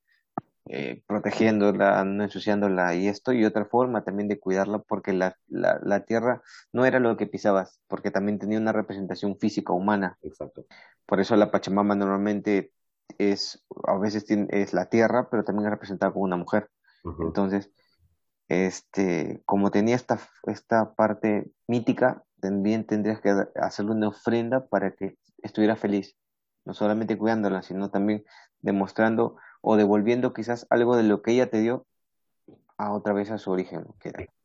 eh, 0.66 1.02
protegiéndola, 1.06 2.04
no 2.04 2.22
ensuciándola 2.22 2.94
y 2.94 3.08
esto, 3.08 3.32
y 3.32 3.44
otra 3.44 3.64
forma 3.64 4.04
también 4.04 4.28
de 4.28 4.38
cuidarla 4.38 4.78
porque 4.78 5.12
la, 5.12 5.36
la, 5.48 6.04
tierra 6.04 6.42
no 6.72 6.84
era 6.84 7.00
lo 7.00 7.16
que 7.16 7.26
pisabas, 7.26 7.80
porque 7.88 8.10
también 8.10 8.38
tenía 8.38 8.58
una 8.58 8.72
representación 8.72 9.38
física 9.38 9.72
humana. 9.72 10.18
Exacto. 10.22 10.66
Por 11.06 11.20
eso 11.20 11.34
la 11.36 11.50
Pachamama 11.50 11.94
normalmente 11.94 12.72
es, 13.18 13.64
a 13.86 13.98
veces 13.98 14.24
es 14.28 14.72
la 14.72 14.86
tierra, 14.86 15.28
pero 15.30 15.44
también 15.44 15.66
es 15.66 15.72
representada 15.72 16.12
como 16.12 16.24
una 16.24 16.36
mujer. 16.36 16.70
Entonces, 17.20 17.70
este, 18.48 19.42
como 19.46 19.70
tenía 19.70 19.96
esta, 19.96 20.20
esta 20.44 20.94
parte 20.94 21.50
mítica, 21.66 22.22
también 22.40 22.86
tendrías 22.86 23.20
que 23.20 23.34
hacerle 23.56 23.92
una 23.92 24.08
ofrenda 24.08 24.66
para 24.66 24.92
que 24.92 25.16
estuviera 25.42 25.76
feliz, 25.76 26.16
no 26.64 26.74
solamente 26.74 27.16
cuidándola, 27.16 27.62
sino 27.62 27.90
también 27.90 28.24
demostrando 28.60 29.36
o 29.60 29.76
devolviendo 29.76 30.32
quizás 30.32 30.66
algo 30.70 30.96
de 30.96 31.02
lo 31.02 31.22
que 31.22 31.32
ella 31.32 31.50
te 31.50 31.60
dio 31.60 31.86
a 32.76 32.92
otra 32.92 33.12
vez 33.12 33.30
a 33.30 33.38
su 33.38 33.50
origen. 33.50 33.84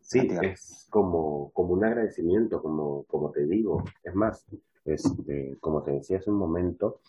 sí, 0.01 0.27
es 0.41 0.87
como, 0.89 1.51
como 1.51 1.73
un 1.73 1.85
agradecimiento, 1.85 2.61
como, 2.61 3.03
como 3.03 3.31
te 3.31 3.45
digo. 3.45 3.83
Es 4.03 4.13
más, 4.13 4.45
este, 4.83 5.57
como 5.59 5.83
te 5.83 5.91
decía 5.91 6.17
hace 6.17 6.31
un 6.31 6.37
momento, 6.37 6.99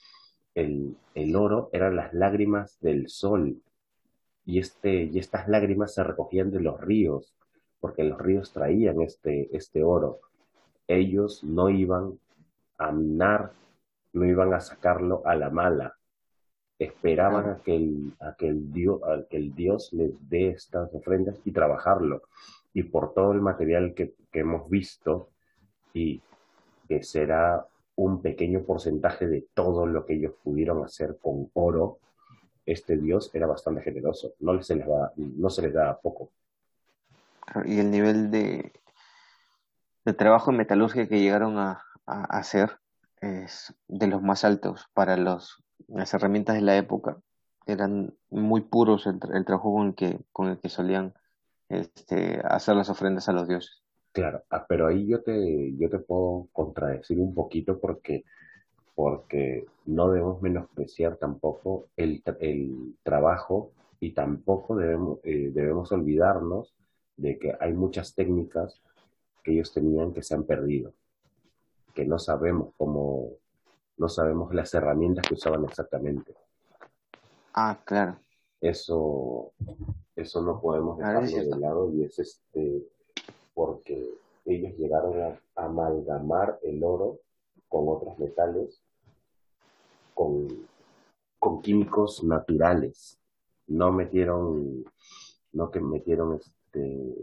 el, 0.54 0.96
el 1.14 1.36
oro 1.36 1.68
eran 1.72 1.96
las 1.96 2.14
lágrimas 2.14 2.78
del 2.80 3.08
sol 3.08 3.60
y, 4.46 4.60
este, 4.60 5.04
y 5.04 5.18
estas 5.18 5.48
lágrimas 5.48 5.94
se 5.94 6.04
recogían 6.04 6.52
de 6.52 6.60
los 6.60 6.80
ríos, 6.80 7.34
porque 7.80 8.04
los 8.04 8.18
ríos 8.18 8.52
traían 8.52 9.02
este, 9.02 9.54
este 9.54 9.82
oro. 9.82 10.20
Ellos 10.86 11.42
no 11.42 11.68
iban 11.68 12.18
a 12.78 12.92
minar, 12.92 13.52
no 14.12 14.24
iban 14.24 14.54
a 14.54 14.60
sacarlo 14.60 15.22
a 15.26 15.34
la 15.34 15.50
mala, 15.50 15.95
esperaban 16.78 17.48
a, 17.48 17.56
que 17.62 17.76
el, 17.76 18.12
a, 18.20 18.34
que 18.36 18.48
el 18.48 18.72
Dios, 18.72 19.00
a 19.04 19.26
que 19.28 19.36
el 19.36 19.54
Dios 19.54 19.92
les 19.92 20.12
dé 20.28 20.48
estas 20.48 20.92
ofrendas 20.94 21.40
y 21.44 21.52
trabajarlo. 21.52 22.22
Y 22.74 22.82
por 22.84 23.14
todo 23.14 23.32
el 23.32 23.40
material 23.40 23.94
que, 23.94 24.14
que 24.30 24.40
hemos 24.40 24.68
visto, 24.68 25.30
y 25.96 26.20
que 26.86 27.02
será 27.02 27.66
un 27.96 28.20
pequeño 28.20 28.60
porcentaje 28.64 29.26
de 29.26 29.46
todo 29.54 29.86
lo 29.86 30.04
que 30.04 30.14
ellos 30.14 30.34
pudieron 30.44 30.84
hacer 30.84 31.16
con 31.22 31.50
oro, 31.54 31.98
este 32.66 32.98
Dios 32.98 33.30
era 33.32 33.46
bastante 33.46 33.80
generoso, 33.80 34.34
no 34.40 34.60
se 34.62 34.76
les, 34.76 34.86
va, 34.86 35.12
no 35.16 35.48
se 35.48 35.62
les 35.62 35.72
da 35.72 35.98
poco. 35.98 36.30
Y 37.64 37.78
el 37.78 37.90
nivel 37.90 38.30
de, 38.30 38.72
de 40.04 40.12
trabajo 40.12 40.50
en 40.50 40.58
metalurgia 40.58 41.08
que 41.08 41.20
llegaron 41.20 41.58
a, 41.58 41.82
a 42.04 42.24
hacer 42.38 42.78
es 43.20 43.74
de 43.88 44.08
los 44.08 44.20
más 44.20 44.44
altos 44.44 44.90
para 44.92 45.16
los 45.16 45.64
las 45.88 46.12
herramientas 46.14 46.56
de 46.56 46.62
la 46.62 46.76
época 46.76 47.18
eran 47.66 48.14
muy 48.30 48.60
puros 48.60 49.06
el, 49.06 49.18
trabajo 49.44 49.74
con 49.74 49.88
el 49.88 49.94
que, 49.94 50.20
con 50.32 50.48
el 50.48 50.58
que 50.58 50.68
solían 50.68 51.14
este, 51.68 52.40
hacer 52.44 52.76
las 52.76 52.90
ofrendas 52.90 53.28
a 53.28 53.32
los 53.32 53.48
dioses. 53.48 53.82
Claro, 54.12 54.42
ah, 54.50 54.64
pero 54.68 54.86
ahí 54.86 55.06
yo 55.06 55.22
te, 55.22 55.76
yo 55.76 55.90
te 55.90 55.98
puedo 55.98 56.48
contradecir 56.52 57.18
un 57.18 57.34
poquito 57.34 57.78
porque, 57.78 58.24
porque 58.94 59.66
no 59.84 60.10
debemos 60.10 60.40
menospreciar 60.40 61.16
tampoco 61.16 61.88
el, 61.96 62.22
el 62.40 62.94
trabajo 63.02 63.72
y 64.00 64.12
tampoco 64.12 64.76
debemos, 64.76 65.18
eh, 65.24 65.50
debemos 65.52 65.92
olvidarnos 65.92 66.74
de 67.16 67.38
que 67.38 67.54
hay 67.58 67.72
muchas 67.72 68.14
técnicas 68.14 68.80
que 69.42 69.52
ellos 69.52 69.72
tenían 69.72 70.12
que 70.12 70.22
se 70.22 70.34
han 70.34 70.44
perdido, 70.44 70.92
que 71.94 72.04
no 72.04 72.18
sabemos 72.18 72.72
cómo, 72.76 73.30
no 73.96 74.08
sabemos 74.08 74.54
las 74.54 74.72
herramientas 74.74 75.26
que 75.26 75.34
usaban 75.34 75.64
exactamente. 75.64 76.34
Ah, 77.54 77.78
claro. 77.84 78.18
Eso, 78.60 79.52
eso 80.14 80.42
no 80.42 80.60
podemos 80.60 80.98
dejarlo 80.98 81.26
de 81.26 81.58
lado 81.58 81.92
y 81.92 82.04
es 82.04 82.18
este, 82.18 82.86
porque 83.54 84.18
ellos 84.44 84.76
llegaron 84.76 85.20
a 85.20 85.40
amalgamar 85.56 86.58
el 86.62 86.82
oro 86.84 87.20
con 87.68 87.88
otros 87.88 88.18
metales, 88.18 88.82
con, 90.14 90.48
con 91.38 91.62
químicos 91.62 92.22
naturales. 92.22 93.18
No 93.66 93.92
metieron, 93.92 94.84
no 95.52 95.70
que 95.70 95.80
metieron 95.80 96.34
este, 96.34 97.14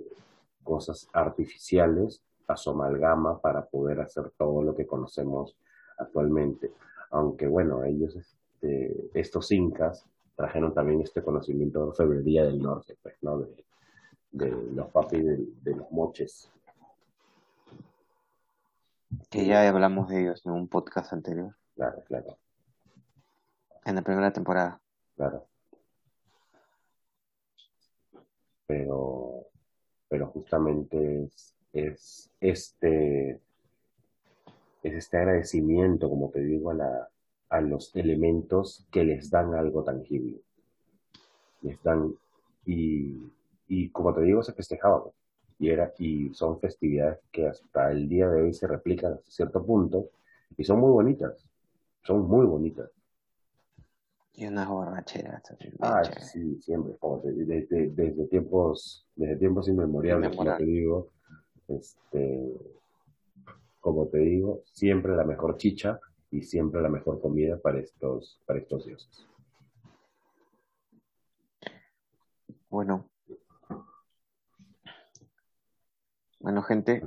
cosas 0.64 1.08
artificiales 1.14 2.22
a 2.48 2.58
su 2.58 2.72
amalgama 2.72 3.40
para 3.40 3.66
poder 3.66 4.02
hacer 4.02 4.32
todo 4.38 4.62
lo 4.62 4.76
que 4.76 4.86
conocemos 4.86 5.56
actualmente. 5.98 6.72
Aunque 7.12 7.48
bueno, 7.48 7.84
ellos, 7.84 8.16
este, 8.16 9.10
estos 9.14 9.52
incas, 9.52 10.06
trajeron 10.36 10.74
también 10.74 11.02
este 11.02 11.22
conocimiento 11.22 11.80
de 11.80 11.86
orfebrería 11.90 12.44
del 12.44 12.60
norte, 12.62 12.98
pues, 13.02 13.16
¿no? 13.22 13.40
De, 13.40 13.54
de 14.32 14.50
los 14.50 14.90
papis 14.92 15.24
de, 15.24 15.38
de 15.62 15.76
los 15.76 15.92
moches. 15.92 16.50
Que 19.30 19.46
ya 19.46 19.68
hablamos 19.70 20.10
de 20.10 20.22
ellos 20.22 20.44
en 20.46 20.54
un 20.54 20.68
podcast 20.68 21.14
anterior, 21.14 21.56
Claro, 21.76 22.04
claro, 22.06 22.38
en 23.86 23.96
la 23.96 24.02
primera 24.02 24.32
temporada. 24.34 24.80
claro. 25.16 25.48
Pero, 28.66 29.48
pero 30.08 30.28
justamente 30.28 31.26
es, 31.26 31.54
es 31.74 32.32
este, 32.40 33.40
es 34.84 34.94
este 34.96 35.18
agradecimiento, 35.18 36.10
como 36.10 36.30
te 36.30 36.42
digo, 36.42 36.72
a, 36.72 36.76
la, 36.76 37.10
a 37.50 37.62
los 37.62 37.96
elementos 37.96 38.86
que 38.92 39.04
les 39.04 39.30
dan 39.32 39.56
algo 39.56 39.84
tangible. 39.84 40.42
Les 41.62 41.82
dan, 41.82 42.14
y, 42.66 43.18
y 43.68 43.90
como 43.90 44.14
te 44.14 44.22
digo, 44.22 44.44
se 44.44 44.54
festejaba. 44.54 45.04
pues. 45.04 45.16
Y, 45.60 45.70
era, 45.70 45.94
y 45.98 46.34
son 46.34 46.60
festividades 46.60 47.20
que 47.32 47.48
hasta 47.48 47.92
el 47.92 48.10
día 48.10 48.28
de 48.30 48.42
hoy 48.42 48.54
se 48.54 48.68
replican 48.68 49.14
hasta 49.14 49.32
cierto 49.32 49.66
punto 49.66 50.10
y 50.58 50.64
son 50.64 50.80
muy 50.80 50.92
bonitas. 50.92 51.48
Son 52.04 52.28
muy 52.28 52.46
bonitas. 52.46 52.90
Y 54.36 54.48
unas 54.48 54.68
borracheras 54.68 55.44
Ah, 55.80 56.04
sí, 56.04 56.60
siempre, 56.60 56.96
como 56.98 57.20
te- 57.20 57.32
desde, 57.32 57.90
desde 57.90 58.28
tiempos, 58.28 59.06
desde 59.16 59.36
tiempos 59.38 59.68
inmemoriales, 59.70 60.36
como 60.36 60.58
te 60.58 60.66
digo, 60.66 61.08
este, 61.68 62.52
como 63.84 64.08
te 64.08 64.20
digo, 64.20 64.64
siempre 64.72 65.14
la 65.14 65.26
mejor 65.26 65.58
chicha 65.58 66.00
y 66.32 66.42
siempre 66.42 66.82
la 66.82 66.88
mejor 66.88 67.20
comida 67.20 67.60
para 67.60 67.82
estos, 67.82 68.42
para 68.46 68.60
estos 68.60 68.86
dioses. 68.86 69.28
Bueno. 72.70 73.10
Bueno, 76.40 76.64
gente, 76.64 77.04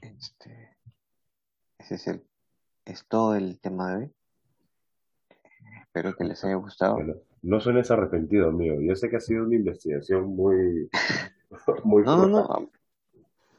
este, 0.00 0.76
ese 1.78 1.94
es 1.94 2.08
el, 2.08 2.26
es 2.84 3.06
todo 3.06 3.36
el 3.36 3.60
tema 3.60 3.90
de 3.90 3.96
hoy. 3.96 4.12
Espero 5.82 6.16
que 6.16 6.24
les 6.24 6.42
haya 6.44 6.56
gustado. 6.56 6.94
Bueno, 6.94 7.14
no 7.42 7.60
suenes 7.60 7.92
arrepentido, 7.92 8.48
amigo. 8.48 8.80
Yo 8.80 8.96
sé 8.96 9.08
que 9.08 9.16
ha 9.16 9.20
sido 9.20 9.44
una 9.44 9.54
investigación 9.54 10.34
muy, 10.34 10.90
muy 11.84 12.02
No, 12.02 12.26
no, 12.26 12.26
no. 12.26 12.70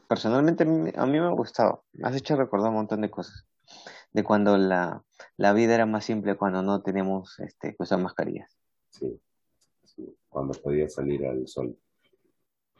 Personalmente 0.08 0.64
a 0.64 0.66
mí, 0.66 0.92
me 0.92 1.26
ha 1.26 1.30
gustado. 1.30 1.84
Me 1.92 2.08
has 2.08 2.16
hecho 2.16 2.36
recordar 2.36 2.68
un 2.70 2.76
montón 2.76 3.00
de 3.00 3.10
cosas. 3.10 3.46
De 4.12 4.22
cuando 4.22 4.56
la, 4.56 5.02
la 5.36 5.52
vida 5.52 5.74
era 5.74 5.86
más 5.86 6.04
simple, 6.04 6.36
cuando 6.36 6.62
no 6.62 6.82
teníamos 6.82 7.38
este, 7.40 7.70
que 7.70 7.82
usar 7.82 7.98
mascarillas. 7.98 8.56
Sí, 8.90 9.20
sí, 9.84 10.16
cuando 10.28 10.52
podía 10.60 10.88
salir 10.88 11.26
al 11.26 11.46
sol. 11.48 11.76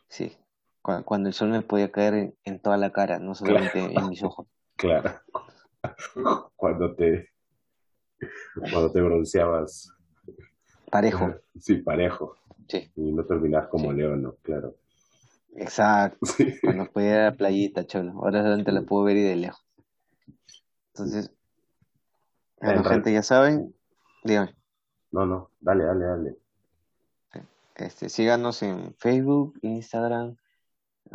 Sí. 0.09 0.37
Cu- 0.83 1.03
Cuando 1.05 1.29
el 1.29 1.35
sol 1.35 1.49
me 1.49 1.63
podía 1.63 1.91
caer 1.91 2.15
en, 2.15 2.37
en 2.45 2.61
toda 2.61 2.77
la 2.77 2.93
cara, 2.93 3.19
no 3.19 3.35
solamente 3.35 3.99
en 3.99 4.09
mis 4.09 4.23
ojos. 4.23 4.47
Claro. 4.77 5.21
Cuando 6.57 6.95
te, 6.97 7.29
cuando 8.71 8.91
te 8.93 9.01
bronceabas, 9.01 9.93
Parejo. 10.91 11.35
sí, 11.59 11.77
parejo. 11.77 12.37
Sí, 12.69 12.91
Y 12.97 13.13
no 13.13 13.25
terminas 13.25 13.69
como 13.69 13.93
Sí. 13.93 13.97
León, 13.99 14.23
¿no? 14.23 14.35
Claro. 14.43 14.75
Exacto. 15.57 16.19
Sí. 16.37 16.55
Cuando 16.63 16.89
ir 17.01 17.13
a 17.15 17.25
la 17.31 17.37
playita, 17.37 17.87
cholo. 17.87 18.13
Ahora 18.13 18.43
solamente 18.43 18.73
la 18.73 18.83
puedo 18.83 19.05
ver 19.05 19.17
y 19.17 19.23
de 19.23 19.37
lejos. 19.37 19.65
Entonces, 20.95 21.31
bueno, 22.61 22.81
En 22.81 22.85
gente, 22.85 23.13
ya 23.13 23.23
saben, 23.23 23.75
dígame. 24.23 24.55
No, 25.13 25.27
no, 25.27 25.51
dale, 25.61 25.85
dale, 25.85 26.05
dale. 26.07 26.37
Este, 27.77 28.09
síganos 28.09 28.63
en 28.63 28.95
Facebook, 28.99 29.59
Instagram, 29.63 30.37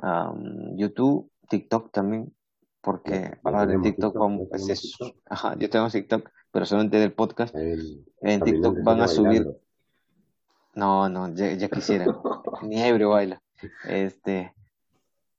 am, 0.02 0.76
YouTube, 0.76 1.32
TikTok 1.50 1.90
también, 1.92 2.34
porque 2.82 3.38
ahora 3.44 3.62
en 3.64 3.68
tenemos 3.70 3.84
TikTok 3.88 4.16
vamos, 4.18 4.42
ya 4.42 4.50
tenemos 4.50 4.70
es- 4.70 4.82
TikTok. 4.82 5.16
ajá, 5.26 5.56
yo 5.58 5.70
tengo 5.70 5.90
TikTok, 5.90 6.30
pero 6.52 6.66
solamente 6.66 6.98
del 6.98 7.14
podcast. 7.14 7.56
El 7.56 8.06
En 8.22 8.42
TikTok 8.42 8.84
van 8.84 9.00
a 9.02 9.08
subir, 9.08 9.46
bailando. 9.46 9.60
no, 10.76 11.08
no, 11.10 11.34
ya, 11.34 11.54
ya 11.54 11.70
quisieran, 11.70 12.10
ni 12.64 12.82
ebrio 12.82 13.12
baila. 13.12 13.42
Este, 13.86 14.53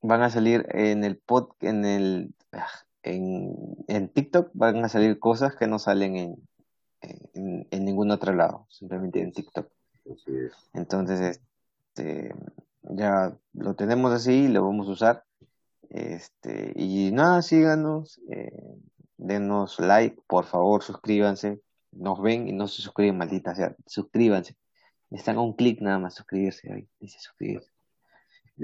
van 0.03 0.23
a 0.23 0.31
salir 0.31 0.67
en 0.71 1.05
el 1.05 1.17
pod, 1.17 1.51
en 1.61 1.85
el, 1.85 2.35
ah, 2.53 2.67
en, 3.03 3.55
en 3.89 4.09
TikTok 4.09 4.51
van 4.55 4.85
a 4.85 4.89
salir 4.89 5.19
cosas 5.19 5.57
que 5.57 5.67
no 5.67 5.79
salen 5.79 6.17
en, 6.17 6.49
en, 7.35 7.67
en 7.71 7.85
ningún 7.85 8.11
otro 8.11 8.33
lado, 8.35 8.67
simplemente 8.69 9.21
en 9.21 9.33
TikTok. 9.33 9.71
Así 10.11 10.37
es. 10.37 10.53
Entonces, 10.75 11.41
este, 11.95 12.35
ya 12.83 13.37
lo 13.53 13.75
tenemos 13.75 14.13
así, 14.13 14.49
lo 14.49 14.65
vamos 14.65 14.89
a 14.89 14.93
usar. 14.93 15.25
Este, 15.89 16.73
y 16.77 17.11
nada, 17.13 17.43
síganos, 17.43 18.21
eh, 18.31 18.79
denos 19.17 19.81
like, 19.81 20.21
por 20.27 20.45
favor, 20.45 20.83
suscríbanse. 20.83 21.61
Nos 21.93 22.23
ven 22.23 22.49
y 22.49 22.53
no 22.53 22.69
se 22.69 22.83
suscriben, 22.83 23.19
maldita 23.19 23.55
sea, 23.55 23.75
suscríbanse. 23.87 24.57
Están 25.11 25.37
a 25.37 25.41
un 25.41 25.55
clic 25.55 25.81
nada 25.81 25.99
más 25.99 26.15
suscribirse 26.15 26.73
ahí, 26.73 26.89
dice 27.01 27.19
suscribirse. 27.19 27.70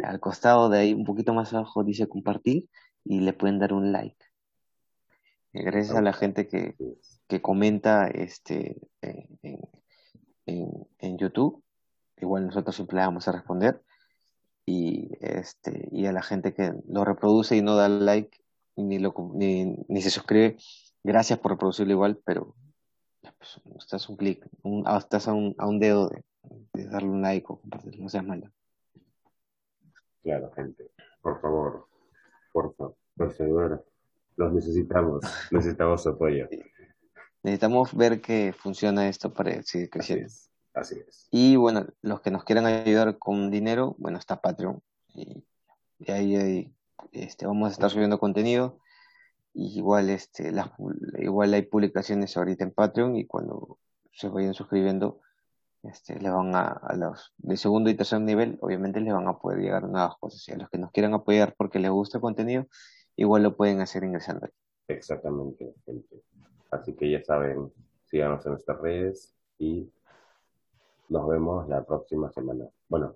Al 0.05 0.20
costado 0.20 0.68
de 0.68 0.78
ahí, 0.78 0.95
un 0.95 1.05
poquito 1.05 1.32
más 1.34 1.53
abajo, 1.55 1.84
dice 1.84 2.09
compartir 2.09 2.68
y 3.05 3.20
le 3.20 3.32
pueden 3.32 3.59
dar 3.59 3.72
un 3.72 3.93
like. 3.93 4.16
Eh, 5.53 5.62
Gracias 5.62 5.97
a 5.97 6.03
la 6.03 6.12
gente 6.12 6.47
que, 6.47 6.76
que 7.28 7.41
comenta 7.41 8.09
este, 8.09 8.76
en, 9.01 9.39
en, 10.47 10.89
en- 10.99 11.18
YouTube. 11.18 11.62
Igual 12.18 12.47
nosotros 12.47 12.74
siempre 12.76 12.97
le 12.97 13.05
vamos 13.07 13.26
a 13.28 13.32
responder. 13.32 13.82
Y, 14.66 15.09
este, 15.20 15.89
y 15.93 16.07
a 16.07 16.12
la 16.12 16.22
gente 16.22 16.53
que 16.53 16.74
lo 16.89 17.05
reproduce 17.05 17.57
y 17.57 17.62
no 17.62 17.76
da 17.76 17.89
like 17.89 18.39
ni, 18.76 18.99
lo, 18.99 19.14
ni, 19.34 19.76
ni 19.89 20.03
se 20.03 20.11
suscribe, 20.11 20.57
gracias 21.03 21.39
por 21.39 21.53
reproducirlo 21.53 21.93
igual, 21.93 22.20
pero 22.24 22.55
pues, 23.39 23.61
estás 23.78 24.09
un 24.09 24.16
clic, 24.16 24.47
un, 24.62 24.82
ah, 24.87 24.99
estás 24.99 25.28
a 25.28 25.32
un, 25.32 25.55
a 25.59 25.66
un 25.66 25.78
dedo 25.80 26.09
de, 26.09 26.24
de 26.74 26.87
darle 26.89 27.09
un 27.09 27.22
like 27.22 27.47
o 27.49 27.61
compartirlo, 27.61 28.03
no 28.03 28.09
seas 28.09 28.24
malo. 28.24 28.51
Claro, 30.27 30.51
gente. 30.57 30.91
Por 31.22 31.41
favor, 31.41 31.87
por 32.53 32.74
favor, 32.74 32.97
por 33.16 33.33
favor. 33.33 33.87
Los 34.35 34.53
necesitamos. 34.53 35.22
Necesitamos 35.53 36.03
su 36.03 36.09
apoyo. 36.09 36.49
Necesitamos 37.45 37.95
ver 37.95 38.20
que 38.20 38.53
funciona 38.53 39.09
esto 39.09 39.33
para 39.33 39.62
seguir 39.62 39.87
Así 39.87 39.91
creciendo. 39.91 40.27
es. 40.27 40.51
Así 40.74 40.97
es. 41.07 41.29
Y 41.31 41.55
bueno, 41.55 41.87
los 42.03 42.22
que 42.22 42.33
nos 42.33 42.43
quieran 42.43 42.66
ayudar 42.66 43.18
con 43.18 43.53
dinero, 43.53 43.95
bueno, 43.99 44.18
está 44.18 44.41
Patreon. 44.41 44.83
Y, 45.14 45.45
y 46.01 46.11
ahí, 46.11 46.35
ahí, 46.35 46.74
este, 47.12 47.47
vamos 47.47 47.68
a 47.68 47.72
estar 47.72 47.89
subiendo 47.89 48.18
contenido. 48.18 48.81
Y 49.55 49.79
igual, 49.79 50.11
este, 50.11 50.51
las, 50.51 50.70
igual 51.20 51.55
hay 51.55 51.62
publicaciones 51.62 52.37
ahorita 52.37 52.64
en 52.64 52.72
Patreon 52.72 53.14
y 53.14 53.27
cuando 53.27 53.79
se 54.11 54.29
vayan 54.29 54.55
suscribiendo, 54.55 55.20
este, 55.89 56.18
le 56.20 56.30
van 56.30 56.55
a, 56.55 56.68
a 56.68 56.95
los 56.97 57.32
de 57.39 57.57
segundo 57.57 57.91
y 57.91 57.95
tercer 57.95 58.20
nivel, 58.20 58.59
obviamente 58.61 59.01
les 59.01 59.12
van 59.12 59.26
a 59.28 59.39
poder 59.39 59.61
llegar 59.61 59.82
nuevas 59.84 60.16
cosas. 60.18 60.47
Y 60.49 60.53
a 60.53 60.57
los 60.57 60.68
que 60.70 60.78
nos 60.78 60.91
quieran 60.93 61.14
apoyar 61.14 61.55
porque 61.57 61.78
les 61.78 61.91
gusta 61.91 62.18
el 62.18 62.22
contenido, 62.22 62.66
igual 63.16 63.43
lo 63.43 63.57
pueden 63.57 63.80
hacer 63.80 64.05
ingresando. 64.05 64.49
Exactamente, 64.89 65.74
gente. 65.84 66.22
Así 66.70 66.95
que 66.95 67.11
ya 67.11 67.22
saben, 67.24 67.72
síganos 68.05 68.45
en 68.47 68.53
nuestras 68.53 68.80
redes 68.80 69.34
y 69.59 69.91
nos 71.09 71.26
vemos 71.28 71.68
la 71.68 71.84
próxima 71.84 72.30
semana. 72.32 72.64
Bueno, 72.89 73.14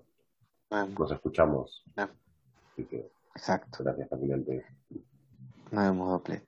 Ah, 0.73 0.87
nos 0.97 1.11
escuchamos. 1.11 1.83
Ah. 1.97 2.09
Así 2.71 2.85
que 2.85 3.11
Exacto, 3.35 3.83
gracias, 3.83 4.07
caminante. 4.09 4.65
nos 5.69 5.83
vemos 5.83 6.09
doble. 6.09 6.47